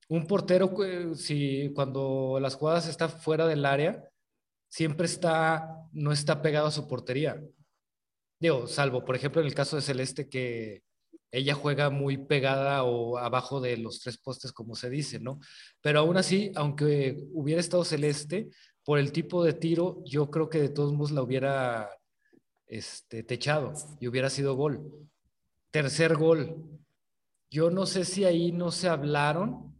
un 0.08 0.28
portero, 0.28 0.74
si 1.16 1.72
cuando 1.74 2.38
las 2.40 2.56
jugadas 2.56 2.88
están 2.88 3.10
fuera 3.10 3.48
del 3.48 3.66
área, 3.66 4.08
siempre 4.70 5.06
está, 5.06 5.88
no 5.94 6.12
está 6.12 6.42
pegado 6.42 6.68
a 6.68 6.72
su 6.72 6.88
portería. 6.88 7.42
Digo, 8.40 8.68
salvo, 8.68 9.04
por 9.04 9.16
ejemplo, 9.16 9.42
en 9.42 9.48
el 9.48 9.56
caso 9.56 9.76
de 9.76 9.82
Celeste, 9.82 10.30
que 10.30 10.84
ella 11.38 11.54
juega 11.54 11.90
muy 11.90 12.18
pegada 12.18 12.84
o 12.84 13.18
abajo 13.18 13.62
de 13.62 13.78
los 13.78 14.00
tres 14.00 14.18
postes, 14.18 14.52
como 14.52 14.76
se 14.76 14.90
dice, 14.90 15.20
¿no? 15.20 15.40
Pero 15.82 16.00
aún 16.00 16.18
así, 16.18 16.52
aunque 16.56 17.18
hubiera 17.34 17.62
estado 17.62 17.86
Celeste, 17.86 18.50
por 18.84 19.00
el 19.00 19.12
tipo 19.12 19.44
de 19.44 19.54
tiro, 19.54 20.04
yo 20.06 20.30
creo 20.30 20.50
que 20.50 20.60
de 20.60 20.70
todos 20.70 20.94
modos 20.94 21.12
la 21.12 21.24
hubiera 21.24 21.90
este, 22.68 23.24
techado 23.24 23.74
y 24.00 24.08
hubiera 24.08 24.30
sido 24.30 24.56
gol. 24.56 25.10
Tercer 25.72 26.16
gol. 26.16 26.56
Yo 27.50 27.72
no 27.72 27.86
sé 27.86 28.06
si 28.06 28.26
ahí 28.26 28.52
no 28.52 28.72
se 28.72 28.90
hablaron 28.90 29.76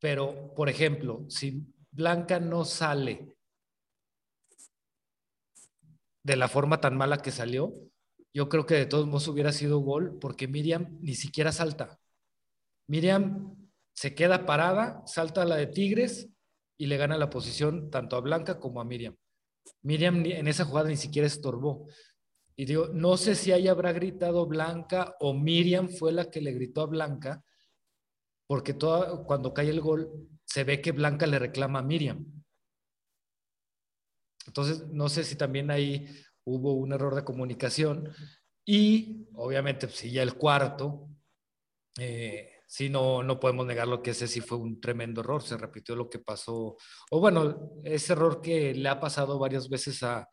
pero, 0.00 0.54
por 0.54 0.68
ejemplo, 0.68 1.24
si 1.28 1.66
Blanca 1.90 2.38
no 2.38 2.64
sale 2.64 3.36
de 6.22 6.36
la 6.36 6.48
forma 6.48 6.80
tan 6.80 6.96
mala 6.96 7.18
que 7.18 7.30
salió, 7.30 7.72
yo 8.34 8.48
creo 8.48 8.66
que 8.66 8.74
de 8.74 8.86
todos 8.86 9.06
modos 9.06 9.28
hubiera 9.28 9.52
sido 9.52 9.78
gol 9.80 10.18
porque 10.20 10.48
Miriam 10.48 10.98
ni 11.00 11.14
siquiera 11.14 11.52
salta. 11.52 11.98
Miriam 12.86 13.56
se 13.92 14.14
queda 14.14 14.46
parada, 14.46 15.02
salta 15.06 15.42
a 15.42 15.44
la 15.44 15.56
de 15.56 15.66
Tigres 15.66 16.28
y 16.78 16.86
le 16.86 16.96
gana 16.96 17.18
la 17.18 17.30
posición 17.30 17.90
tanto 17.90 18.16
a 18.16 18.20
Blanca 18.20 18.60
como 18.60 18.80
a 18.80 18.84
Miriam. 18.84 19.16
Miriam 19.82 20.24
en 20.24 20.48
esa 20.48 20.64
jugada 20.64 20.88
ni 20.88 20.96
siquiera 20.96 21.26
estorbó. 21.26 21.88
Y 22.56 22.64
digo, 22.64 22.88
no 22.88 23.16
sé 23.16 23.34
si 23.34 23.52
ahí 23.52 23.68
habrá 23.68 23.92
gritado 23.92 24.46
Blanca 24.46 25.16
o 25.20 25.34
Miriam 25.34 25.88
fue 25.88 26.12
la 26.12 26.30
que 26.30 26.40
le 26.40 26.52
gritó 26.52 26.82
a 26.82 26.86
Blanca, 26.86 27.44
porque 28.46 28.76
cuando 29.26 29.52
cae 29.52 29.68
el 29.68 29.80
gol 29.80 30.28
se 30.44 30.64
ve 30.64 30.80
que 30.80 30.92
Blanca 30.92 31.26
le 31.26 31.38
reclama 31.38 31.80
a 31.80 31.82
Miriam. 31.82 32.24
Entonces, 34.46 34.86
no 34.88 35.08
sé 35.08 35.24
si 35.24 35.36
también 35.36 35.70
ahí 35.70 36.06
hubo 36.48 36.74
un 36.74 36.92
error 36.92 37.14
de 37.14 37.24
comunicación 37.24 38.10
y 38.64 39.28
obviamente 39.34 39.86
pues, 39.86 39.98
si 39.98 40.10
ya 40.10 40.22
el 40.22 40.34
cuarto, 40.34 41.08
eh, 41.98 42.50
no, 42.90 43.22
no 43.22 43.40
podemos 43.40 43.66
negar 43.66 43.88
lo 43.88 44.02
que 44.02 44.10
ese 44.10 44.28
sí 44.28 44.40
fue 44.40 44.58
un 44.58 44.80
tremendo 44.80 45.20
error, 45.20 45.42
se 45.42 45.56
repitió 45.56 45.96
lo 45.96 46.08
que 46.08 46.18
pasó, 46.18 46.76
o 47.10 47.20
bueno, 47.20 47.72
ese 47.84 48.12
error 48.12 48.40
que 48.40 48.74
le 48.74 48.88
ha 48.88 49.00
pasado 49.00 49.38
varias 49.38 49.68
veces 49.68 50.02
a, 50.02 50.28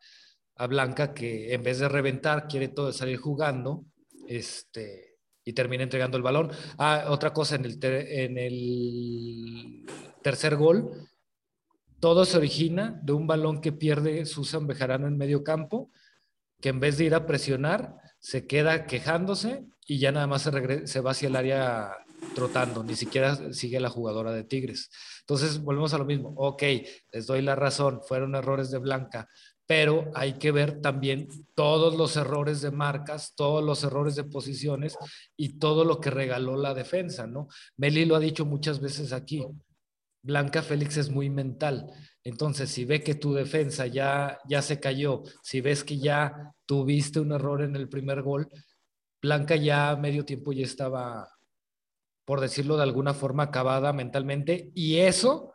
a 0.56 0.66
Blanca, 0.66 1.14
que 1.14 1.52
en 1.54 1.62
vez 1.62 1.78
de 1.78 1.88
reventar 1.88 2.46
quiere 2.46 2.68
todo 2.68 2.92
salir 2.92 3.18
jugando, 3.18 3.84
este, 4.28 5.16
y 5.44 5.52
termina 5.52 5.84
entregando 5.84 6.16
el 6.16 6.22
balón. 6.22 6.50
Ah, 6.76 7.06
otra 7.08 7.32
cosa, 7.32 7.54
en 7.54 7.64
el, 7.64 7.78
en 7.82 8.38
el 8.38 9.86
tercer 10.22 10.56
gol, 10.56 11.08
todo 12.00 12.24
se 12.24 12.36
origina 12.36 13.00
de 13.02 13.12
un 13.12 13.26
balón 13.26 13.60
que 13.60 13.72
pierde 13.72 14.26
Susan 14.26 14.66
Bejarano 14.66 15.06
en 15.06 15.16
medio 15.16 15.44
campo, 15.44 15.90
que 16.60 16.70
en 16.70 16.80
vez 16.80 16.98
de 16.98 17.04
ir 17.04 17.14
a 17.14 17.26
presionar, 17.26 17.96
se 18.18 18.46
queda 18.46 18.86
quejándose 18.86 19.64
y 19.86 19.98
ya 19.98 20.12
nada 20.12 20.26
más 20.26 20.42
se, 20.42 20.86
se 20.86 21.00
va 21.00 21.12
hacia 21.12 21.28
el 21.28 21.36
área 21.36 21.92
trotando, 22.34 22.82
ni 22.82 22.96
siquiera 22.96 23.52
sigue 23.52 23.80
la 23.80 23.90
jugadora 23.90 24.32
de 24.32 24.44
Tigres. 24.44 24.90
Entonces, 25.20 25.60
volvemos 25.60 25.94
a 25.94 25.98
lo 25.98 26.04
mismo. 26.04 26.32
Ok, 26.36 26.62
les 27.12 27.26
doy 27.26 27.42
la 27.42 27.54
razón, 27.54 28.00
fueron 28.06 28.34
errores 28.34 28.70
de 28.70 28.78
Blanca, 28.78 29.28
pero 29.66 30.10
hay 30.14 30.34
que 30.34 30.52
ver 30.52 30.80
también 30.80 31.28
todos 31.54 31.96
los 31.96 32.16
errores 32.16 32.60
de 32.60 32.70
marcas, 32.70 33.34
todos 33.34 33.64
los 33.64 33.82
errores 33.84 34.14
de 34.14 34.24
posiciones 34.24 34.96
y 35.36 35.58
todo 35.58 35.84
lo 35.84 36.00
que 36.00 36.10
regaló 36.10 36.56
la 36.56 36.74
defensa, 36.74 37.26
¿no? 37.26 37.48
Meli 37.76 38.04
lo 38.04 38.16
ha 38.16 38.20
dicho 38.20 38.44
muchas 38.44 38.80
veces 38.80 39.12
aquí. 39.12 39.44
Blanca 40.22 40.62
Félix 40.62 40.96
es 40.96 41.10
muy 41.10 41.30
mental. 41.30 41.86
Entonces, 42.26 42.70
si 42.70 42.84
ve 42.84 43.04
que 43.04 43.14
tu 43.14 43.34
defensa 43.34 43.86
ya, 43.86 44.40
ya 44.48 44.60
se 44.60 44.80
cayó, 44.80 45.22
si 45.44 45.60
ves 45.60 45.84
que 45.84 45.96
ya 46.00 46.52
tuviste 46.66 47.20
un 47.20 47.30
error 47.30 47.62
en 47.62 47.76
el 47.76 47.88
primer 47.88 48.22
gol, 48.22 48.48
Blanca 49.22 49.54
ya 49.54 49.94
medio 49.94 50.24
tiempo 50.24 50.52
ya 50.52 50.64
estaba, 50.64 51.32
por 52.24 52.40
decirlo 52.40 52.76
de 52.76 52.82
alguna 52.82 53.14
forma, 53.14 53.44
acabada 53.44 53.92
mentalmente. 53.92 54.72
Y 54.74 54.98
eso, 54.98 55.54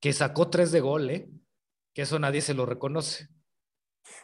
que 0.00 0.14
sacó 0.14 0.48
tres 0.48 0.72
de 0.72 0.80
gol, 0.80 1.10
¿eh? 1.10 1.28
que 1.92 2.02
eso 2.02 2.18
nadie 2.18 2.40
se 2.40 2.54
lo 2.54 2.64
reconoce. 2.64 3.28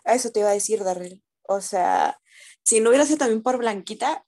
A 0.02 0.14
eso 0.14 0.32
te 0.32 0.40
iba 0.40 0.48
a 0.48 0.54
decir, 0.54 0.82
Darrell. 0.82 1.22
O 1.42 1.60
sea, 1.60 2.18
si 2.62 2.80
no 2.80 2.88
hubiera 2.88 3.04
sido 3.04 3.18
también 3.18 3.42
por 3.42 3.58
Blanquita, 3.58 4.24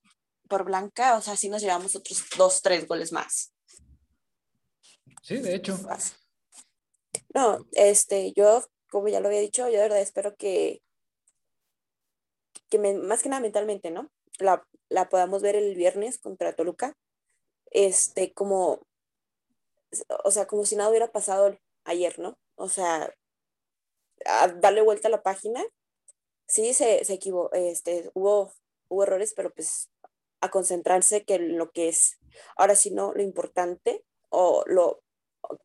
por 0.51 0.65
Blanca, 0.65 1.17
o 1.17 1.23
sea, 1.23 1.35
sí 1.35 1.49
nos 1.49 1.63
llevamos 1.63 1.97
otros 1.97 2.27
dos, 2.37 2.61
tres 2.61 2.87
goles 2.87 3.11
más. 3.11 3.55
Sí, 5.21 5.39
de 5.39 5.55
hecho. 5.55 5.79
No, 7.35 7.67
este, 7.73 8.33
yo, 8.33 8.65
como 8.91 9.09
ya 9.09 9.21
lo 9.21 9.29
había 9.29 9.41
dicho, 9.41 9.69
yo 9.69 9.75
de 9.75 9.83
verdad 9.83 10.01
espero 10.01 10.37
que, 10.37 10.83
que 12.69 12.79
más 12.79 13.23
que 13.23 13.29
nada 13.29 13.41
mentalmente, 13.41 13.91
¿no? 13.91 14.11
La, 14.39 14.67
la 14.89 15.09
podamos 15.09 15.43
ver 15.43 15.57
el 15.57 15.75
viernes 15.75 16.19
contra 16.19 16.55
Toluca. 16.55 16.97
Este, 17.71 18.33
como, 18.33 18.81
o 20.25 20.31
sea, 20.31 20.47
como 20.47 20.65
si 20.65 20.77
nada 20.77 20.91
hubiera 20.91 21.13
pasado 21.13 21.57
ayer, 21.85 22.19
¿no? 22.19 22.39
O 22.57 22.69
sea, 22.69 23.15
a 24.27 24.49
darle 24.49 24.83
vuelta 24.83 25.09
a 25.09 25.11
la 25.11 25.23
página. 25.23 25.65
Sí, 26.47 26.75
se, 26.75 27.05
se 27.05 27.15
equivocó, 27.15 27.55
este, 27.55 28.11
hubo, 28.15 28.53
hubo 28.89 29.05
errores, 29.05 29.35
pero 29.35 29.53
pues 29.53 29.89
a 30.41 30.51
concentrarse 30.51 31.25
que 31.25 31.39
lo 31.39 31.71
que 31.71 31.89
es, 31.89 32.19
ahora 32.57 32.75
sí, 32.75 32.91
no, 32.91 33.13
lo 33.13 33.23
importante 33.23 34.05
o 34.31 34.65
lo 34.67 35.03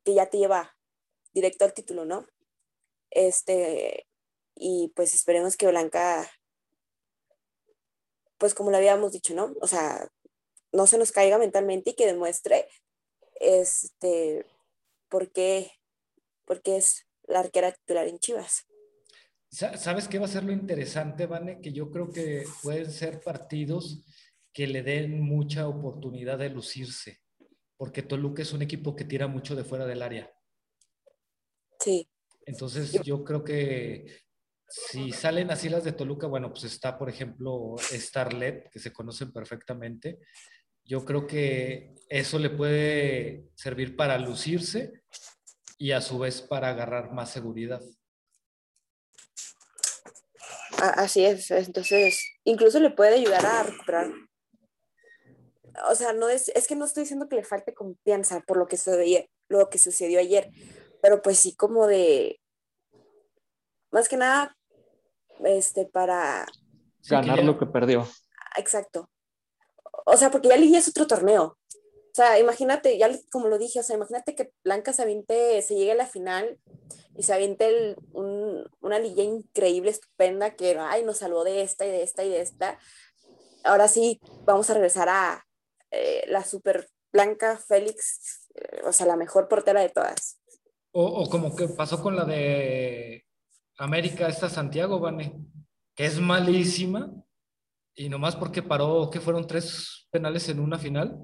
que 0.04 0.14
ya 0.14 0.30
te 0.30 0.38
lleva 0.38 0.76
directo 1.34 1.66
al 1.66 1.74
título, 1.74 2.06
¿no? 2.06 2.26
Este, 3.12 4.08
y 4.56 4.92
pues 4.96 5.14
esperemos 5.14 5.58
que 5.58 5.68
Blanca, 5.68 6.30
pues 8.38 8.54
como 8.54 8.72
lo 8.72 8.78
habíamos 8.78 9.12
dicho, 9.12 9.34
¿no? 9.34 9.54
O 9.62 9.68
sea, 9.68 10.10
no 10.72 10.88
se 10.88 10.98
nos 10.98 11.12
caiga 11.12 11.38
mentalmente 11.38 11.92
y 11.92 11.96
que 11.96 12.06
demuestre, 12.06 12.68
este, 13.40 14.46
por 15.10 15.32
qué, 15.32 15.72
porque 16.46 16.78
es 16.78 17.06
la 17.24 17.40
arquera 17.40 17.72
titular 17.72 18.08
en 18.08 18.20
Chivas. 18.20 18.66
¿Sabes 19.50 20.08
qué 20.08 20.20
va 20.20 20.26
a 20.26 20.30
ser 20.30 20.44
lo 20.44 20.52
interesante, 20.52 21.28
Vane? 21.28 21.62
Que 21.62 21.72
yo 21.72 21.90
creo 21.90 22.12
que 22.12 22.44
pueden 22.62 22.92
ser 22.92 23.22
partidos 23.22 24.04
que 24.52 24.68
le 24.68 24.84
den 24.84 25.22
mucha 25.22 25.68
oportunidad 25.68 26.38
de 26.38 26.50
lucirse 26.50 27.25
porque 27.78 28.02
Toluca 28.02 28.42
es 28.42 28.54
un 28.54 28.62
equipo 28.62 28.96
que 28.96 29.06
tira 29.06 29.28
mucho 29.28 29.56
de 29.56 29.64
fuera 29.64 29.86
del 29.86 30.02
área. 30.02 30.32
Sí. 31.80 32.08
Entonces 32.46 33.02
yo 33.04 33.24
creo 33.24 33.44
que 33.44 34.26
si 34.68 35.12
salen 35.12 35.52
así 35.52 35.70
las 35.70 35.84
de 35.84 35.92
Toluca, 35.92 36.28
bueno, 36.28 36.52
pues 36.52 36.64
está, 36.64 36.98
por 36.98 37.10
ejemplo, 37.10 37.76
Starlet, 37.80 38.70
que 38.70 38.80
se 38.80 38.94
conocen 38.94 39.32
perfectamente. 39.32 40.20
Yo 40.84 41.04
creo 41.04 41.28
que 41.28 41.96
eso 42.10 42.40
le 42.40 42.50
puede 42.50 43.50
servir 43.56 43.96
para 43.96 44.18
lucirse 44.18 45.04
y 45.78 45.92
a 45.92 46.02
su 46.02 46.20
vez 46.20 46.42
para 46.42 46.70
agarrar 46.70 47.12
más 47.12 47.32
seguridad. 47.32 47.82
Así 50.78 51.26
es, 51.26 51.50
entonces 51.52 52.22
incluso 52.44 52.80
le 52.80 52.92
puede 52.92 53.16
ayudar 53.16 53.46
a 53.46 53.64
recuperar 53.64 54.12
o 55.90 55.96
sea, 55.96 56.14
no 56.14 56.30
es, 56.30 56.50
es 56.50 56.68
que 56.68 56.76
no 56.76 56.86
estoy 56.86 57.04
diciendo 57.04 57.28
que 57.28 57.36
le 57.36 57.44
falte 57.44 57.74
confianza 57.74 58.42
por 58.42 58.58
lo 58.58 58.68
que 58.68 58.78
sucedió, 58.78 59.26
lo 59.50 59.70
que 59.70 59.78
sucedió 59.78 60.20
ayer, 60.20 60.50
pero 61.02 61.22
pues 61.22 61.40
sí 61.40 61.56
como 61.56 61.88
de, 61.88 62.40
más 63.92 64.10
que 64.10 64.18
nada, 64.18 64.56
este, 65.44 65.86
para... 65.86 66.46
Ganar 67.08 67.44
lo 67.44 67.58
que 67.58 67.66
perdió. 67.66 68.08
Exacto. 68.58 69.10
O 70.06 70.18
sea, 70.18 70.32
porque 70.32 70.50
ya 70.50 70.58
Liga 70.58 70.78
es 70.78 70.88
otro 70.88 71.08
torneo. 71.08 71.58
O 72.16 72.16
sea, 72.16 72.40
imagínate, 72.40 72.98
ya 72.98 73.10
como 73.32 73.48
lo 73.48 73.58
dije, 73.58 73.80
o 73.80 73.84
sea, 73.84 73.96
imagínate 73.96 74.36
que 74.36 74.52
Blanca 74.64 74.94
se 74.94 75.02
aviente, 75.02 75.62
se 75.62 75.76
llegue 75.76 75.92
a 75.92 75.96
la 75.96 76.08
final 76.08 76.60
y 77.16 77.24
se 77.24 77.34
aviente 77.34 77.96
una 78.14 79.00
liga 79.00 79.22
increíble, 79.22 79.92
estupenda, 79.92 80.56
que, 80.56 80.78
ay, 80.80 81.04
nos 81.04 81.18
salvó 81.18 81.44
de 81.44 81.62
esta 81.62 81.86
y 81.86 81.90
de 81.90 82.04
esta 82.04 82.24
y 82.24 82.30
de 82.30 82.42
esta. 82.42 82.80
Ahora 83.64 83.88
sí, 83.88 84.22
vamos 84.46 84.70
a 84.70 84.74
regresar 84.76 85.10
a, 85.10 85.46
eh, 85.92 86.26
la 86.28 86.44
super 86.44 86.90
blanca 87.16 87.58
Félix, 87.58 88.50
eh, 88.56 88.82
o 88.86 88.92
sea, 88.92 89.06
la 89.06 89.16
mejor 89.16 89.48
portera 89.48 89.82
de 89.82 89.90
todas. 89.90 90.42
O, 90.92 91.30
como 91.30 91.56
que 91.56 91.68
pasó 91.68 92.02
con 92.02 92.16
la 92.16 92.24
de 92.24 93.26
América, 93.78 94.28
esta 94.28 94.50
Santiago, 94.50 95.00
Vane, 95.00 95.36
que 95.94 96.06
es 96.06 96.20
malísima, 96.20 97.12
y 97.96 98.10
nomás 98.10 98.36
porque 98.36 98.62
paró, 98.62 99.10
que 99.10 99.20
fueron 99.20 99.48
tres 99.48 100.08
penales 100.12 100.48
en 100.50 100.60
una 100.60 100.78
final. 100.78 101.18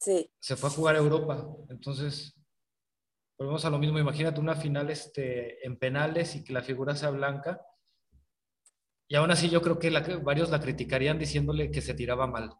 Sí. 0.00 0.30
Se 0.40 0.56
fue 0.56 0.68
a 0.68 0.72
jugar 0.72 0.96
a 0.96 0.98
Europa. 0.98 1.48
Entonces, 1.68 2.34
volvemos 3.38 3.64
a 3.64 3.70
lo 3.70 3.78
mismo. 3.78 3.98
Imagínate 3.98 4.40
una 4.40 4.56
final 4.56 4.90
este, 4.90 5.64
en 5.64 5.76
penales 5.78 6.34
y 6.34 6.44
que 6.44 6.52
la 6.52 6.62
figura 6.62 6.94
sea 6.96 7.10
blanca. 7.10 7.60
Y 9.08 9.14
aún 9.14 9.30
así 9.30 9.48
yo 9.48 9.62
creo 9.62 9.78
que 9.78 9.90
varios 10.18 10.50
la 10.50 10.60
criticarían 10.60 11.18
diciéndole 11.18 11.70
que 11.70 11.80
se 11.80 11.94
tiraba 11.94 12.26
mal 12.26 12.56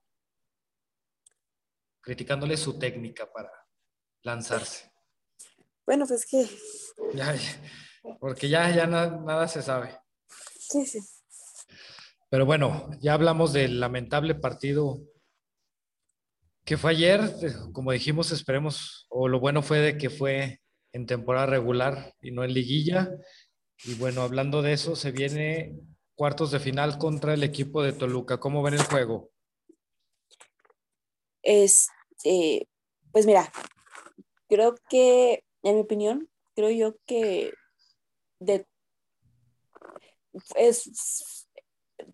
criticándole 2.06 2.56
su 2.56 2.78
técnica 2.78 3.28
para 3.32 3.50
lanzarse. 4.22 4.92
Bueno, 5.84 6.06
pues 6.06 6.24
que... 6.24 6.48
porque 8.20 8.48
ya, 8.48 8.70
ya 8.70 8.86
nada 8.86 9.48
se 9.48 9.60
sabe. 9.60 9.98
Sí, 10.56 10.86
sí. 10.86 11.00
Pero 12.30 12.46
bueno, 12.46 12.88
ya 13.00 13.14
hablamos 13.14 13.52
del 13.52 13.80
lamentable 13.80 14.36
partido 14.36 15.00
que 16.64 16.76
fue 16.76 16.92
ayer. 16.92 17.20
Como 17.72 17.90
dijimos, 17.90 18.30
esperemos, 18.30 19.06
o 19.08 19.26
lo 19.26 19.40
bueno 19.40 19.62
fue 19.62 19.78
de 19.80 19.98
que 19.98 20.08
fue 20.08 20.60
en 20.92 21.06
temporada 21.06 21.46
regular 21.46 22.14
y 22.20 22.30
no 22.30 22.44
en 22.44 22.54
liguilla. 22.54 23.10
Y 23.82 23.94
bueno, 23.94 24.22
hablando 24.22 24.62
de 24.62 24.74
eso, 24.74 24.94
se 24.94 25.10
viene 25.10 25.76
cuartos 26.14 26.52
de 26.52 26.60
final 26.60 26.98
contra 26.98 27.34
el 27.34 27.42
equipo 27.42 27.82
de 27.82 27.92
Toluca. 27.92 28.38
¿Cómo 28.38 28.62
ven 28.62 28.74
el 28.74 28.84
juego? 28.84 29.32
Es, 31.42 31.88
eh, 32.24 32.66
pues 33.12 33.26
mira, 33.26 33.50
creo 34.48 34.74
que, 34.88 35.44
en 35.62 35.76
mi 35.76 35.80
opinión, 35.82 36.28
creo 36.54 36.70
yo 36.70 36.96
que 37.06 37.52
de, 38.40 38.66
es, 40.56 41.46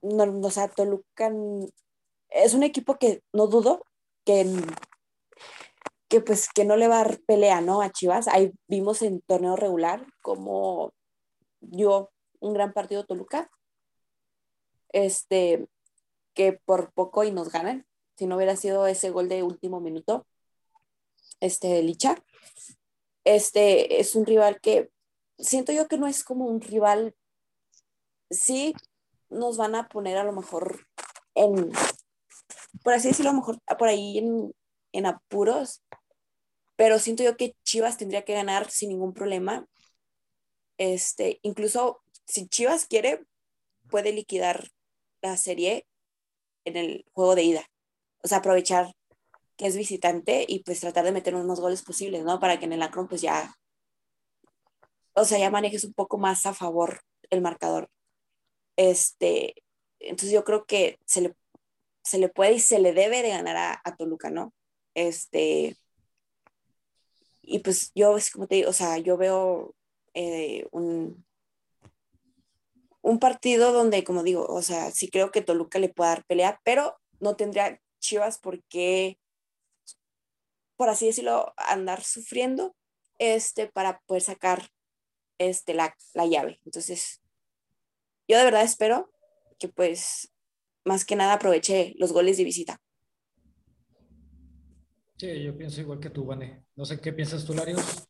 no, 0.03 0.25
o 0.47 0.51
sea, 0.51 0.69
Toluca 0.69 1.31
es 2.31 2.55
un 2.55 2.63
equipo 2.63 2.99
que 2.99 3.23
no 3.33 3.47
dudo 3.47 3.85
que, 4.25 4.47
que 6.09 6.21
pues 6.21 6.49
que 6.49 6.65
no 6.65 6.77
le 6.77 6.89
va 6.89 7.01
a 7.01 7.05
dar 7.05 7.21
pelea, 7.27 7.61
¿no? 7.61 7.83
A 7.83 7.91
Chivas. 7.91 8.29
Ahí 8.29 8.53
vimos 8.69 9.03
en 9.03 9.21
torneo 9.23 9.57
regular 9.57 10.07
como 10.23 10.93
dio 11.61 12.11
un 12.41 12.55
gran 12.55 12.73
partido 12.73 13.05
Toluca, 13.05 13.51
este, 14.91 15.67
que 16.35 16.53
por 16.53 16.93
poco 16.93 17.25
y 17.25 17.31
nos 17.31 17.51
ganan, 17.51 17.87
si 18.23 18.29
no 18.29 18.37
hubiera 18.37 18.55
sido 18.55 18.87
ese 18.87 19.11
gol 19.11 19.29
de 19.29 19.43
último 19.43 19.81
minuto, 19.81 20.29
este, 21.41 21.67
de 21.67 21.83
Licha. 21.83 22.23
Este 23.25 24.01
es 24.01 24.15
un 24.15 24.25
rival 24.25 24.61
que 24.61 24.93
siento 25.39 25.73
yo 25.73 25.89
que 25.89 25.99
no 25.99 26.07
es 26.07 26.23
como 26.23 26.47
un 26.47 26.61
rival, 26.61 27.17
sí 28.31 28.75
nos 29.29 29.57
van 29.57 29.75
a 29.75 29.89
poner 29.89 30.19
a 30.19 30.23
lo 30.23 30.33
mejor 30.33 30.87
en, 31.35 31.73
por 32.85 32.93
así 32.93 33.09
decirlo, 33.09 33.31
a 33.31 33.33
lo 33.33 33.41
mejor 33.41 33.59
por 33.77 33.89
ahí 33.89 34.19
en, 34.19 34.55
en 34.93 35.07
apuros, 35.07 35.83
pero 36.77 37.01
siento 37.01 37.25
yo 37.25 37.37
que 37.37 37.57
Chivas 37.65 37.97
tendría 37.97 38.25
que 38.25 38.35
ganar 38.35 38.71
sin 38.71 38.91
ningún 38.91 39.15
problema. 39.15 39.67
Este, 40.79 41.41
incluso 41.43 42.05
si 42.29 42.47
Chivas 42.47 42.87
quiere, 42.87 43.27
puede 43.91 44.13
liquidar 44.13 44.69
la 45.23 45.37
serie 45.37 45.89
en 46.65 46.77
el 46.77 47.05
juego 47.15 47.35
de 47.35 47.43
ida. 47.43 47.72
O 48.23 48.29
sea, 48.29 48.39
aprovechar 48.39 48.95
que 49.57 49.67
es 49.67 49.77
visitante 49.77 50.45
y 50.49 50.61
pues 50.61 50.81
tratar 50.81 51.05
de 51.05 51.13
meter 51.13 51.35
unos 51.35 51.61
goles 51.61 51.83
posibles, 51.83 52.25
¿no? 52.25 52.41
Para 52.41 52.59
que 52.59 52.65
en 52.67 52.73
el 52.73 52.83
Akron 52.83 53.09
pues 53.09 53.23
ya, 53.23 53.55
o 55.15 55.25
sea, 55.25 55.39
ya 55.39 55.51
manejes 55.51 55.85
un 55.85 55.93
poco 55.93 56.19
más 56.19 56.47
a 56.47 56.55
favor 56.55 57.03
el 57.31 57.43
marcador. 57.43 57.91
Este, 58.77 59.55
entonces 60.01 60.33
yo 60.33 60.45
creo 60.45 60.65
que 60.67 60.99
se 61.07 61.21
le, 61.23 61.37
se 62.03 62.19
le 62.19 62.29
puede 62.29 62.55
y 62.55 62.61
se 62.61 62.79
le 62.79 62.93
debe 62.93 63.23
de 63.23 63.31
ganar 63.31 63.81
a, 63.85 63.97
Toluca, 63.97 64.31
¿no? 64.31 64.53
Este, 64.95 65.77
y 67.43 67.61
pues 67.61 67.93
yo, 67.95 68.17
es 68.17 68.31
como 68.31 68.47
te 68.47 68.57
digo, 68.57 68.71
o 68.71 68.73
sea, 68.73 68.99
yo 68.99 69.17
veo 69.17 69.75
eh, 70.15 70.67
un, 70.73 71.25
un 73.03 73.19
partido 73.19 73.73
donde, 73.73 74.05
como 74.05 74.23
digo, 74.23 74.47
o 74.47 74.63
sea, 74.63 74.91
sí 74.91 75.09
creo 75.11 75.31
que 75.31 75.43
Toluca 75.43 75.79
le 75.79 75.89
puede 75.89 76.11
dar 76.11 76.25
pelea, 76.27 76.61
pero 76.65 76.99
no 77.21 77.37
tendría 77.37 77.81
Chivas 78.03 78.39
por 78.39 78.63
qué, 78.65 79.19
por 80.77 80.89
así 80.89 81.07
decirlo, 81.07 81.55
andar 81.57 82.03
sufriendo 82.03 82.75
este, 83.19 83.69
para 83.69 84.01
poder 84.01 84.23
sacar 84.23 84.69
este, 85.39 85.73
la, 85.73 85.95
la 86.15 86.27
llave. 86.27 86.61
Entonces, 86.65 87.23
yo 88.29 88.37
de 88.37 88.45
verdad 88.45 88.63
espero 88.63 89.11
que 89.59 89.69
pues 89.69 90.33
más 90.85 91.05
que 91.05 91.17
nada 91.17 91.35
aproveche 91.35 91.95
los 91.97 92.13
goles 92.13 92.37
de 92.37 92.45
visita. 92.45 92.81
Sí, 95.17 95.43
yo 95.45 95.57
pienso 95.57 95.81
igual 95.81 96.01
que 96.01 96.11
tú, 96.11 96.25
Vane. 96.25 96.65
No 96.75 96.85
sé 96.85 97.01
qué 97.01 97.13
piensas 97.13 97.45
tú, 97.45 97.55
Larios. 97.55 98.09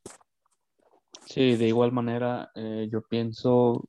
Sí, 1.26 1.57
de 1.57 1.68
igual 1.68 1.93
manera, 1.93 2.51
eh, 2.55 2.88
yo 2.90 3.03
pienso 3.03 3.88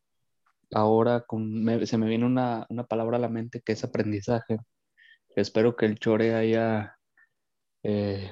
ahora 0.73 1.21
con, 1.21 1.65
se 1.85 1.97
me 1.97 2.07
viene 2.07 2.25
una, 2.25 2.67
palabra 2.89 3.17
a 3.17 3.21
la 3.21 3.29
mente 3.29 3.61
que 3.61 3.73
es 3.73 3.83
aprendizaje. 3.83 4.57
Espero 5.35 5.75
que 5.75 5.85
el 5.85 5.97
Chore 5.97 6.35
haya, 6.35 6.97
eh, 7.83 8.31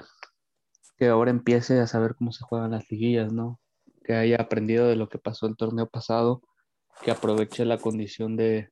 que 0.98 1.08
ahora 1.08 1.32
empiece 1.32 1.80
a 1.80 1.88
saber 1.88 2.16
cómo 2.16 2.32
se 2.32 2.44
juegan 2.44 2.72
las 2.72 2.90
liguillas, 2.92 3.34
¿no? 3.34 3.60
Que 4.04 4.14
haya 4.14 4.38
aprendido 4.38 4.88
de 4.88 4.96
lo 4.96 5.10
que 5.10 5.18
pasó 5.18 5.48
el 5.48 5.58
torneo 5.58 5.88
pasado, 5.88 6.42
que 7.04 7.12
aproveche 7.12 7.66
la 7.66 7.78
condición 7.80 8.38
de, 8.38 8.70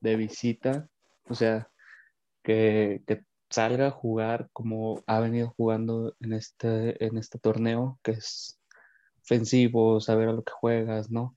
visita, 0.00 0.88
o 1.28 1.34
sea, 1.34 1.68
que, 2.44 3.02
que, 3.06 3.24
salga 3.50 3.88
a 3.88 3.90
jugar 3.90 4.48
como 4.52 5.02
ha 5.06 5.20
venido 5.20 5.54
jugando 5.56 6.14
en 6.20 6.32
este, 6.32 7.04
en 7.04 7.16
este 7.18 7.38
torneo, 7.38 7.98
que 8.02 8.12
es 8.12 8.60
ofensivo, 9.22 10.00
saber 10.00 10.28
a 10.28 10.32
lo 10.32 10.44
que 10.44 10.52
juegas, 10.52 11.10
¿no? 11.10 11.36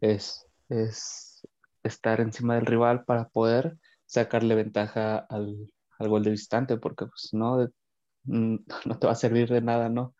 Es, 0.00 0.46
es 0.68 1.46
estar 1.82 2.20
encima 2.20 2.56
del 2.56 2.66
rival 2.66 3.04
para 3.04 3.28
poder 3.28 3.76
sacarle 4.10 4.56
ventaja 4.56 5.18
al, 5.18 5.70
gol 6.00 6.24
de 6.24 6.32
visitante, 6.32 6.76
porque 6.78 7.06
pues 7.06 7.30
no, 7.32 7.58
mm, 8.24 8.56
no 8.86 8.98
te 8.98 9.06
va 9.06 9.12
a 9.12 9.16
servir 9.16 9.48
de 9.48 9.62
nada, 9.62 9.88
¿no? 9.88 10.14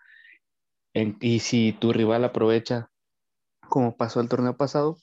y 0.93 1.39
si 1.39 1.73
tu 1.73 1.93
rival 1.93 2.25
aprovecha, 2.25 2.91
como 3.69 3.97
pasó 3.97 4.21
el 4.21 4.29
torneo 4.29 4.57
pasado, 4.57 4.99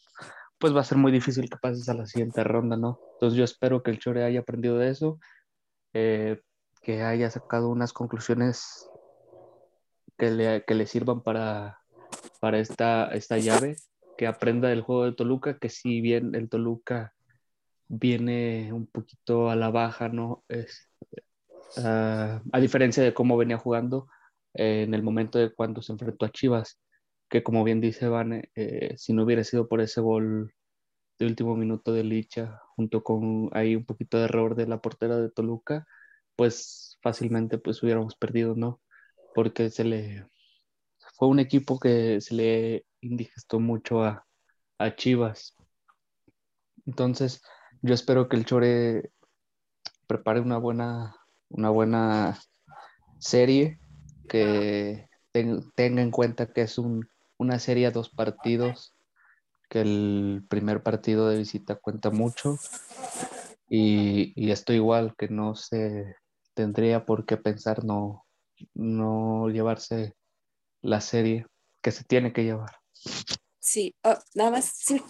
pues 0.60 0.76
va 0.76 0.82
a 0.82 0.84
ser 0.84 0.98
muy 0.98 1.14
difícil 1.14 1.50
que 1.50 1.56
pases 1.56 1.88
a 1.88 1.94
la 1.94 2.06
siguiente 2.06 2.44
ronda, 2.44 2.76
¿no? 2.76 3.00
Entonces 3.14 3.38
yo 3.38 3.46
espero 3.46 3.84
que 3.84 3.92
el 3.92 4.00
Chore 4.00 4.26
haya 4.26 4.42
aprendido 4.42 4.78
de 4.78 4.90
eso, 4.90 5.18
eh, 5.94 6.42
que 6.82 7.04
haya 7.04 7.30
sacado 7.30 7.70
unas 7.70 7.94
conclusiones 7.94 8.90
que 10.18 10.30
le, 10.32 10.66
que 10.66 10.76
le 10.76 10.86
sirvan 10.86 11.22
para, 11.22 11.80
para 12.42 12.60
esta, 12.60 13.06
esta 13.14 13.38
llave 13.38 13.78
que 14.18 14.28
aprenda 14.28 14.68
del 14.68 14.82
juego 14.82 15.06
de 15.06 15.14
Toluca, 15.14 15.58
que 15.58 15.70
si 15.70 16.02
bien 16.02 16.36
el 16.36 16.50
Toluca 16.50 17.14
viene 17.88 18.72
un 18.74 18.88
poquito 18.88 19.50
a 19.50 19.56
la 19.56 19.70
baja, 19.70 20.10
¿no? 20.10 20.44
Es, 20.48 20.90
ah, 21.78 22.42
a 22.52 22.60
diferencia 22.60 23.04
de 23.04 23.14
cómo 23.14 23.38
venía 23.38 23.58
jugando 23.58 24.08
eh, 24.54 24.84
en 24.84 24.94
el 24.94 25.04
momento 25.04 25.40
de 25.40 25.54
cuando 25.54 25.82
se 25.82 25.94
enfrentó 25.94 26.26
a 26.26 26.32
Chivas, 26.32 26.80
que 27.30 27.44
como 27.44 27.64
bien 27.64 27.82
dice 27.82 28.08
Van, 28.08 28.44
eh, 28.56 28.96
si 28.98 29.14
no 29.14 29.24
hubiera 29.24 29.44
sido 29.44 29.68
por 29.68 29.82
ese 29.82 30.02
gol 30.02 30.54
de 31.20 31.26
último 31.26 31.56
minuto 31.56 31.94
de 31.94 32.04
Licha, 32.04 32.62
junto 32.76 33.04
con 33.04 33.50
ahí 33.54 33.76
un 33.76 33.86
poquito 33.86 34.18
de 34.18 34.26
error 34.26 34.56
de 34.56 34.68
la 34.68 34.82
portera 34.82 35.18
de 35.18 35.32
Toluca, 35.32 35.88
pues 36.36 36.98
fácilmente 37.02 37.58
pues 37.58 37.84
hubiéramos 37.84 38.16
perdido, 38.16 38.56
¿no? 38.56 38.82
Porque 39.34 39.70
se 39.70 39.84
le 39.84 40.28
fue 41.18 41.28
un 41.28 41.40
equipo 41.40 41.80
que 41.80 42.22
se 42.22 42.36
le 42.36 42.86
indigestó 43.02 43.60
mucho 43.60 44.04
a, 44.04 44.24
Chivas. 44.96 45.56
Entonces, 46.86 47.42
yo 47.82 47.94
espero 47.94 48.28
que 48.30 48.36
el 48.36 48.46
Chore 48.46 49.12
prepare 50.08 50.40
una 50.40 50.58
buena, 50.58 51.16
una 51.50 51.70
buena 51.70 52.40
serie, 53.20 53.80
que 54.28 55.08
tenga 55.32 56.02
en 56.02 56.12
cuenta 56.12 56.52
que 56.52 56.62
es 56.62 56.78
una 57.38 57.60
serie 57.60 57.88
a 57.88 57.92
dos 57.92 58.10
partidos, 58.10 58.96
que 59.70 59.82
el 59.82 60.46
primer 60.50 60.82
partido 60.82 61.28
de 61.30 61.38
visita 61.38 61.76
cuenta 61.76 62.10
mucho 62.10 62.58
y, 63.70 64.34
y 64.36 64.52
esto 64.52 64.74
igual, 64.74 65.16
que 65.18 65.28
no 65.28 65.56
se 65.56 66.16
tendría 66.54 67.06
por 67.06 67.26
qué 67.26 67.38
pensar 67.38 67.84
no, 67.84 68.26
no 68.74 69.50
llevarse 69.50 70.16
la 70.82 71.02
serie 71.02 71.46
que 71.82 71.92
se 71.92 72.04
tiene 72.04 72.34
que 72.34 72.44
llevar. 72.44 72.78
Sí, 73.68 73.93
oh, 74.05 74.15
nada 74.34 74.49
más, 74.49 74.63
si, 74.63 75.01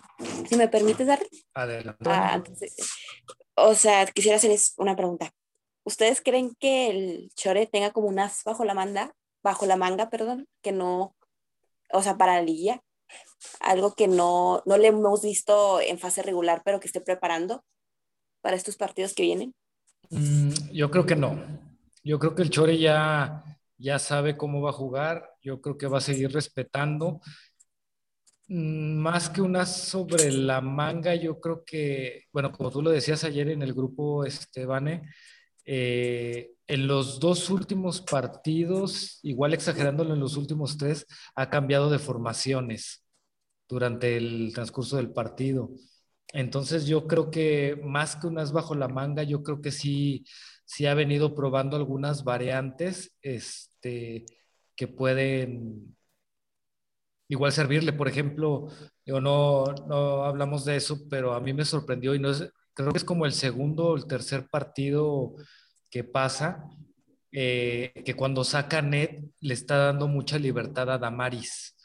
me 0.57 0.67
permites 0.67 1.05
dar. 1.05 1.19
Adelante. 1.53 2.09
Ah, 2.09 2.41
o 3.55 3.75
sea, 3.75 4.03
quisiera 4.07 4.37
hacerles 4.37 4.73
una 4.77 4.95
pregunta. 4.95 5.31
¿Ustedes 5.83 6.21
creen 6.21 6.55
que 6.59 6.89
el 6.89 7.29
Chore 7.35 7.67
tenga 7.67 7.91
como 7.91 8.07
un 8.07 8.17
as 8.17 8.43
bajo 8.43 8.65
la 8.65 8.73
manga, 8.73 9.13
bajo 9.43 9.67
la 9.67 9.75
manga, 9.75 10.09
perdón, 10.09 10.47
que 10.63 10.71
no, 10.71 11.15
o 11.91 12.01
sea, 12.01 12.17
para 12.17 12.33
la 12.33 12.41
liga? 12.41 12.81
Algo 13.59 13.93
que 13.93 14.07
no, 14.07 14.63
no 14.65 14.79
le 14.79 14.87
hemos 14.87 15.21
visto 15.21 15.79
en 15.79 15.99
fase 15.99 16.23
regular, 16.23 16.63
pero 16.65 16.79
que 16.79 16.87
esté 16.87 16.99
preparando 16.99 17.63
para 18.41 18.55
estos 18.55 18.75
partidos 18.75 19.13
que 19.13 19.21
vienen. 19.21 19.53
Mm, 20.09 20.71
yo 20.73 20.89
creo 20.89 21.05
que 21.05 21.15
no. 21.15 21.37
Yo 22.03 22.17
creo 22.17 22.33
que 22.33 22.41
el 22.41 22.49
Chore 22.49 22.79
ya 22.79 23.43
ya 23.77 23.99
sabe 23.99 24.37
cómo 24.37 24.61
va 24.61 24.71
a 24.71 24.73
jugar, 24.73 25.35
yo 25.41 25.61
creo 25.61 25.77
que 25.77 25.87
va 25.87 25.99
a 25.99 26.01
seguir 26.01 26.31
respetando. 26.31 27.21
Mm, 28.47 28.97
más 28.97 29.29
que 29.29 29.41
una 29.41 29.65
sobre 29.65 30.31
la 30.31 30.61
manga, 30.61 31.15
yo 31.15 31.39
creo 31.39 31.63
que, 31.65 32.23
bueno, 32.31 32.51
como 32.51 32.71
tú 32.71 32.81
lo 32.81 32.89
decías 32.91 33.23
ayer 33.23 33.49
en 33.49 33.61
el 33.61 33.73
grupo, 33.73 34.25
Estebane, 34.25 35.09
eh, 35.65 36.51
en 36.67 36.87
los 36.87 37.19
dos 37.19 37.49
últimos 37.49 38.01
partidos, 38.01 39.19
igual 39.23 39.53
exagerándolo 39.53 40.13
en 40.13 40.19
los 40.21 40.37
últimos 40.37 40.77
tres, 40.77 41.05
ha 41.35 41.49
cambiado 41.49 41.89
de 41.89 41.99
formaciones 41.99 43.05
durante 43.67 44.17
el 44.17 44.51
transcurso 44.53 44.97
del 44.97 45.11
partido. 45.11 45.71
Entonces 46.33 46.85
yo 46.87 47.07
creo 47.07 47.31
que 47.31 47.79
más 47.83 48.15
que 48.15 48.27
unas 48.27 48.51
bajo 48.53 48.75
la 48.75 48.87
manga, 48.87 49.23
yo 49.23 49.43
creo 49.43 49.61
que 49.61 49.71
sí 49.71 50.25
sí 50.67 50.85
ha 50.85 50.93
venido 50.93 51.33
probando 51.33 51.77
algunas 51.77 52.23
variantes 52.25 53.15
este, 53.21 54.25
que 54.75 54.87
pueden 54.87 55.96
igual 57.27 57.51
servirle. 57.51 57.93
Por 57.93 58.07
ejemplo, 58.07 58.67
yo 59.05 59.21
no, 59.21 59.65
no 59.87 60.23
hablamos 60.25 60.65
de 60.65 60.75
eso, 60.77 60.99
pero 61.09 61.33
a 61.33 61.39
mí 61.41 61.53
me 61.53 61.65
sorprendió 61.65 62.15
y 62.15 62.19
no 62.19 62.31
es, 62.31 62.49
creo 62.73 62.91
que 62.91 62.97
es 62.97 63.03
como 63.05 63.25
el 63.25 63.33
segundo 63.33 63.87
o 63.89 63.95
el 63.97 64.07
tercer 64.07 64.47
partido 64.49 65.35
que 65.89 66.03
pasa, 66.03 66.63
eh, 67.31 67.93
que 68.05 68.15
cuando 68.15 68.43
saca 68.43 68.81
Net 68.81 69.23
le 69.41 69.53
está 69.53 69.77
dando 69.77 70.07
mucha 70.07 70.37
libertad 70.39 70.89
a 70.91 70.97
Damaris. 70.97 71.75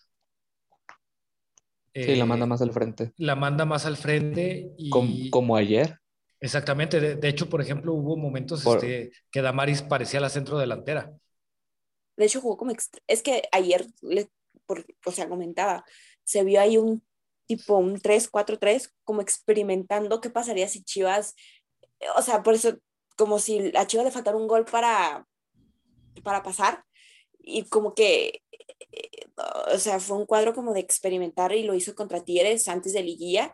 Sí, 2.00 2.16
la 2.16 2.26
manda 2.26 2.44
eh, 2.44 2.46
más 2.46 2.60
al 2.62 2.72
frente. 2.72 3.12
la 3.16 3.36
manda 3.36 3.64
más 3.64 3.86
al 3.86 3.96
frente 3.96 4.72
y 4.78 4.90
Com- 4.90 5.30
como 5.30 5.56
ayer. 5.56 5.98
exactamente, 6.40 7.00
de, 7.00 7.16
de 7.16 7.28
hecho, 7.28 7.48
por 7.48 7.60
ejemplo, 7.62 7.94
hubo 7.94 8.16
momentos 8.16 8.62
Por- 8.62 8.78
este, 8.84 9.12
que 9.30 9.42
Damaris 9.42 9.82
parecía 9.82 10.20
la 10.20 10.28
centro 10.28 10.58
delantera. 10.58 11.12
De 12.16 12.24
hecho, 12.26 12.40
jugó 12.40 12.56
como... 12.56 12.70
extre- 12.72 13.02
Es 13.06 13.22
que 13.22 13.42
ayer, 13.52 13.86
le, 14.02 14.30
por- 14.72 14.86
o 15.06 15.12
sea, 15.12 15.28
comentaba, 15.28 15.84
se 16.24 16.44
vio 16.44 16.60
ahí 16.60 16.78
un 16.78 17.02
tipo, 17.46 17.76
un 17.76 18.00
3-4-3, 18.00 18.90
como 19.04 19.20
experimentando 19.20 20.20
qué 20.20 20.30
pasaría 20.30 20.68
si 20.68 20.82
Chivas... 20.82 21.34
O 22.16 22.22
sea, 22.22 22.42
por 22.42 22.54
eso, 22.54 22.78
como 23.16 23.38
si 23.38 23.72
a 23.76 23.86
Chivas 23.86 24.06
le 24.06 24.10
faltara 24.12 24.36
un 24.36 24.48
gol 24.48 24.64
para, 24.64 25.26
para 26.24 26.42
pasar. 26.42 26.84
Y 27.38 27.64
como 27.68 27.94
que, 27.94 28.42
eh, 28.92 29.10
o 29.72 29.78
sea, 29.78 30.00
fue 30.00 30.16
un 30.16 30.26
cuadro 30.26 30.54
como 30.54 30.72
de 30.72 30.80
experimentar 30.80 31.52
y 31.52 31.64
lo 31.64 31.74
hizo 31.74 31.94
contra 31.94 32.24
Tigres 32.24 32.68
antes 32.68 32.92
de 32.92 33.02
liguilla, 33.02 33.52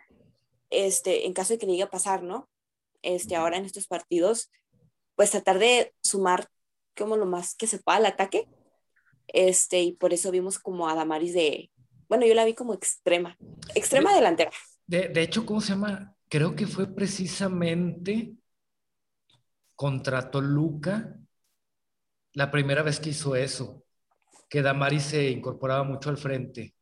este, 0.70 1.26
en 1.26 1.32
caso 1.32 1.54
de 1.54 1.58
que 1.58 1.66
le 1.66 1.82
a 1.82 1.90
pasar, 1.90 2.22
¿no? 2.22 2.48
Este, 3.02 3.36
ahora 3.36 3.56
en 3.56 3.64
estos 3.64 3.86
partidos, 3.86 4.50
pues 5.16 5.30
tratar 5.30 5.58
de 5.58 5.94
sumar 6.02 6.48
como 6.96 7.16
lo 7.16 7.26
más 7.26 7.54
que 7.54 7.66
se 7.66 7.78
pueda 7.78 7.98
al 7.98 8.06
ataque. 8.06 8.46
Este, 9.28 9.82
y 9.82 9.92
por 9.92 10.12
eso 10.14 10.30
vimos 10.30 10.58
como 10.58 10.88
a 10.88 10.94
Damaris 10.94 11.34
de, 11.34 11.70
bueno, 12.08 12.26
yo 12.26 12.34
la 12.34 12.44
vi 12.44 12.54
como 12.54 12.74
extrema, 12.74 13.38
extrema 13.74 14.14
delantera. 14.14 14.50
De, 14.86 15.08
de 15.08 15.22
hecho, 15.22 15.46
¿cómo 15.46 15.60
se 15.60 15.68
llama? 15.70 16.16
Creo 16.28 16.54
que 16.56 16.66
fue 16.66 16.86
precisamente 16.94 18.34
contra 19.80 20.30
Toluca 20.30 20.94
la 22.32 22.50
primera 22.50 22.82
vez 22.82 23.00
que 23.00 23.10
hizo 23.10 23.36
eso, 23.36 23.84
que 24.48 24.62
Damaris 24.62 25.04
se 25.04 25.30
incorporaba 25.30 25.84
mucho 25.84 26.10
al 26.10 26.18
frente. 26.18 26.74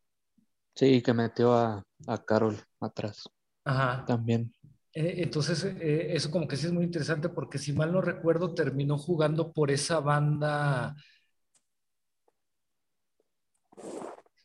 Sí, 0.74 1.02
que 1.02 1.12
metió 1.12 1.54
a, 1.54 1.82
a 2.06 2.24
Carol 2.24 2.56
atrás 2.80 3.28
Ajá. 3.64 4.06
también. 4.06 4.54
Eh, 4.94 5.16
Entonces, 5.24 5.64
eh, 5.64 6.08
eso 6.14 6.30
como 6.30 6.48
que 6.48 6.56
sí 6.56 6.66
es 6.66 6.72
muy 6.72 6.84
interesante 6.84 7.28
porque 7.28 7.58
si 7.58 7.72
mal 7.72 7.92
no 7.92 8.00
recuerdo, 8.02 8.54
terminó 8.54 8.98
jugando 8.98 9.52
por 9.52 9.70
esa 9.70 10.00
banda. 10.00 10.96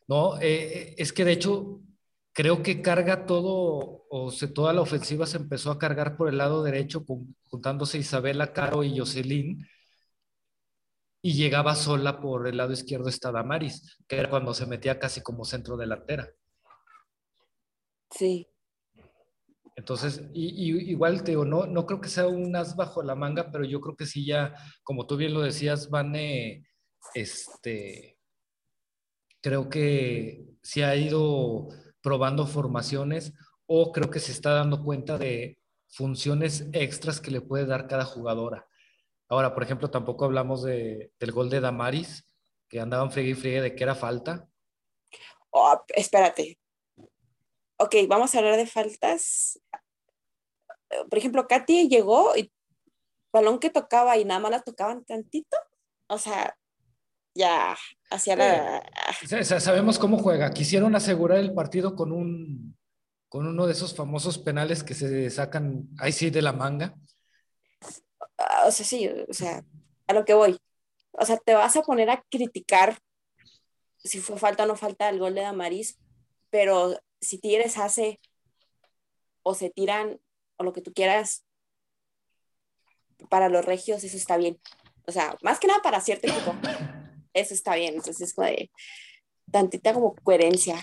No, 0.08 0.38
eh, 0.40 0.94
es 0.98 1.12
que 1.12 1.24
de 1.24 1.32
hecho 1.32 1.80
creo 2.32 2.62
que 2.62 2.82
carga 2.82 3.26
todo, 3.26 4.06
o 4.10 4.30
se, 4.30 4.48
toda 4.48 4.72
la 4.72 4.80
ofensiva 4.80 5.26
se 5.26 5.36
empezó 5.38 5.70
a 5.70 5.78
cargar 5.78 6.16
por 6.16 6.28
el 6.28 6.38
lado 6.38 6.62
derecho, 6.62 7.04
juntándose 7.48 7.98
Isabela, 7.98 8.52
Caro 8.52 8.82
y 8.84 8.98
Jocelyn, 8.98 9.66
y 11.22 11.34
llegaba 11.34 11.74
sola 11.76 12.20
por 12.20 12.48
el 12.48 12.56
lado 12.56 12.72
izquierdo 12.72 13.08
esta 13.08 13.30
Damaris, 13.30 13.98
que 14.08 14.16
era 14.16 14.28
cuando 14.30 14.54
se 14.54 14.66
metía 14.66 14.98
casi 14.98 15.20
como 15.22 15.44
centro 15.44 15.76
delantera. 15.76 16.28
Sí. 18.10 18.48
Entonces, 19.76 20.22
y, 20.34 20.70
y- 20.72 20.90
igual 20.90 21.22
te 21.24 21.30
digo, 21.32 21.44
no, 21.44 21.66
no 21.66 21.86
creo 21.86 22.00
que 22.00 22.08
sea 22.08 22.26
un 22.26 22.54
as 22.56 22.76
bajo 22.76 23.02
la 23.02 23.14
manga, 23.14 23.50
pero 23.50 23.64
yo 23.64 23.80
creo 23.80 23.96
que 23.96 24.06
sí 24.06 24.26
ya, 24.26 24.54
como 24.82 25.06
tú 25.06 25.16
bien 25.16 25.32
lo 25.32 25.40
decías, 25.40 25.88
Vane, 25.90 26.66
este, 27.14 28.11
creo 29.42 29.68
que 29.68 30.46
sí 30.62 30.82
ha 30.82 30.96
ido 30.96 31.68
probando 32.00 32.46
formaciones 32.46 33.32
o 33.66 33.92
creo 33.92 34.10
que 34.10 34.20
se 34.20 34.32
está 34.32 34.54
dando 34.54 34.82
cuenta 34.82 35.18
de 35.18 35.58
funciones 35.88 36.66
extras 36.72 37.20
que 37.20 37.30
le 37.30 37.40
puede 37.40 37.66
dar 37.66 37.86
cada 37.86 38.04
jugadora. 38.04 38.66
Ahora, 39.28 39.54
por 39.54 39.62
ejemplo, 39.62 39.90
tampoco 39.90 40.24
hablamos 40.24 40.62
de, 40.62 41.12
del 41.18 41.32
gol 41.32 41.50
de 41.50 41.60
Damaris, 41.60 42.24
que 42.68 42.80
andaban 42.80 43.10
friegue 43.10 43.30
y 43.30 43.34
friegue 43.34 43.60
de 43.60 43.74
que 43.74 43.82
era 43.82 43.94
falta. 43.94 44.48
Oh, 45.50 45.82
espérate. 45.88 46.58
Ok, 47.78 47.96
vamos 48.08 48.34
a 48.34 48.38
hablar 48.38 48.56
de 48.56 48.66
faltas. 48.66 49.60
Por 51.08 51.18
ejemplo, 51.18 51.46
Katy 51.46 51.88
llegó 51.88 52.36
y 52.36 52.52
balón 53.32 53.58
que 53.58 53.70
tocaba 53.70 54.16
y 54.18 54.24
nada 54.24 54.40
más 54.40 54.50
la 54.50 54.62
tocaban 54.62 55.04
tantito. 55.04 55.56
O 56.08 56.18
sea, 56.18 56.56
ya 57.34 57.76
hacia 58.10 58.36
la... 58.36 58.82
Sa- 59.44 59.60
Sabemos 59.60 59.98
cómo 59.98 60.18
juega. 60.18 60.52
Quisieron 60.52 60.94
asegurar 60.94 61.38
el 61.38 61.54
partido 61.54 61.94
con 61.96 62.12
un 62.12 62.76
con 63.28 63.46
uno 63.46 63.66
de 63.66 63.72
esos 63.72 63.96
famosos 63.96 64.36
penales 64.36 64.84
que 64.84 64.92
se 64.92 65.30
sacan 65.30 65.88
ahí 65.98 66.12
sí 66.12 66.28
de 66.28 66.42
la 66.42 66.52
manga. 66.52 66.94
ah, 68.36 68.64
O 68.66 68.70
sea, 68.70 68.84
sí, 68.84 69.08
o 69.08 69.32
sea, 69.32 69.64
a 70.06 70.12
lo 70.12 70.26
que 70.26 70.34
voy. 70.34 70.58
O 71.12 71.24
sea, 71.24 71.38
te 71.38 71.54
vas 71.54 71.74
a 71.76 71.82
poner 71.82 72.10
a 72.10 72.22
criticar 72.30 72.98
si 73.96 74.18
fue 74.20 74.36
falta 74.36 74.64
o 74.64 74.66
no 74.66 74.76
falta 74.76 75.08
el 75.08 75.18
gol 75.18 75.34
de 75.34 75.40
Damaris, 75.40 75.98
pero 76.50 76.98
si 77.22 77.38
Tigres 77.38 77.78
hace 77.78 78.20
o 79.42 79.54
se 79.54 79.70
tiran 79.70 80.20
o 80.58 80.64
lo 80.64 80.74
que 80.74 80.82
tú 80.82 80.92
quieras 80.92 81.44
para 83.30 83.48
los 83.48 83.64
regios, 83.64 84.04
eso 84.04 84.16
está 84.18 84.36
bien. 84.36 84.60
O 85.06 85.12
sea, 85.12 85.38
más 85.42 85.58
que 85.58 85.68
nada 85.68 85.80
para 85.80 86.00
cierto 86.02 86.26
equipo, 86.26 86.54
eso 87.34 87.54
está 87.54 87.76
bien. 87.76 87.94
Entonces 87.94 88.28
es 88.28 88.34
como 88.34 88.48
de 88.48 88.70
tantita 89.52 89.94
como 89.94 90.14
coherencia. 90.16 90.82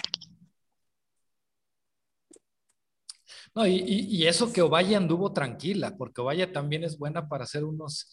No, 3.56 3.66
y, 3.68 3.76
y- 3.78 4.28
eso 4.28 4.52
que 4.52 4.62
Ovalle 4.62 4.96
anduvo 4.96 5.34
tranquila, 5.34 5.96
porque 5.98 6.22
Ovalle 6.22 6.48
también 6.48 6.84
es 6.84 6.98
buena 6.98 7.28
para 7.28 7.44
hacer 7.44 7.64
unos, 7.64 8.10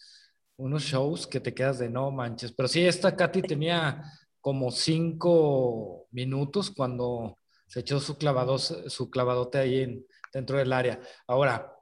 unos 0.57 0.83
shows 0.83 1.27
que 1.27 1.39
te 1.39 1.53
quedas 1.53 1.79
de 1.79 1.89
no 1.89 2.11
manches. 2.11 2.51
Pero 2.53 2.67
sí, 2.67 2.85
esta 2.85 3.15
Katy 3.15 3.43
tenía 3.43 4.03
como 4.41 4.71
cinco 4.71 6.07
minutos 6.11 6.71
cuando 6.71 7.37
se 7.67 7.81
echó 7.81 7.99
su, 7.99 8.17
clavados, 8.17 8.83
su 8.87 9.09
clavadote 9.09 9.57
ahí 9.57 9.81
en, 9.81 10.05
dentro 10.33 10.57
del 10.57 10.71
área. 10.73 10.99
Ahora, 11.27 11.73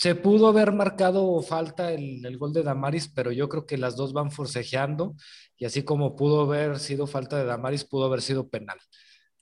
se 0.00 0.14
pudo 0.14 0.48
haber 0.48 0.72
marcado 0.72 1.42
falta 1.42 1.92
el, 1.92 2.24
el 2.24 2.38
gol 2.38 2.54
de 2.54 2.62
Damaris, 2.62 3.08
pero 3.14 3.32
yo 3.32 3.50
creo 3.50 3.66
que 3.66 3.76
las 3.76 3.96
dos 3.96 4.14
van 4.14 4.30
forcejeando 4.30 5.14
y 5.58 5.66
así 5.66 5.82
como 5.84 6.16
pudo 6.16 6.42
haber 6.42 6.78
sido 6.78 7.06
falta 7.06 7.36
de 7.36 7.44
Damaris, 7.44 7.84
pudo 7.84 8.06
haber 8.06 8.22
sido 8.22 8.48
penal. 8.48 8.78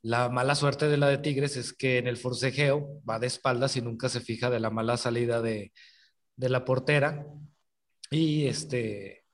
La 0.03 0.29
mala 0.29 0.57
suerte 0.57 0.89
de 0.89 0.97
la 0.97 1.09
de 1.09 1.19
Tigres 1.19 1.57
es 1.57 1.73
que 1.73 1.99
en 1.99 2.09
el 2.09 2.17
forcejeo 2.17 3.01
va 3.09 3.21
de 3.21 3.29
espaldas 3.29 3.77
y 3.77 3.83
nunca 3.83 4.09
se 4.09 4.21
fija 4.21 4.51
de 4.51 4.59
la 4.59 4.71
mala 4.71 4.97
salida 4.97 5.41
de, 5.43 5.73
la 6.37 6.65
portera 6.65 7.25
y 8.11 8.47
este 8.47 9.25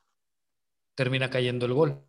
termina 0.95 1.31
cayendo 1.31 1.65
el 1.65 1.73
gol. 1.73 2.05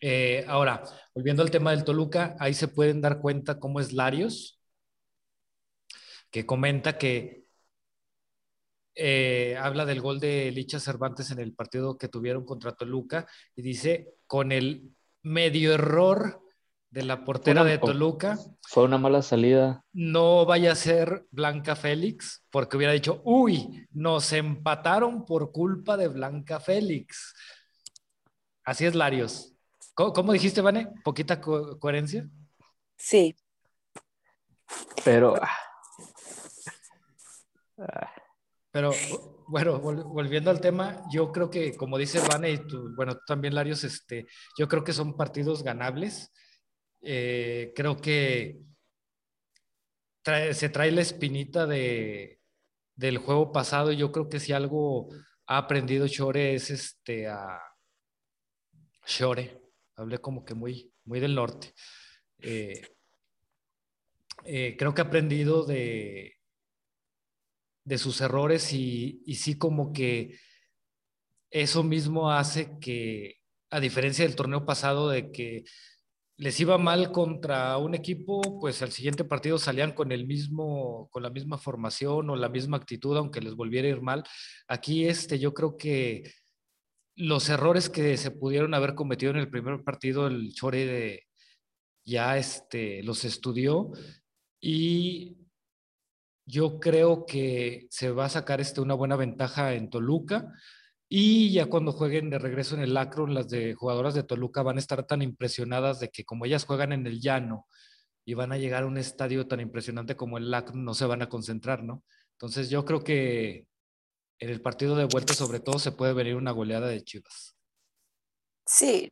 Eh, 0.00 0.44
ahora, 0.46 0.82
volviendo 1.14 1.42
al 1.42 1.50
tema 1.50 1.70
del 1.70 1.84
Toluca, 1.84 2.36
ahí 2.38 2.52
se 2.52 2.68
pueden 2.68 3.00
dar 3.00 3.20
cuenta 3.20 3.58
cómo 3.58 3.80
es 3.80 3.92
Larios, 3.92 4.61
que 6.32 6.44
comenta 6.46 6.98
que 6.98 7.44
eh, 8.94 9.56
habla 9.60 9.84
del 9.86 10.00
gol 10.00 10.18
de 10.20 10.50
Licha 10.50 10.80
Cervantes 10.80 11.30
en 11.30 11.38
el 11.38 11.54
partido 11.54 11.96
que 11.96 12.08
tuvieron 12.08 12.44
contra 12.44 12.72
Toluca 12.72 13.26
y 13.54 13.62
dice, 13.62 14.14
con 14.26 14.52
el 14.52 14.90
medio 15.22 15.72
error 15.74 16.42
de 16.90 17.02
la 17.04 17.24
portera 17.24 17.62
Una- 17.62 17.70
de 17.70 17.78
Toluca, 17.78 18.38
Fue 18.68 18.84
una 18.84 18.98
mala 18.98 19.22
salida. 19.22 19.82
no 19.92 20.44
vaya 20.44 20.72
a 20.72 20.76
ser 20.76 21.26
Blanca 21.30 21.74
Félix, 21.76 22.44
porque 22.50 22.76
hubiera 22.76 22.92
dicho, 22.92 23.22
uy, 23.24 23.86
nos 23.92 24.32
empataron 24.32 25.24
por 25.24 25.52
culpa 25.52 25.96
de 25.96 26.08
Blanca 26.08 26.60
Félix. 26.60 27.34
Así 28.64 28.84
es, 28.84 28.94
Larios. 28.94 29.54
¿Cómo, 29.94 30.12
cómo 30.12 30.32
dijiste, 30.32 30.60
Vane? 30.60 30.88
¿Poquita 31.02 31.40
co- 31.40 31.78
coherencia? 31.78 32.28
Sí. 32.96 33.34
Pero 35.04 35.34
ah, 35.40 35.50
Pero 38.70 38.92
bueno, 39.48 39.80
vol- 39.82 40.04
volviendo 40.04 40.50
al 40.50 40.60
tema, 40.60 41.02
yo 41.12 41.30
creo 41.30 41.50
que, 41.50 41.76
como 41.76 41.98
dice 41.98 42.20
Vane 42.26 42.50
y 42.52 42.58
tú, 42.66 42.94
bueno, 42.96 43.14
tú 43.14 43.20
también, 43.26 43.54
Larios, 43.54 43.84
este, 43.84 44.26
yo 44.58 44.66
creo 44.68 44.82
que 44.84 44.92
son 44.94 45.16
partidos 45.16 45.62
ganables. 45.62 46.32
Eh, 47.02 47.72
creo 47.76 47.96
que 47.98 48.60
trae- 50.24 50.54
se 50.54 50.68
trae 50.68 50.90
la 50.90 51.02
espinita 51.02 51.66
de, 51.66 52.40
del 52.94 53.18
juego 53.18 53.52
pasado. 53.52 53.92
y 53.92 53.96
Yo 53.96 54.10
creo 54.12 54.28
que 54.28 54.40
si 54.40 54.52
algo 54.52 55.08
ha 55.46 55.58
aprendido 55.58 56.06
Shore 56.06 56.54
es 56.54 56.70
este 56.70 57.28
a 57.28 57.60
Shore. 59.06 59.60
Hablé 59.96 60.18
como 60.18 60.44
que 60.44 60.54
muy, 60.54 60.92
muy 61.04 61.20
del 61.20 61.34
norte. 61.34 61.74
Eh, 62.38 62.80
eh, 64.44 64.76
creo 64.78 64.94
que 64.94 65.00
ha 65.02 65.04
aprendido 65.04 65.64
de, 65.64 66.34
de 67.84 67.98
sus 67.98 68.20
errores 68.20 68.72
y, 68.72 69.22
y 69.26 69.36
sí 69.36 69.56
como 69.56 69.92
que 69.92 70.38
eso 71.50 71.82
mismo 71.82 72.30
hace 72.30 72.78
que, 72.80 73.36
a 73.70 73.80
diferencia 73.80 74.24
del 74.24 74.36
torneo 74.36 74.64
pasado, 74.64 75.08
de 75.08 75.30
que 75.32 75.64
les 76.38 76.58
iba 76.60 76.78
mal 76.78 77.12
contra 77.12 77.76
un 77.78 77.94
equipo, 77.94 78.58
pues 78.58 78.82
al 78.82 78.90
siguiente 78.90 79.24
partido 79.24 79.58
salían 79.58 79.92
con 79.92 80.12
el 80.12 80.26
mismo, 80.26 81.08
con 81.10 81.22
la 81.22 81.30
misma 81.30 81.58
formación 81.58 82.30
o 82.30 82.36
la 82.36 82.48
misma 82.48 82.78
actitud, 82.78 83.16
aunque 83.16 83.40
les 83.40 83.54
volviera 83.54 83.86
a 83.86 83.90
ir 83.92 84.00
mal. 84.00 84.24
Aquí 84.66 85.06
este, 85.06 85.38
yo 85.38 85.54
creo 85.54 85.76
que 85.76 86.32
los 87.14 87.48
errores 87.48 87.88
que 87.90 88.16
se 88.16 88.30
pudieron 88.30 88.74
haber 88.74 88.94
cometido 88.94 89.30
en 89.30 89.38
el 89.38 89.50
primer 89.50 89.84
partido, 89.84 90.26
el 90.26 90.52
Chore 90.54 90.86
de, 90.86 91.26
ya 92.04 92.38
este, 92.38 93.02
los 93.02 93.24
estudió 93.24 93.92
y 94.60 95.36
yo 96.52 96.78
creo 96.78 97.24
que 97.24 97.86
se 97.90 98.10
va 98.10 98.26
a 98.26 98.28
sacar 98.28 98.60
este, 98.60 98.82
una 98.82 98.92
buena 98.92 99.16
ventaja 99.16 99.72
en 99.72 99.88
Toluca. 99.88 100.52
Y 101.08 101.50
ya 101.50 101.64
cuando 101.64 101.92
jueguen 101.92 102.28
de 102.28 102.38
regreso 102.38 102.74
en 102.74 102.82
el 102.82 102.94
Akron, 102.94 103.32
las 103.32 103.48
de 103.48 103.72
jugadoras 103.72 104.12
de 104.12 104.22
Toluca 104.22 104.62
van 104.62 104.76
a 104.76 104.80
estar 104.80 105.06
tan 105.06 105.22
impresionadas 105.22 105.98
de 105.98 106.10
que 106.10 106.26
como 106.26 106.44
ellas 106.44 106.66
juegan 106.66 106.92
en 106.92 107.06
el 107.06 107.22
llano 107.22 107.66
y 108.26 108.34
van 108.34 108.52
a 108.52 108.58
llegar 108.58 108.82
a 108.82 108.86
un 108.86 108.98
estadio 108.98 109.48
tan 109.48 109.60
impresionante 109.60 110.14
como 110.14 110.36
el 110.36 110.52
Akron, 110.52 110.84
no 110.84 110.92
se 110.92 111.06
van 111.06 111.22
a 111.22 111.30
concentrar, 111.30 111.82
¿no? 111.84 112.04
Entonces 112.32 112.68
yo 112.68 112.84
creo 112.84 113.02
que 113.02 113.66
en 114.38 114.50
el 114.50 114.60
partido 114.60 114.94
de 114.94 115.06
vuelta 115.06 115.32
sobre 115.32 115.58
todo 115.58 115.78
se 115.78 115.92
puede 115.92 116.12
venir 116.12 116.36
una 116.36 116.50
goleada 116.50 116.88
de 116.88 117.02
Chivas. 117.02 117.56
Sí, 118.66 119.10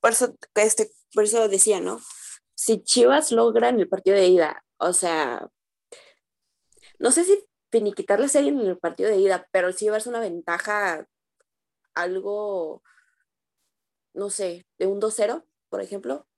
por 0.00 0.10
eso, 0.10 0.34
este, 0.56 0.90
por 1.14 1.22
eso 1.22 1.48
decía, 1.48 1.80
¿no? 1.80 2.00
Si 2.56 2.82
Chivas 2.82 3.30
logra 3.30 3.68
en 3.68 3.78
el 3.78 3.88
partido 3.88 4.16
de 4.16 4.26
ida, 4.26 4.64
o 4.78 4.92
sea, 4.92 5.48
no 7.00 7.10
sé 7.10 7.24
si 7.24 7.42
finiquitar 7.70 8.20
la 8.20 8.28
serie 8.28 8.50
en 8.50 8.60
el 8.60 8.78
partido 8.78 9.10
de 9.10 9.16
ida, 9.16 9.48
pero 9.52 9.72
sí 9.72 9.86
ser 9.86 10.08
una 10.08 10.20
ventaja 10.20 11.06
algo, 11.94 12.82
no 14.12 14.28
sé, 14.28 14.66
de 14.78 14.86
un 14.86 15.00
2-0, 15.00 15.44
por 15.70 15.80
ejemplo. 15.80 16.28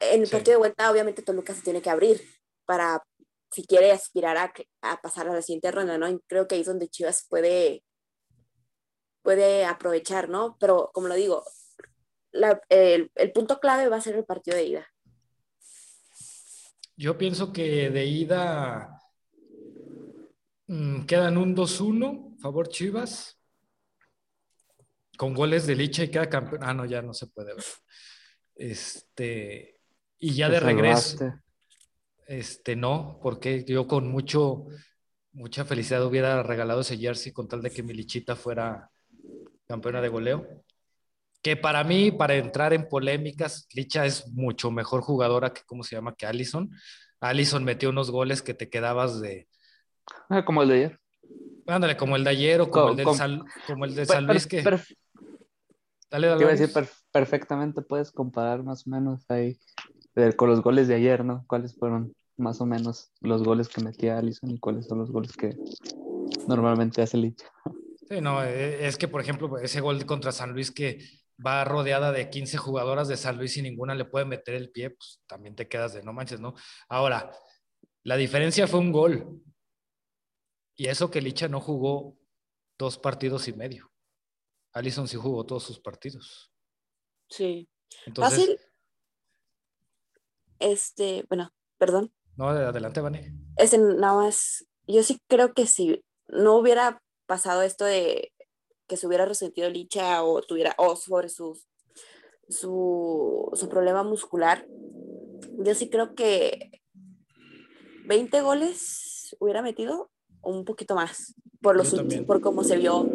En 0.00 0.22
el 0.22 0.30
partido 0.30 0.52
de 0.52 0.58
vuelta, 0.58 0.90
obviamente, 0.90 1.22
Toluca 1.22 1.52
se 1.52 1.62
tiene 1.62 1.82
que 1.82 1.90
abrir 1.90 2.22
para, 2.64 3.02
si 3.50 3.66
quiere 3.66 3.90
aspirar 3.90 4.36
a, 4.36 4.52
a 4.82 5.00
pasar 5.00 5.28
a 5.28 5.34
la 5.34 5.42
siguiente 5.42 5.72
ronda, 5.72 5.98
¿no? 5.98 6.08
Y 6.08 6.20
creo 6.28 6.46
que 6.46 6.54
ahí 6.54 6.60
es 6.60 6.68
donde 6.68 6.88
Chivas 6.88 7.26
puede, 7.28 7.82
puede 9.22 9.64
aprovechar, 9.64 10.28
¿no? 10.28 10.56
Pero, 10.60 10.90
como 10.94 11.08
lo 11.08 11.16
digo, 11.16 11.42
el, 12.68 13.10
el 13.16 13.32
punto 13.32 13.58
clave 13.58 13.88
va 13.88 13.96
a 13.96 14.00
ser 14.00 14.14
el 14.14 14.24
partido 14.24 14.56
de 14.56 14.64
ida. 14.64 14.86
Yo 16.96 17.18
pienso 17.18 17.52
que 17.52 17.90
de 17.90 18.04
ida 18.04 18.97
quedan 21.06 21.38
un 21.38 21.56
2-1, 21.56 22.38
favor 22.40 22.68
Chivas. 22.68 23.40
Con 25.16 25.34
goles 25.34 25.66
de 25.66 25.74
Licha 25.74 26.04
y 26.04 26.10
queda 26.10 26.28
campeón. 26.28 26.62
Ah, 26.62 26.74
no, 26.74 26.84
ya 26.84 27.02
no 27.02 27.14
se 27.14 27.26
puede 27.26 27.54
ver. 27.54 27.64
Este, 28.54 29.80
y 30.18 30.34
ya 30.34 30.48
de 30.48 30.60
regreso. 30.60 31.34
Este, 32.26 32.76
no, 32.76 33.18
porque 33.22 33.64
yo 33.64 33.86
con 33.86 34.08
mucho, 34.08 34.66
mucha 35.32 35.64
felicidad 35.64 36.04
hubiera 36.04 36.42
regalado 36.42 36.82
ese 36.82 36.98
jersey 36.98 37.32
con 37.32 37.48
tal 37.48 37.62
de 37.62 37.70
que 37.70 37.82
mi 37.82 37.94
Lichita 37.94 38.36
fuera 38.36 38.90
campeona 39.66 40.00
de 40.02 40.08
goleo. 40.08 40.64
Que 41.40 41.56
para 41.56 41.82
mí, 41.82 42.10
para 42.10 42.34
entrar 42.34 42.74
en 42.74 42.88
polémicas, 42.88 43.66
Licha 43.72 44.04
es 44.04 44.28
mucho 44.28 44.70
mejor 44.70 45.00
jugadora 45.00 45.52
que, 45.52 45.62
¿cómo 45.64 45.82
se 45.82 45.96
llama? 45.96 46.14
Que 46.14 46.26
Allison. 46.26 46.70
Allison 47.20 47.64
metió 47.64 47.90
unos 47.90 48.10
goles 48.10 48.42
que 48.42 48.54
te 48.54 48.68
quedabas 48.68 49.20
de, 49.20 49.48
como 50.44 50.62
el 50.62 50.68
de 50.68 50.74
ayer. 50.74 51.00
Ándale, 51.66 51.96
como 51.96 52.16
el 52.16 52.24
de 52.24 52.30
ayer 52.30 52.60
o 52.60 52.70
como, 52.70 52.90
el, 52.90 52.96
del 52.96 53.14
San, 53.14 53.44
como 53.66 53.84
el 53.84 53.94
de 53.94 54.06
San 54.06 54.26
Luis 54.26 54.46
que... 54.46 54.62
dale, 54.62 56.26
dale. 56.28 56.40
Iba 56.40 56.50
a 56.50 56.56
decir, 56.56 56.70
perfectamente 57.12 57.82
puedes 57.82 58.10
comparar 58.10 58.62
más 58.62 58.86
o 58.86 58.90
menos 58.90 59.24
ahí 59.28 59.58
con 60.36 60.48
los 60.48 60.62
goles 60.62 60.88
de 60.88 60.94
ayer, 60.94 61.24
¿no? 61.24 61.44
¿Cuáles 61.46 61.76
fueron 61.76 62.14
más 62.36 62.60
o 62.60 62.66
menos 62.66 63.10
los 63.20 63.42
goles 63.42 63.68
que 63.68 63.82
metía 63.82 64.18
Allison 64.18 64.50
y 64.50 64.58
cuáles 64.58 64.86
son 64.86 64.98
los 64.98 65.10
goles 65.10 65.36
que 65.36 65.56
normalmente 66.46 67.02
hace 67.02 67.16
Licha? 67.16 67.46
Sí, 68.08 68.20
no, 68.20 68.42
e, 68.42 68.86
es 68.86 68.96
que 68.96 69.08
por 69.08 69.20
ejemplo 69.20 69.58
ese 69.58 69.80
gol 69.80 70.04
contra 70.06 70.32
San 70.32 70.52
Luis 70.52 70.70
que 70.70 70.98
va 71.44 71.64
rodeada 71.64 72.10
de 72.10 72.30
15 72.30 72.56
jugadoras 72.56 73.08
de 73.08 73.16
San 73.16 73.36
Luis 73.36 73.56
y 73.56 73.62
ninguna 73.62 73.94
le 73.94 74.04
puede 74.04 74.24
meter 74.24 74.54
el 74.54 74.70
pie, 74.70 74.90
pues 74.90 75.20
también 75.26 75.54
te 75.54 75.68
quedas 75.68 75.94
de 75.94 76.02
no 76.02 76.12
manches, 76.12 76.40
¿no? 76.40 76.54
Ahora, 76.88 77.30
la 78.02 78.16
diferencia 78.16 78.66
fue 78.66 78.80
un 78.80 78.92
gol. 78.92 79.42
Y 80.78 80.86
eso 80.86 81.10
que 81.10 81.20
Licha 81.20 81.48
no 81.48 81.60
jugó 81.60 82.16
dos 82.78 82.98
partidos 82.98 83.48
y 83.48 83.52
medio. 83.52 83.90
Allison 84.72 85.08
sí 85.08 85.16
jugó 85.16 85.44
todos 85.44 85.64
sus 85.64 85.80
partidos. 85.80 86.52
Sí. 87.28 87.68
Entonces, 88.06 88.38
Fácil. 88.38 88.60
Este, 90.60 91.24
bueno, 91.28 91.52
perdón. 91.78 92.14
No, 92.36 92.50
adelante, 92.50 93.00
Vane. 93.00 93.34
Este, 93.56 93.76
nada 93.78 94.14
más, 94.14 94.68
yo 94.86 95.02
sí 95.02 95.20
creo 95.26 95.52
que 95.52 95.66
si 95.66 96.00
no 96.28 96.56
hubiera 96.56 97.02
pasado 97.26 97.62
esto 97.62 97.84
de 97.84 98.32
que 98.86 98.96
se 98.96 99.08
hubiera 99.08 99.26
resentido 99.26 99.68
Licha 99.68 100.22
o 100.22 100.40
tuviera, 100.42 100.76
o 100.78 100.94
sobre 100.94 101.28
su, 101.28 101.60
su 102.48 103.68
problema 103.68 104.04
muscular, 104.04 104.64
yo 105.58 105.74
sí 105.74 105.90
creo 105.90 106.14
que 106.14 106.70
20 108.06 108.40
goles 108.42 109.36
hubiera 109.40 109.60
metido 109.60 110.12
un 110.42 110.64
poquito 110.64 110.94
más 110.94 111.34
por, 111.60 111.76
los, 111.76 111.94
por 112.26 112.40
cómo 112.40 112.64
se 112.64 112.76
vio, 112.76 113.08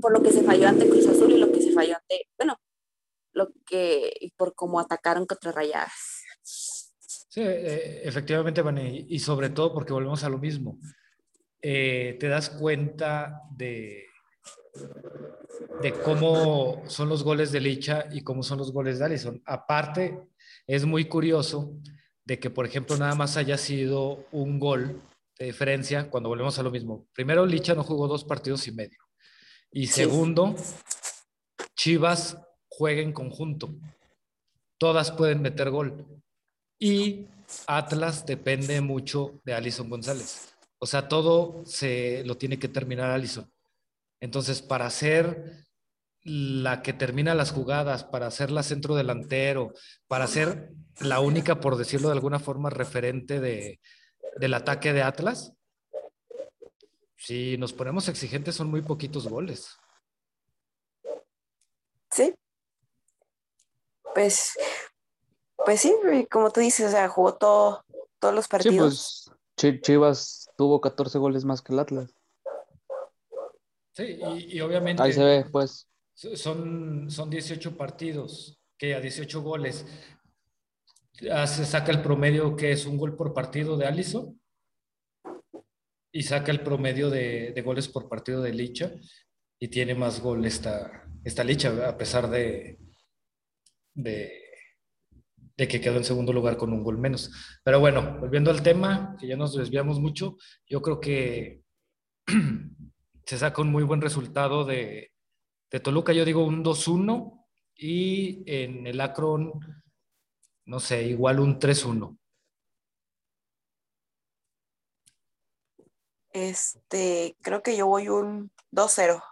por 0.00 0.12
lo 0.12 0.22
que 0.22 0.32
se 0.32 0.42
falló 0.42 0.68
ante 0.68 0.88
Cruz 0.88 1.06
Azul 1.06 1.32
y 1.32 1.38
lo 1.38 1.50
que 1.52 1.60
se 1.60 1.72
falló 1.72 1.96
ante, 1.96 2.28
bueno, 2.38 2.58
lo 3.32 3.50
que, 3.66 4.32
por 4.36 4.54
cómo 4.54 4.80
atacaron 4.80 5.26
contra 5.26 5.52
Rayadas. 5.52 6.24
Sí, 6.42 7.40
eh, 7.42 8.02
efectivamente, 8.04 8.62
Vane, 8.62 9.06
y 9.08 9.18
sobre 9.18 9.50
todo 9.50 9.74
porque 9.74 9.92
volvemos 9.92 10.22
a 10.22 10.28
lo 10.28 10.38
mismo. 10.38 10.78
Eh, 11.60 12.16
te 12.20 12.28
das 12.28 12.50
cuenta 12.50 13.42
de, 13.56 14.04
de 15.82 15.92
cómo 15.94 16.82
son 16.86 17.08
los 17.08 17.24
goles 17.24 17.50
de 17.50 17.60
Licha 17.60 18.06
y 18.12 18.20
cómo 18.20 18.42
son 18.42 18.58
los 18.58 18.72
goles 18.72 18.98
de 18.98 19.06
Allison. 19.06 19.42
Aparte, 19.46 20.28
es 20.66 20.84
muy 20.84 21.06
curioso 21.06 21.72
de 22.24 22.38
que, 22.38 22.50
por 22.50 22.66
ejemplo, 22.66 22.96
nada 22.96 23.14
más 23.14 23.36
haya 23.36 23.58
sido 23.58 24.26
un 24.30 24.60
gol 24.60 25.02
de 25.38 25.46
diferencia 25.46 26.08
cuando 26.10 26.28
volvemos 26.28 26.58
a 26.58 26.62
lo 26.62 26.70
mismo. 26.70 27.06
Primero, 27.12 27.44
Licha 27.46 27.74
no 27.74 27.82
jugó 27.82 28.08
dos 28.08 28.24
partidos 28.24 28.66
y 28.68 28.72
medio. 28.72 28.98
Y 29.70 29.88
segundo, 29.88 30.54
Chivas 31.76 32.38
juega 32.68 33.02
en 33.02 33.12
conjunto. 33.12 33.74
Todas 34.78 35.10
pueden 35.10 35.42
meter 35.42 35.70
gol. 35.70 36.06
Y 36.78 37.26
Atlas 37.66 38.26
depende 38.26 38.80
mucho 38.80 39.40
de 39.44 39.54
Alison 39.54 39.88
González. 39.88 40.54
O 40.78 40.86
sea, 40.86 41.08
todo 41.08 41.64
se 41.64 42.22
lo 42.24 42.36
tiene 42.36 42.58
que 42.58 42.68
terminar 42.68 43.10
Alison. 43.10 43.50
Entonces, 44.20 44.62
para 44.62 44.88
ser 44.90 45.64
la 46.22 46.82
que 46.82 46.92
termina 46.92 47.34
las 47.34 47.50
jugadas, 47.50 48.04
para 48.04 48.30
ser 48.30 48.50
la 48.50 48.62
centro 48.62 48.94
delantero, 48.94 49.72
para 50.06 50.26
ser 50.26 50.70
la 51.00 51.20
única, 51.20 51.60
por 51.60 51.76
decirlo 51.76 52.08
de 52.08 52.14
alguna 52.14 52.38
forma, 52.38 52.70
referente 52.70 53.40
de, 53.40 53.80
del 54.36 54.54
ataque 54.54 54.92
de 54.92 55.02
Atlas, 55.02 55.52
si 57.16 57.56
nos 57.56 57.72
ponemos 57.72 58.08
exigentes, 58.08 58.54
son 58.54 58.70
muy 58.70 58.82
poquitos 58.82 59.28
goles. 59.28 59.78
Sí. 62.10 62.34
Pues, 64.14 64.52
pues 65.56 65.80
sí, 65.80 65.94
como 66.30 66.50
tú 66.50 66.60
dices, 66.60 66.88
o 66.88 66.90
sea, 66.90 67.08
jugó 67.08 67.34
todo, 67.34 67.84
todos 68.18 68.34
los 68.34 68.46
partidos. 68.46 69.30
Sí, 69.56 69.72
pues 69.72 69.82
Chivas 69.82 70.50
tuvo 70.56 70.80
14 70.80 71.18
goles 71.18 71.44
más 71.44 71.62
que 71.62 71.72
el 71.72 71.78
Atlas. 71.78 72.14
Sí, 73.92 74.18
y, 74.48 74.60
obviamente. 74.60 75.02
Ahí 75.02 75.12
se 75.12 75.24
ve, 75.24 75.46
pues. 75.50 75.88
Son, 76.14 77.10
son 77.10 77.30
18 77.30 77.76
partidos, 77.76 78.60
que 78.76 78.94
a 78.94 79.00
18 79.00 79.42
goles 79.42 79.86
se 81.14 81.64
saca 81.64 81.92
el 81.92 82.02
promedio 82.02 82.56
que 82.56 82.72
es 82.72 82.86
un 82.86 82.96
gol 82.96 83.16
por 83.16 83.32
partido 83.32 83.76
de 83.76 83.86
Allison 83.86 84.40
y 86.12 86.22
saca 86.22 86.50
el 86.52 86.60
promedio 86.60 87.10
de, 87.10 87.60
goles 87.64 87.88
por 87.88 88.08
partido 88.08 88.42
de 88.42 88.52
Licha 88.52 88.92
y 89.58 89.68
tiene 89.68 89.94
más 89.94 90.20
goles 90.20 90.54
esta, 90.54 91.08
esta 91.24 91.44
Licha, 91.44 91.88
a 91.88 91.96
pesar 91.96 92.28
de, 92.28 92.78
de, 93.94 94.32
de, 95.56 95.68
que 95.68 95.80
quedó 95.80 95.96
en 95.96 96.04
segundo 96.04 96.32
lugar 96.32 96.56
con 96.56 96.72
un 96.72 96.84
gol 96.84 96.98
menos. 96.98 97.32
Pero 97.64 97.80
bueno, 97.80 98.18
volviendo 98.20 98.50
al 98.50 98.62
tema, 98.62 99.16
que 99.18 99.26
ya 99.26 99.36
nos 99.36 99.56
desviamos 99.56 99.98
mucho, 100.00 100.36
yo 100.68 100.82
creo 100.82 101.00
que 101.00 101.62
se 103.26 103.38
saca 103.38 103.62
un 103.62 103.72
muy 103.72 103.82
buen 103.82 104.00
resultado 104.00 104.64
de, 104.64 105.12
de 105.70 105.80
Toluca, 105.80 106.12
yo 106.12 106.24
digo 106.24 106.44
un 106.44 106.64
2-1 106.64 107.44
y 107.76 108.44
en 108.46 108.86
el 108.86 109.00
Akron 109.00 109.83
no 110.66 110.80
sé, 110.80 111.02
igual 111.02 111.40
un 111.40 111.58
3-1. 111.58 112.18
Este, 116.32 117.36
creo 117.42 117.62
que 117.62 117.76
yo 117.76 117.86
voy 117.86 118.08
un 118.08 118.50
2-0 118.72 119.22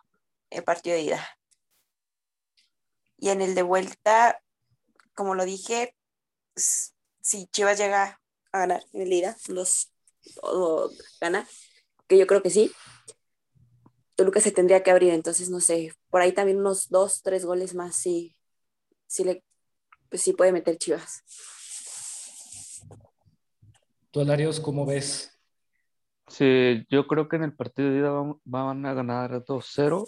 el 0.50 0.64
partido 0.64 0.96
de 0.96 1.02
ida. 1.02 1.28
Y 3.18 3.30
en 3.30 3.40
el 3.40 3.54
de 3.54 3.62
vuelta, 3.62 4.40
como 5.14 5.34
lo 5.34 5.44
dije, 5.44 5.96
si 6.56 7.46
Chivas 7.46 7.78
llega 7.78 8.20
a 8.52 8.58
ganar 8.58 8.84
en 8.92 9.02
el 9.02 9.12
ida, 9.12 9.36
los, 9.48 9.92
o 10.42 10.90
gana, 11.20 11.48
que 12.06 12.18
yo 12.18 12.26
creo 12.26 12.42
que 12.42 12.50
sí, 12.50 12.72
Toluca 14.14 14.40
se 14.40 14.52
tendría 14.52 14.82
que 14.82 14.90
abrir, 14.90 15.12
entonces 15.12 15.48
no 15.50 15.60
sé, 15.60 15.94
por 16.10 16.20
ahí 16.20 16.32
también 16.32 16.58
unos 16.58 16.88
dos, 16.88 17.22
tres 17.22 17.44
goles 17.44 17.74
más 17.74 17.96
si, 17.96 18.36
si 19.06 19.24
le 19.24 19.42
pues 20.12 20.20
sí 20.20 20.34
puede 20.34 20.52
meter 20.52 20.76
Chivas. 20.76 21.24
¿Tú, 24.10 24.20
Alarios, 24.20 24.60
cómo 24.60 24.84
ves? 24.84 25.40
Sí, 26.28 26.84
yo 26.90 27.06
creo 27.06 27.30
que 27.30 27.36
en 27.36 27.44
el 27.44 27.56
partido 27.56 27.90
de 27.90 27.98
ida 27.98 28.10
van, 28.10 28.36
van 28.44 28.84
a 28.84 28.92
ganar 28.92 29.42
2-0 29.42 30.06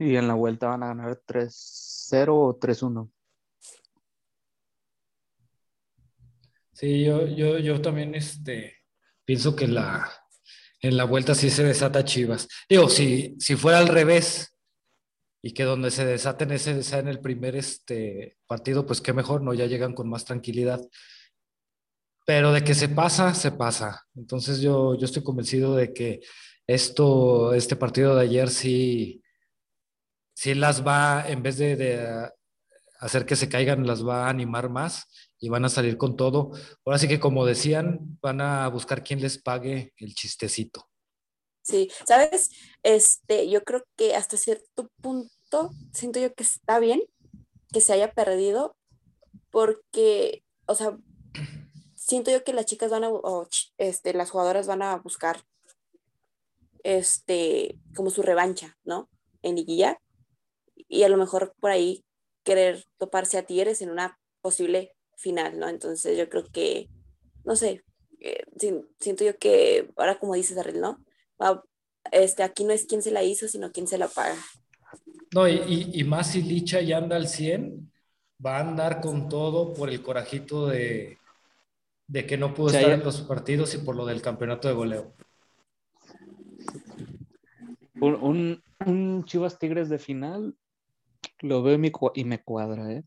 y 0.00 0.16
en 0.16 0.26
la 0.26 0.34
vuelta 0.34 0.66
van 0.66 0.82
a 0.82 0.88
ganar 0.88 1.22
3-0 1.24 2.28
o 2.30 2.58
3-1. 2.58 3.08
Sí, 6.72 7.04
yo, 7.04 7.28
yo, 7.28 7.58
yo 7.58 7.80
también 7.80 8.16
este, 8.16 8.78
pienso 9.24 9.54
que 9.54 9.68
la, 9.68 10.10
en 10.80 10.96
la 10.96 11.04
vuelta 11.04 11.36
sí 11.36 11.50
se 11.50 11.62
desata 11.62 12.04
Chivas. 12.04 12.48
Digo, 12.68 12.88
si, 12.88 13.36
si 13.38 13.54
fuera 13.54 13.78
al 13.78 13.86
revés 13.86 14.51
y 15.42 15.52
que 15.52 15.64
donde 15.64 15.90
se 15.90 16.06
desaten 16.06 16.52
ese 16.52 16.82
sea 16.84 17.00
en 17.00 17.08
el 17.08 17.20
primer 17.20 17.56
este, 17.56 18.38
partido, 18.46 18.86
pues 18.86 19.00
qué 19.00 19.12
mejor, 19.12 19.42
¿no? 19.42 19.52
Ya 19.52 19.66
llegan 19.66 19.92
con 19.92 20.08
más 20.08 20.24
tranquilidad. 20.24 20.80
Pero 22.24 22.52
de 22.52 22.62
que 22.62 22.74
se 22.74 22.88
pasa, 22.88 23.34
se 23.34 23.50
pasa. 23.50 24.06
Entonces 24.14 24.60
yo, 24.60 24.96
yo 24.96 25.04
estoy 25.04 25.24
convencido 25.24 25.74
de 25.74 25.92
que 25.92 26.20
esto, 26.68 27.54
este 27.54 27.74
partido 27.74 28.14
de 28.14 28.22
ayer 28.22 28.50
sí, 28.50 29.24
sí 30.32 30.54
las 30.54 30.86
va, 30.86 31.24
en 31.26 31.42
vez 31.42 31.58
de, 31.58 31.74
de 31.74 32.30
hacer 33.00 33.26
que 33.26 33.34
se 33.34 33.48
caigan, 33.48 33.84
las 33.84 34.06
va 34.06 34.26
a 34.26 34.30
animar 34.30 34.70
más 34.70 35.08
y 35.40 35.48
van 35.48 35.64
a 35.64 35.68
salir 35.68 35.96
con 35.96 36.16
todo. 36.16 36.52
Ahora 36.84 36.98
sí 36.98 37.08
que 37.08 37.18
como 37.18 37.44
decían, 37.44 38.16
van 38.22 38.40
a 38.40 38.68
buscar 38.68 39.02
quien 39.02 39.20
les 39.20 39.38
pague 39.38 39.92
el 39.96 40.14
chistecito. 40.14 40.88
Sí, 41.64 41.90
sabes, 42.06 42.50
este, 42.82 43.48
yo 43.48 43.64
creo 43.64 43.84
que 43.96 44.14
hasta 44.14 44.36
cierto 44.36 44.88
punto 45.00 45.70
siento 45.92 46.20
yo 46.20 46.34
que 46.34 46.42
está 46.42 46.78
bien 46.78 47.02
que 47.72 47.80
se 47.80 47.92
haya 47.92 48.12
perdido 48.12 48.76
porque, 49.50 50.44
o 50.66 50.74
sea, 50.74 50.96
siento 51.94 52.30
yo 52.30 52.44
que 52.44 52.52
las 52.52 52.66
chicas 52.66 52.90
van 52.90 53.04
a, 53.04 53.10
o, 53.10 53.48
este, 53.78 54.14
las 54.14 54.30
jugadoras 54.30 54.66
van 54.66 54.82
a 54.82 54.96
buscar, 54.96 55.44
este, 56.82 57.78
como 57.94 58.10
su 58.10 58.22
revancha, 58.22 58.76
¿no? 58.84 59.08
En 59.42 59.56
liguilla 59.56 60.00
y 60.88 61.04
a 61.04 61.08
lo 61.08 61.16
mejor 61.16 61.54
por 61.60 61.70
ahí 61.70 62.04
querer 62.44 62.84
toparse 62.98 63.38
a 63.38 63.46
Tigres 63.46 63.80
en 63.82 63.90
una 63.90 64.18
posible 64.40 64.94
final, 65.16 65.58
¿no? 65.58 65.68
Entonces 65.68 66.18
yo 66.18 66.28
creo 66.28 66.44
que, 66.50 66.88
no 67.44 67.56
sé, 67.56 67.84
eh, 68.20 68.44
siento 69.00 69.24
yo 69.24 69.38
que 69.38 69.90
ahora 69.96 70.18
como 70.18 70.34
dices, 70.34 70.56
Darrell, 70.56 70.80
¿no? 70.80 71.02
Este, 72.10 72.42
aquí 72.42 72.64
no 72.64 72.72
es 72.72 72.84
quien 72.84 73.02
se 73.02 73.10
la 73.10 73.22
hizo, 73.22 73.48
sino 73.48 73.72
quien 73.72 73.86
se 73.86 73.98
la 73.98 74.08
paga. 74.08 74.36
No, 75.32 75.48
y, 75.48 75.90
y, 75.92 76.04
más 76.04 76.32
si 76.32 76.42
Licha 76.42 76.80
ya 76.80 76.98
anda 76.98 77.16
al 77.16 77.26
100, 77.26 77.90
va 78.44 78.58
a 78.58 78.60
andar 78.60 79.00
con 79.00 79.28
todo 79.28 79.72
por 79.72 79.88
el 79.88 80.02
corajito 80.02 80.66
de, 80.66 81.18
de 82.06 82.26
que 82.26 82.36
no 82.36 82.52
pudo 82.52 82.68
estar 82.68 82.90
en 82.90 83.02
los 83.02 83.22
partidos 83.22 83.74
y 83.74 83.78
por 83.78 83.96
lo 83.96 84.04
del 84.04 84.20
campeonato 84.20 84.68
de 84.68 84.74
goleo. 84.74 85.14
Un, 88.00 88.14
un, 88.16 88.62
un 88.84 89.24
Chivas 89.24 89.58
Tigres 89.58 89.88
de 89.88 89.98
final 89.98 90.54
lo 91.40 91.62
veo 91.62 91.78
y 92.14 92.24
me 92.24 92.42
cuadra, 92.42 92.92
¿eh? 92.92 93.04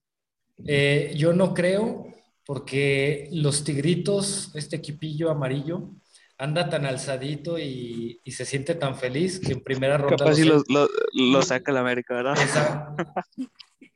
Eh, 0.66 1.14
yo 1.18 1.34
no 1.34 1.54
creo, 1.54 2.08
porque 2.46 3.30
los 3.32 3.64
tigritos, 3.64 4.56
este 4.56 4.78
equipillo 4.78 5.30
amarillo, 5.30 5.90
anda 6.38 6.70
tan 6.70 6.86
alzadito 6.86 7.58
y, 7.58 8.20
y 8.24 8.32
se 8.32 8.46
siente 8.46 8.76
tan 8.76 8.96
feliz 8.96 9.40
que 9.40 9.54
en 9.54 9.64
primera 9.64 9.98
ronda. 9.98 10.18
Capaz 10.18 10.36
si 10.36 10.44
lo, 10.44 10.64
lo, 10.68 10.88
lo, 11.14 11.42
saca 11.42 11.72
el 11.72 11.78
América, 11.78 12.14
¿verdad? 12.16 12.38
Esa, 12.38 12.96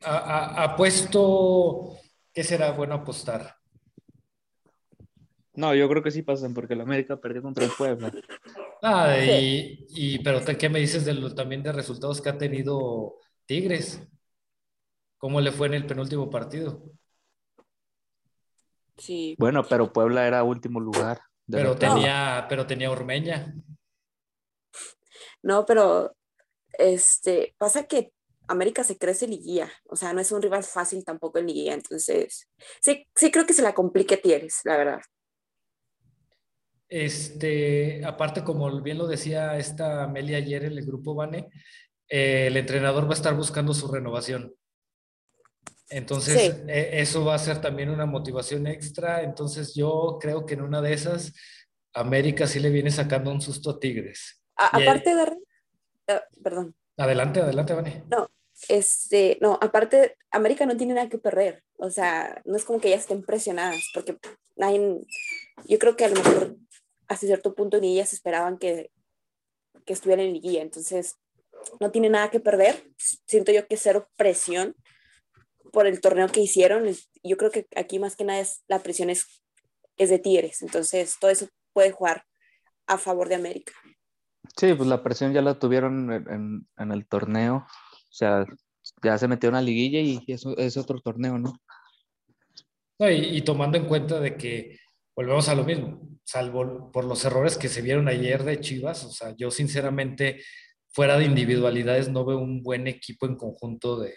apuesto 0.02 1.96
que 2.32 2.44
será 2.44 2.72
bueno 2.72 2.94
apostar. 2.94 3.56
No, 5.54 5.74
yo 5.74 5.88
creo 5.88 6.02
que 6.02 6.10
sí 6.10 6.22
pasan 6.22 6.54
porque 6.54 6.74
el 6.74 6.80
América 6.80 7.20
perdió 7.20 7.42
contra 7.42 7.64
el 7.64 7.72
Puebla. 7.76 8.12
Ah, 8.82 9.14
y, 9.18 9.86
y 9.90 10.18
pero 10.20 10.40
¿qué 10.58 10.70
me 10.70 10.78
dices 10.78 11.04
de 11.04 11.12
lo, 11.12 11.34
también 11.34 11.62
de 11.62 11.72
resultados 11.72 12.22
que 12.22 12.30
ha 12.30 12.38
tenido 12.38 13.16
Tigres? 13.44 14.08
¿Cómo 15.18 15.40
le 15.42 15.52
fue 15.52 15.66
en 15.66 15.74
el 15.74 15.84
penúltimo 15.84 16.30
partido? 16.30 16.82
Sí. 18.96 19.36
Bueno, 19.38 19.62
pero 19.64 19.92
Puebla 19.92 20.26
era 20.26 20.44
último 20.44 20.80
lugar. 20.80 21.20
Pero 21.50 21.76
tenía, 21.76 22.46
pero 22.48 22.66
tenía 22.66 22.90
Ormeña. 22.90 23.54
No, 25.42 25.64
pero 25.64 26.14
este 26.78 27.54
pasa 27.58 27.84
que 27.84 28.12
América 28.48 28.84
se 28.84 28.98
crece 28.98 29.28
liguilla, 29.28 29.70
o 29.84 29.96
sea, 29.96 30.12
no 30.12 30.20
es 30.20 30.32
un 30.32 30.42
rival 30.42 30.64
fácil 30.64 31.04
tampoco 31.04 31.38
en 31.38 31.46
liguilla, 31.46 31.74
entonces 31.74 32.48
sí, 32.80 33.06
sí 33.14 33.30
creo 33.30 33.46
que 33.46 33.52
se 33.52 33.62
la 33.62 33.74
complique 33.74 34.16
Tieres, 34.16 34.60
la 34.64 34.76
verdad. 34.76 35.00
Este, 36.88 38.04
aparte, 38.04 38.42
como 38.42 38.82
bien 38.82 38.98
lo 38.98 39.06
decía 39.06 39.56
esta 39.56 40.02
Amelia 40.02 40.38
ayer 40.38 40.64
en 40.64 40.72
el 40.72 40.84
grupo 40.84 41.14
Bane, 41.14 41.48
eh, 42.08 42.48
el 42.48 42.56
entrenador 42.56 43.04
va 43.04 43.10
a 43.10 43.14
estar 43.14 43.34
buscando 43.36 43.72
su 43.72 43.86
renovación. 43.86 44.52
Entonces, 45.90 46.62
e, 46.68 47.00
eso 47.00 47.24
va 47.24 47.34
a 47.34 47.38
ser 47.38 47.60
también 47.60 47.90
una 47.90 48.06
motivación 48.06 48.66
extra. 48.66 49.22
Entonces, 49.22 49.74
yo 49.74 50.18
creo 50.20 50.46
que 50.46 50.54
en 50.54 50.62
una 50.62 50.80
de 50.80 50.92
esas, 50.92 51.34
América 51.92 52.46
sí 52.46 52.60
le 52.60 52.70
viene 52.70 52.90
sacando 52.90 53.30
un 53.30 53.40
susto 53.40 53.70
a 53.70 53.80
Tigres. 53.80 54.40
aparte 54.54 55.14
de... 55.14 55.22
Uh, 55.22 56.42
perdón. 56.42 56.74
Adelante, 56.96 57.40
adelante, 57.40 57.74
Vani. 57.74 58.02
No, 58.08 58.28
este, 58.68 59.38
no, 59.40 59.58
aparte, 59.60 60.16
América 60.30 60.64
no 60.66 60.76
tiene 60.76 60.94
nada 60.94 61.08
que 61.08 61.18
perder. 61.18 61.64
O 61.76 61.90
sea, 61.90 62.40
no 62.44 62.56
es 62.56 62.64
como 62.64 62.80
que 62.80 62.88
ellas 62.88 63.00
estén 63.00 63.24
presionadas, 63.24 63.82
porque 63.92 64.16
nadie, 64.56 65.00
yo 65.64 65.78
creo 65.78 65.96
que 65.96 66.04
a 66.04 66.08
lo 66.08 66.16
mejor 66.16 66.56
hasta 67.08 67.26
cierto 67.26 67.54
punto 67.54 67.80
ni 67.80 67.94
ellas 67.94 68.12
esperaban 68.12 68.58
que, 68.58 68.90
que 69.84 69.92
estuvieran 69.92 70.26
en 70.26 70.40
guía. 70.40 70.62
Entonces, 70.62 71.16
no 71.80 71.90
tiene 71.90 72.10
nada 72.10 72.30
que 72.30 72.38
perder. 72.38 72.84
Siento 73.26 73.50
yo 73.50 73.66
que 73.66 73.76
cero 73.76 74.08
presión 74.16 74.76
por 75.72 75.86
el 75.86 76.00
torneo 76.00 76.28
que 76.28 76.40
hicieron. 76.40 76.84
Yo 77.22 77.36
creo 77.36 77.50
que 77.50 77.66
aquí 77.76 77.98
más 77.98 78.16
que 78.16 78.24
nada 78.24 78.40
es, 78.40 78.62
la 78.68 78.80
presión 78.80 79.10
es, 79.10 79.42
es 79.96 80.10
de 80.10 80.18
Tigres, 80.18 80.62
entonces 80.62 81.16
todo 81.20 81.30
eso 81.30 81.48
puede 81.72 81.92
jugar 81.92 82.24
a 82.86 82.98
favor 82.98 83.28
de 83.28 83.36
América. 83.36 83.72
Sí, 84.56 84.74
pues 84.74 84.88
la 84.88 85.02
presión 85.02 85.32
ya 85.32 85.42
la 85.42 85.58
tuvieron 85.58 86.12
en, 86.12 86.66
en, 86.76 86.92
el 86.92 87.06
torneo, 87.06 87.56
o 87.56 88.12
sea, 88.12 88.44
ya 89.02 89.16
se 89.16 89.28
metió 89.28 89.48
en 89.48 89.54
la 89.54 89.62
liguilla 89.62 90.00
y 90.00 90.22
eso 90.26 90.56
es 90.56 90.76
otro 90.76 91.00
torneo, 91.00 91.38
¿no? 91.38 91.52
no 92.98 93.10
y, 93.10 93.36
y, 93.36 93.42
tomando 93.42 93.78
en 93.78 93.86
cuenta 93.86 94.18
de 94.18 94.36
que 94.36 94.78
volvemos 95.14 95.48
a 95.48 95.54
lo 95.54 95.64
mismo, 95.64 96.00
salvo 96.24 96.90
por 96.90 97.04
los 97.04 97.24
errores 97.24 97.56
que 97.56 97.68
se 97.68 97.82
vieron 97.82 98.08
ayer 98.08 98.42
de 98.42 98.60
Chivas, 98.60 99.04
o 99.04 99.10
sea, 99.10 99.34
yo 99.36 99.50
sinceramente, 99.50 100.42
fuera 100.88 101.16
de 101.16 101.26
individualidades, 101.26 102.08
no 102.08 102.24
veo 102.24 102.38
un 102.38 102.62
buen 102.62 102.86
equipo 102.88 103.26
en 103.26 103.36
conjunto 103.36 104.00
de, 104.00 104.14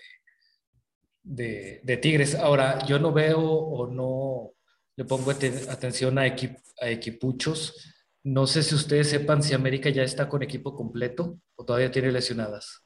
de, 1.24 2.00
Tigres. 2.02 2.36
Ahora, 2.36 2.86
yo 2.86 3.00
no 3.00 3.14
veo 3.14 3.42
o 3.42 3.88
no 3.88 4.52
le 4.96 5.06
pongo 5.06 5.32
atención 5.32 6.20
a, 6.20 6.24
a 6.24 6.90
equipuchos. 6.90 7.94
No 8.24 8.48
sé 8.48 8.64
si 8.64 8.76
ustedes 8.76 9.10
sepan 9.10 9.42
si 9.42 9.54
América 9.54 9.90
ya 9.90 10.04
está 10.04 10.30
con 10.30 10.44
equipo 10.44 10.76
completo 10.76 11.40
o 11.56 11.66
todavía 11.66 11.92
tiene 11.92 12.12
lesionadas. 12.12 12.86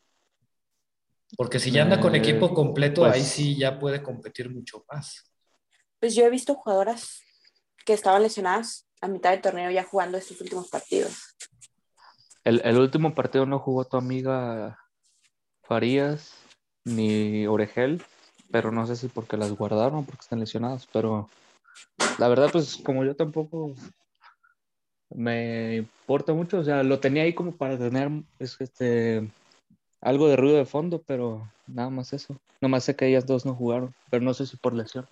Porque 1.36 1.60
si 1.60 1.72
ya 1.72 1.84
anda 1.84 2.00
con 2.00 2.16
equipo 2.16 2.48
eh, 2.48 2.54
completo, 2.54 3.04
ahí 3.04 3.20
pues 3.20 3.28
sí 3.28 3.58
ya 3.58 3.78
puede 3.80 4.02
competir 4.02 4.50
mucho 4.50 4.86
más. 4.90 5.30
Pues 6.00 6.16
yo 6.16 6.24
he 6.24 6.30
visto 6.30 6.56
jugadoras 6.56 7.22
que 7.86 7.94
estaban 7.94 8.24
lesionadas 8.24 8.88
a 9.02 9.08
mitad 9.08 9.32
del 9.32 9.42
torneo 9.42 9.70
ya 9.70 9.84
jugando 9.84 10.18
estos 10.18 10.40
últimos 10.40 10.70
partidos. 10.70 11.36
El, 12.44 12.62
el 12.64 12.78
último 12.78 13.14
partido 13.14 13.46
no 13.46 13.60
jugó 13.60 13.84
tu 13.86 13.98
amiga 13.98 14.80
Farías 15.64 16.34
ni 16.86 17.46
Oregel 17.46 18.02
pero 18.52 18.72
no 18.72 18.86
sé 18.88 18.96
si 18.96 19.08
porque 19.08 19.38
las 19.38 19.52
guardaron 19.52 20.00
o 20.00 20.04
porque 20.04 20.22
están 20.22 20.40
lesionadas, 20.40 20.88
pero 20.92 21.30
la 22.18 22.28
verdad, 22.28 22.50
pues 22.52 22.78
como 22.84 23.04
yo 23.04 23.16
tampoco 23.16 23.74
me 25.10 25.78
importa 25.78 26.34
mucho, 26.34 26.60
o 26.60 26.64
sea, 26.64 26.84
lo 26.84 27.00
tenía 27.00 27.24
ahí 27.24 27.34
como 27.34 27.54
para 27.54 27.78
tener 27.78 28.10
este, 28.40 29.28
algo 30.02 30.28
de 30.28 30.36
ruido 30.36 30.58
de 30.58 30.66
fondo, 30.66 31.02
pero 31.06 31.50
nada 31.68 31.90
más 31.90 32.14
eso. 32.14 32.36
Nomás 32.60 32.84
sé 32.84 32.96
que 32.96 33.08
ellas 33.08 33.26
dos 33.26 33.46
no 33.46 33.54
jugaron, 33.54 33.94
pero 34.10 34.24
no 34.24 34.34
sé 34.34 34.46
si 34.46 34.58
por 34.58 34.74
lesión. 34.74 35.08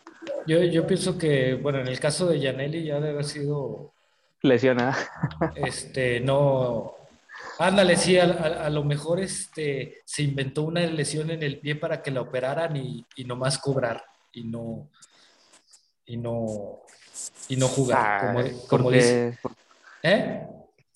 Yo, 0.48 0.64
yo 0.64 0.88
pienso 0.88 1.18
que, 1.18 1.56
bueno, 1.56 1.80
en 1.80 1.88
el 1.88 2.00
caso 2.00 2.28
de 2.28 2.40
Yaneli 2.40 2.84
ya 2.84 2.96
debe 2.96 3.12
haber 3.12 3.26
sido... 3.26 3.92
Lesionada. 4.42 4.96
Este, 5.56 6.20
no, 6.20 6.96
Ándale, 7.60 7.96
sí, 7.96 8.18
a, 8.18 8.26
a, 8.26 8.70
lo 8.70 8.84
mejor 8.84 9.22
este, 9.22 10.02
se 10.06 10.24
inventó 10.24 10.64
una 10.64 10.82
lesión 10.82 11.32
en 11.32 11.42
el 11.42 11.60
pie 11.60 11.76
para 11.76 12.02
que 12.02 12.12
la 12.12 12.22
operaran 12.22 12.76
y, 12.76 13.06
y 13.16 13.24
nomás 13.24 13.58
cobrar 13.58 14.04
y 14.34 14.44
no, 14.44 14.90
y 16.06 16.18
no, 16.18 16.82
y 17.48 17.56
no 17.56 17.68
jugar, 17.68 18.34
como, 18.34 18.68
como 18.68 18.92
dice. 18.92 19.38
¿Eh? 20.04 20.46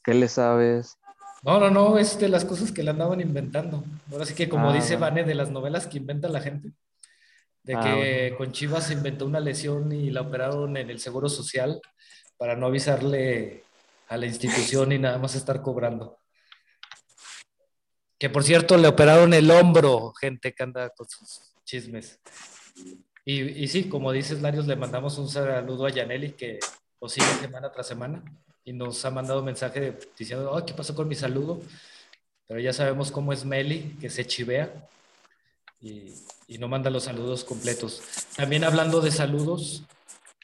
¿Qué 0.03 0.13
le 0.13 0.27
sabes? 0.27 0.97
No, 1.41 1.59
no, 1.59 1.69
no, 1.69 1.97
es 1.97 2.19
de 2.19 2.27
las 2.29 2.43
cosas 2.43 2.71
que 2.71 2.83
le 2.83 2.91
andaban 2.91 3.21
inventando. 3.21 3.83
Ahora 4.11 4.25
sí 4.25 4.33
que 4.33 4.49
como 4.49 4.69
ah, 4.69 4.73
dice 4.73 4.97
Vane, 4.97 5.23
de 5.23 5.35
las 5.35 5.49
novelas 5.49 5.87
que 5.87 5.97
inventa 5.97 6.27
la 6.27 6.41
gente. 6.41 6.73
de 7.63 7.75
Ah, 7.75 7.81
que 7.81 8.35
con 8.37 8.51
Chivas 8.51 8.87
se 8.87 8.93
inventó 8.93 9.25
una 9.25 9.39
lesión 9.39 9.91
y 9.91 10.09
la 10.09 10.21
operaron 10.21 10.75
en 10.75 10.89
el 10.89 10.99
Seguro 10.99 11.29
Social 11.29 11.81
para 12.37 12.55
no 12.55 12.67
avisarle 12.67 13.63
a 14.09 14.17
la 14.17 14.25
institución 14.25 14.91
y 14.91 14.99
nada 14.99 15.17
más 15.17 15.35
estar 15.35 15.61
cobrando. 15.61 16.17
Que 18.20 18.30
por 18.30 18.43
cierto, 18.43 18.78
le 18.78 18.89
operaron 18.89 19.34
el 19.34 19.49
hombro, 19.49 20.13
gente 20.13 20.53
que 20.53 20.63
anda 20.63 20.89
con 20.89 21.07
sus 21.07 21.53
chismes. 21.63 22.20
Y, 23.24 23.63
y 23.63 23.67
sí, 23.70 23.88
como 23.88 24.11
dices, 24.11 24.41
Larios, 24.41 24.67
le 24.67 24.76
mandamos 24.76 25.17
un 25.17 25.30
saludo 25.30 25.86
a 25.86 25.89
Yaneli 25.89 26.34
que 26.34 26.59
nos 27.01 27.13
sigue 27.13 27.28
semana 27.39 27.72
tras 27.72 27.88
semana 27.88 28.22
y 28.65 28.74
nos 28.74 29.03
ha 29.05 29.11
mandado 29.11 29.41
mensaje 29.41 29.97
diciendo, 30.17 30.53
"Ay, 30.55 30.63
¿qué 30.65 30.74
pasó 30.74 30.93
con 30.93 31.07
mi 31.07 31.15
saludo? 31.15 31.61
Pero 32.47 32.59
ya 32.59 32.74
sabemos 32.74 33.11
cómo 33.11 33.32
es 33.32 33.45
Meli, 33.45 33.95
que 34.01 34.09
se 34.09 34.26
chivea 34.26 34.89
y, 35.80 36.13
y 36.47 36.57
no 36.57 36.67
manda 36.67 36.89
los 36.89 37.03
saludos 37.03 37.45
completos. 37.45 38.01
También 38.36 38.63
hablando 38.63 38.99
de 39.01 39.11
saludos, 39.11 39.84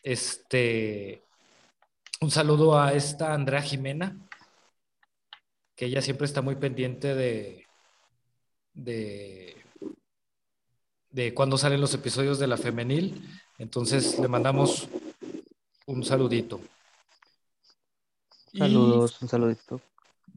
este, 0.04 1.24
un 2.22 2.32
saludo 2.32 2.80
a 2.80 2.94
esta 2.94 3.34
Andrea 3.34 3.62
Jimena, 3.62 4.16
que 5.76 5.86
ella 5.86 6.02
siempre 6.02 6.26
está 6.26 6.42
muy 6.42 6.56
pendiente 6.56 7.16
de, 7.16 7.65
de, 8.76 9.56
de 11.10 11.34
cuando 11.34 11.58
salen 11.58 11.82
los 11.82 11.94
episodios 11.94 12.38
de 12.38 12.48
la 12.48 12.58
femenil. 12.58 13.28
Entonces 13.58 14.20
le 14.20 14.28
mandamos 14.28 14.88
un 15.88 16.04
saludito. 16.04 16.62
Y- 18.52 18.60
Saludos, 18.60 19.22
un 19.22 19.28
saludito. 19.28 19.82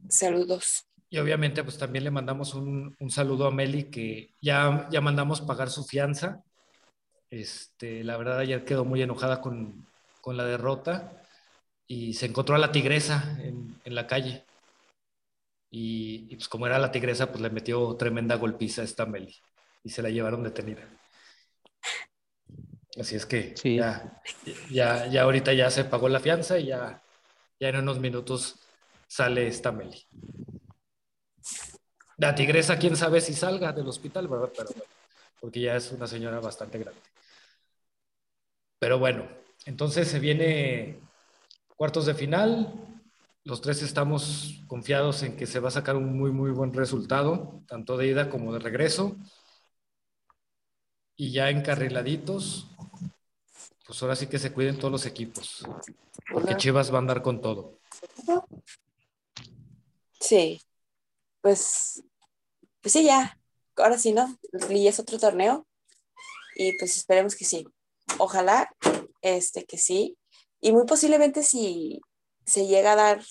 Saludos. 0.09 0.85
Y 1.11 1.17
obviamente, 1.17 1.63
pues 1.63 1.77
también 1.77 2.03
le 2.03 2.11
mandamos 2.11 2.53
un, 2.53 2.95
un 2.99 3.09
saludo 3.11 3.47
a 3.47 3.51
Meli, 3.51 3.85
que 3.85 4.33
ya, 4.41 4.87
ya 4.91 5.01
mandamos 5.01 5.41
pagar 5.41 5.69
su 5.69 5.83
fianza. 5.83 6.43
Este, 7.31 8.03
la 8.03 8.15
verdad, 8.17 8.39
ayer 8.39 8.63
quedó 8.63 8.85
muy 8.85 9.01
enojada 9.01 9.41
con, 9.41 9.87
con 10.21 10.37
la 10.37 10.45
derrota 10.45 11.23
y 11.87 12.13
se 12.13 12.27
encontró 12.27 12.55
a 12.55 12.59
la 12.59 12.71
tigresa 12.71 13.37
en, 13.41 13.79
en 13.83 13.95
la 13.95 14.05
calle. 14.05 14.45
Y, 15.71 16.27
y, 16.29 16.35
pues 16.35 16.49
como 16.49 16.65
era 16.65 16.79
la 16.79 16.91
tigresa, 16.91 17.27
pues 17.29 17.41
le 17.41 17.49
metió 17.49 17.95
tremenda 17.95 18.35
golpiza 18.35 18.81
a 18.81 18.85
esta 18.85 19.05
Meli 19.05 19.35
y 19.83 19.89
se 19.89 20.01
la 20.01 20.09
llevaron 20.09 20.43
detenida. 20.43 20.87
Así 22.99 23.15
es 23.15 23.25
que 23.25 23.55
Sí. 23.55 23.77
ya, 23.77 24.21
ya, 24.71 25.07
ya 25.07 25.21
ahorita 25.21 25.53
ya 25.53 25.69
se 25.69 25.85
pagó 25.85 26.09
la 26.09 26.19
fianza 26.19 26.57
y 26.57 26.67
ya, 26.67 27.01
ya 27.59 27.69
en 27.69 27.77
unos 27.77 27.99
minutos 27.99 28.59
sale 29.07 29.47
esta 29.47 29.71
Meli. 29.71 30.05
La 32.17 32.35
tigresa, 32.35 32.77
quién 32.77 32.97
sabe 32.97 33.21
si 33.21 33.33
salga 33.33 33.71
del 33.71 33.87
hospital, 33.87 34.27
¿verdad? 34.27 34.49
Pero 34.55 34.69
bueno, 34.69 34.91
porque 35.39 35.61
ya 35.61 35.75
es 35.75 35.91
una 35.91 36.07
señora 36.07 36.39
bastante 36.39 36.79
grande. 36.79 36.99
Pero 38.79 38.99
bueno, 38.99 39.27
entonces 39.65 40.07
se 40.07 40.19
viene 40.19 40.99
cuartos 41.77 42.05
de 42.05 42.13
final. 42.15 42.73
Los 43.43 43.61
tres 43.61 43.81
estamos 43.81 44.61
confiados 44.67 45.23
en 45.23 45.35
que 45.37 45.47
se 45.47 45.59
va 45.59 45.69
a 45.69 45.71
sacar 45.71 45.95
un 45.95 46.17
muy, 46.17 46.31
muy 46.31 46.51
buen 46.51 46.73
resultado, 46.73 47.63
tanto 47.67 47.97
de 47.97 48.07
ida 48.07 48.29
como 48.29 48.53
de 48.53 48.59
regreso. 48.59 49.15
Y 51.15 51.31
ya 51.31 51.49
encarriladitos, 51.49 52.67
pues 53.85 54.01
ahora 54.01 54.15
sí 54.15 54.27
que 54.27 54.39
se 54.39 54.53
cuiden 54.53 54.77
todos 54.77 54.91
los 54.91 55.05
equipos, 55.05 55.65
porque. 56.31 56.55
Chivas 56.57 56.91
va 56.91 56.97
a 56.97 56.99
andar 56.99 57.21
con 57.21 57.41
todo. 57.41 57.79
Sí. 60.19 60.61
Pues, 61.41 62.03
pues 62.81 62.93
sí, 62.93 63.03
ya. 63.03 63.37
Ahora 63.77 63.97
sí, 63.97 64.13
¿no? 64.13 64.37
Y 64.69 64.87
es 64.87 64.99
otro 64.99 65.17
torneo. 65.17 65.65
Y 66.55 66.77
pues 66.77 66.97
esperemos 66.97 67.35
que 67.35 67.45
sí. 67.45 67.65
Ojalá, 68.17 68.69
este, 69.21 69.65
que 69.65 69.77
sí. 69.77 70.17
Y 70.59 70.73
muy 70.73 70.85
posiblemente 70.85 71.43
si 71.43 72.01
se 72.49 72.67
llega 72.67 72.93
a 72.93 72.95
dar, 72.95 73.23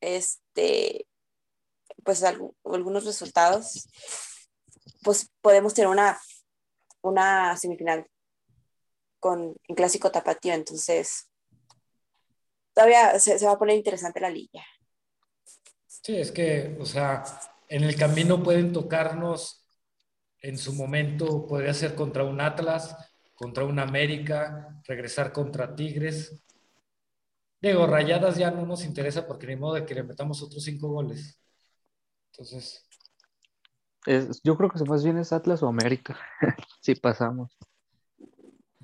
este, 0.00 1.06
pues 2.04 2.22
algu- 2.22 2.54
algunos 2.64 3.04
resultados, 3.04 3.88
pues 5.02 5.30
podemos 5.40 5.74
tener 5.74 5.88
una, 5.88 6.18
una 7.02 7.56
semifinal 7.56 8.06
con 9.20 9.56
el 9.68 9.76
clásico 9.76 10.10
tapatío. 10.10 10.54
Entonces, 10.54 11.30
todavía 12.74 13.18
se 13.18 13.44
va 13.46 13.52
a 13.52 13.58
poner 13.58 13.76
interesante 13.76 14.20
la 14.20 14.30
liga. 14.30 14.64
Sí, 15.86 16.16
es 16.16 16.30
que, 16.32 16.76
o 16.80 16.84
sea, 16.84 17.24
en 17.68 17.84
el 17.84 17.96
camino 17.96 18.42
pueden 18.42 18.72
tocarnos, 18.72 19.66
en 20.40 20.58
su 20.58 20.74
momento 20.74 21.46
podría 21.46 21.72
ser 21.72 21.94
contra 21.94 22.24
un 22.24 22.40
Atlas, 22.40 22.94
contra 23.34 23.64
un 23.64 23.78
América, 23.78 24.80
regresar 24.84 25.32
contra 25.32 25.74
Tigres. 25.74 26.38
Digo, 27.64 27.86
Rayadas 27.86 28.36
ya 28.36 28.50
no 28.50 28.66
nos 28.66 28.84
interesa 28.84 29.26
porque 29.26 29.46
ni 29.46 29.56
modo 29.56 29.74
de 29.76 29.86
que 29.86 29.94
le 29.94 30.02
metamos 30.02 30.42
otros 30.42 30.62
cinco 30.62 30.88
goles. 30.88 31.40
Entonces, 32.30 32.86
Es- 34.04 34.42
yo 34.42 34.54
creo 34.58 34.68
que 34.68 34.84
más 34.84 35.02
bien 35.02 35.16
es 35.16 35.32
Atlas 35.32 35.62
o 35.62 35.68
América. 35.68 36.14
si 36.82 36.94
pasamos. 36.94 37.56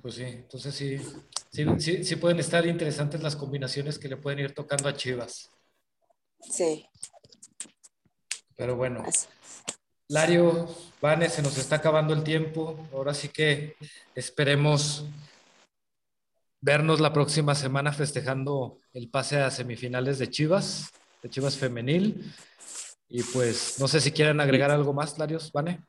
pues 0.00 0.14
sí, 0.14 0.22
entonces 0.22 0.74
sí, 0.74 0.96
sí, 1.52 1.66
sí, 1.78 2.04
sí 2.04 2.16
pueden 2.16 2.40
estar 2.40 2.64
interesantes 2.66 3.22
las 3.22 3.36
combinaciones 3.36 3.98
que 3.98 4.08
le 4.08 4.16
pueden 4.16 4.38
ir 4.38 4.54
tocando 4.54 4.88
a 4.88 4.94
Chivas. 4.94 5.50
Sí. 6.40 6.86
Pero 8.56 8.76
bueno. 8.76 9.04
Lario, 10.08 10.68
Vane, 11.02 11.28
se 11.28 11.42
nos 11.42 11.58
está 11.58 11.76
acabando 11.76 12.14
el 12.14 12.24
tiempo. 12.24 12.88
Ahora 12.94 13.12
sí 13.12 13.28
que 13.28 13.76
esperemos 14.14 15.04
vernos 16.60 17.00
la 17.00 17.12
próxima 17.12 17.54
semana 17.54 17.92
festejando 17.92 18.78
el 18.92 19.08
pase 19.10 19.38
a 19.40 19.50
semifinales 19.50 20.18
de 20.18 20.28
Chivas, 20.30 20.90
de 21.22 21.30
Chivas 21.30 21.56
Femenil. 21.56 22.34
Y 23.08 23.22
pues 23.24 23.76
no 23.80 23.88
sé 23.88 24.00
si 24.00 24.12
quieren 24.12 24.40
agregar 24.40 24.70
algo 24.70 24.92
más, 24.92 25.18
Larios, 25.18 25.50
Vane. 25.52 25.82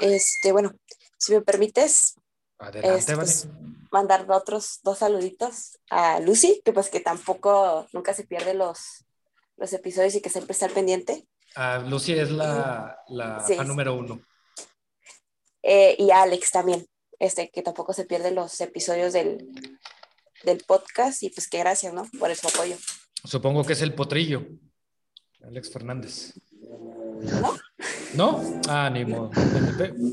Este, 0.00 0.52
bueno, 0.52 0.72
si 1.18 1.32
me 1.32 1.40
permites, 1.42 2.14
Adelante, 2.58 2.98
este, 2.98 3.12
Vane. 3.14 3.24
pues, 3.26 3.48
mandar 3.90 4.26
otros 4.30 4.80
dos 4.82 4.98
saluditos 4.98 5.78
a 5.90 6.18
Lucy, 6.20 6.62
que 6.64 6.72
pues 6.72 6.88
que 6.88 7.00
tampoco 7.00 7.86
nunca 7.92 8.12
se 8.14 8.24
pierde 8.24 8.54
los, 8.54 9.04
los 9.56 9.72
episodios 9.72 10.14
y 10.14 10.20
que 10.20 10.30
siempre 10.30 10.52
está 10.52 10.66
al 10.66 10.72
pendiente, 10.72 11.26
Ah, 11.56 11.78
Lucy 11.78 12.14
es 12.14 12.32
la, 12.32 12.98
la 13.06 13.44
Sí. 13.46 13.54
fan 13.54 13.68
número 13.68 13.94
uno. 13.94 14.20
eh, 15.62 15.94
y 15.98 16.10
a 16.10 16.22
Alex 16.22 16.50
también, 16.50 16.84
este, 17.18 17.50
que 17.50 17.62
tampoco 17.62 17.92
se 17.92 18.04
pierde 18.04 18.30
los 18.30 18.60
episodios 18.60 19.12
del, 19.12 19.48
del 20.44 20.62
podcast 20.66 21.22
y 21.22 21.30
pues 21.30 21.48
que 21.48 21.58
gracias, 21.58 21.92
¿no? 21.92 22.04
Por 22.18 22.34
su 22.34 22.48
apoyo. 22.48 22.76
Supongo 23.24 23.64
que 23.64 23.72
es 23.72 23.82
el 23.82 23.94
potrillo, 23.94 24.46
Alex 25.42 25.70
Fernández. 25.70 26.34
¿No? 27.40 27.54
¿No? 28.14 28.60
Ah, 28.68 28.90
ni 28.92 29.04
modo. 29.04 29.30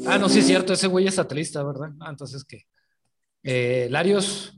Ah, 0.08 0.18
no, 0.18 0.30
sí 0.30 0.40
es 0.40 0.48
cierto, 0.48 0.74
ese 0.74 0.88
güey 0.88 1.08
es 1.08 1.20
atlista, 1.20 1.64
¿verdad? 1.64 1.90
Ah, 2.00 2.10
entonces, 2.10 2.44
¿qué? 2.44 2.66
Eh, 3.44 3.88
Larios, 3.90 4.58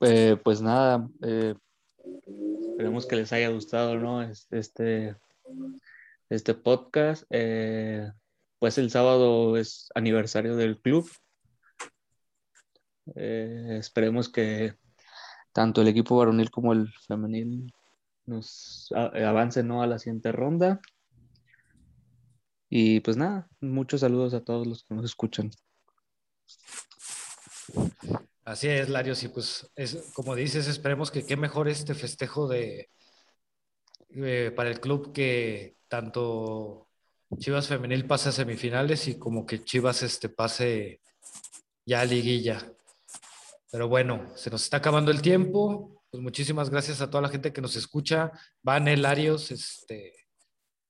Eh, 0.00 0.36
pues 0.44 0.60
nada, 0.60 1.08
eh, 1.22 1.54
esperemos 2.70 3.04
que 3.04 3.16
les 3.16 3.32
haya 3.32 3.48
gustado, 3.48 3.96
¿no? 3.96 4.22
Este, 4.22 4.58
este, 4.58 5.16
este 6.30 6.54
podcast. 6.54 7.24
Eh, 8.58 8.60
pues 8.60 8.78
el 8.78 8.90
sábado 8.90 9.56
es 9.56 9.88
aniversario 9.94 10.56
del 10.56 10.80
club. 10.80 11.10
Eh, 13.14 13.76
esperemos 13.78 14.28
que 14.28 14.74
tanto 15.52 15.80
el 15.80 15.88
equipo 15.88 16.16
varonil 16.16 16.50
como 16.50 16.72
el 16.72 16.92
femenil 17.06 17.72
nos 18.26 18.88
a- 18.94 19.28
avancen, 19.28 19.68
¿no? 19.68 19.82
a 19.82 19.86
la 19.86 19.98
siguiente 19.98 20.32
ronda. 20.32 20.80
Y 22.68 23.00
pues 23.00 23.16
nada, 23.16 23.48
muchos 23.60 24.00
saludos 24.00 24.34
a 24.34 24.44
todos 24.44 24.66
los 24.66 24.84
que 24.84 24.94
nos 24.94 25.04
escuchan. 25.04 25.50
así 28.44 28.68
es, 28.68 28.88
Larios, 28.88 29.22
y 29.22 29.28
pues, 29.28 29.70
es, 29.76 30.12
como 30.14 30.34
dices, 30.34 30.66
esperemos 30.68 31.10
que 31.10 31.24
qué 31.24 31.36
mejor 31.36 31.68
este 31.68 31.94
festejo 31.94 32.48
de 32.48 32.90
eh, 34.10 34.52
para 34.54 34.68
el 34.68 34.80
club 34.80 35.12
que 35.12 35.76
tanto 35.88 36.87
Chivas 37.36 37.68
Femenil 37.68 38.06
pase 38.06 38.30
a 38.30 38.32
semifinales 38.32 39.06
y 39.08 39.18
como 39.18 39.44
que 39.44 39.62
Chivas 39.62 40.02
este 40.02 40.28
pase 40.28 41.00
ya 41.84 42.00
a 42.00 42.04
liguilla. 42.04 42.72
Pero 43.70 43.88
bueno, 43.88 44.32
se 44.34 44.50
nos 44.50 44.62
está 44.62 44.78
acabando 44.78 45.10
el 45.10 45.20
tiempo. 45.20 46.02
Pues 46.10 46.22
muchísimas 46.22 46.70
gracias 46.70 47.02
a 47.02 47.10
toda 47.10 47.22
la 47.22 47.28
gente 47.28 47.52
que 47.52 47.60
nos 47.60 47.76
escucha. 47.76 48.32
Vane, 48.62 48.96
Larios, 48.96 49.50
este, 49.50 50.14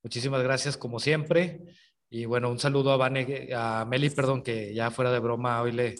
muchísimas 0.02 0.42
gracias 0.42 0.76
como 0.76 1.00
siempre. 1.00 1.60
Y 2.08 2.24
bueno, 2.24 2.50
un 2.50 2.58
saludo 2.60 2.92
a 2.92 2.96
Vane, 2.96 3.48
a 3.54 3.84
Meli, 3.84 4.10
perdón, 4.10 4.42
que 4.42 4.72
ya 4.72 4.92
fuera 4.92 5.10
de 5.10 5.18
broma 5.18 5.60
hoy 5.60 5.72
le, 5.72 5.96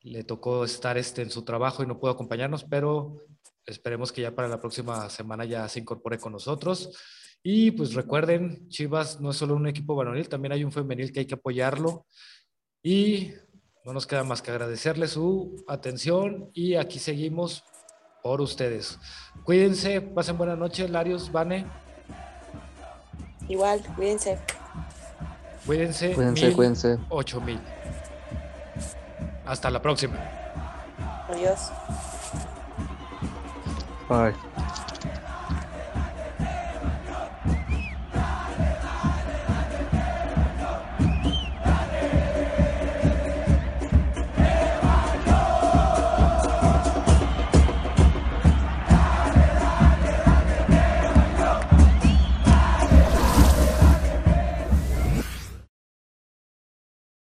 le 0.00 0.24
tocó 0.24 0.64
estar 0.64 0.96
este, 0.96 1.20
en 1.20 1.30
su 1.30 1.44
trabajo 1.44 1.82
y 1.82 1.86
no 1.86 1.98
pudo 1.98 2.12
acompañarnos, 2.12 2.64
pero 2.64 3.26
esperemos 3.66 4.10
que 4.10 4.22
ya 4.22 4.34
para 4.34 4.48
la 4.48 4.60
próxima 4.60 5.10
semana 5.10 5.44
ya 5.44 5.68
se 5.68 5.80
incorpore 5.80 6.18
con 6.18 6.32
nosotros. 6.32 6.96
Y 7.48 7.70
pues 7.70 7.94
recuerden, 7.94 8.68
Chivas 8.70 9.20
no 9.20 9.30
es 9.30 9.36
solo 9.36 9.54
un 9.54 9.68
equipo 9.68 9.94
varonil, 9.94 10.28
también 10.28 10.50
hay 10.50 10.64
un 10.64 10.72
femenil 10.72 11.12
que 11.12 11.20
hay 11.20 11.26
que 11.26 11.34
apoyarlo. 11.34 12.04
Y 12.82 13.34
no 13.84 13.92
nos 13.92 14.04
queda 14.04 14.24
más 14.24 14.42
que 14.42 14.50
agradecerles 14.50 15.12
su 15.12 15.64
atención 15.68 16.50
y 16.52 16.74
aquí 16.74 16.98
seguimos 16.98 17.62
por 18.20 18.40
ustedes. 18.40 18.98
Cuídense, 19.44 20.00
pasen 20.00 20.36
buena 20.36 20.56
noche, 20.56 20.88
Larios, 20.88 21.30
Vane. 21.30 21.66
Igual, 23.48 23.80
cuídense. 23.94 24.40
Cuídense. 25.64 26.14
Cuídense, 26.14 26.46
mil, 26.46 26.56
cuídense. 26.56 26.98
Ocho 27.10 27.40
mil. 27.40 27.60
Hasta 29.44 29.70
la 29.70 29.80
próxima. 29.80 30.16
Adiós. 31.28 31.70
Bye. 34.08 34.45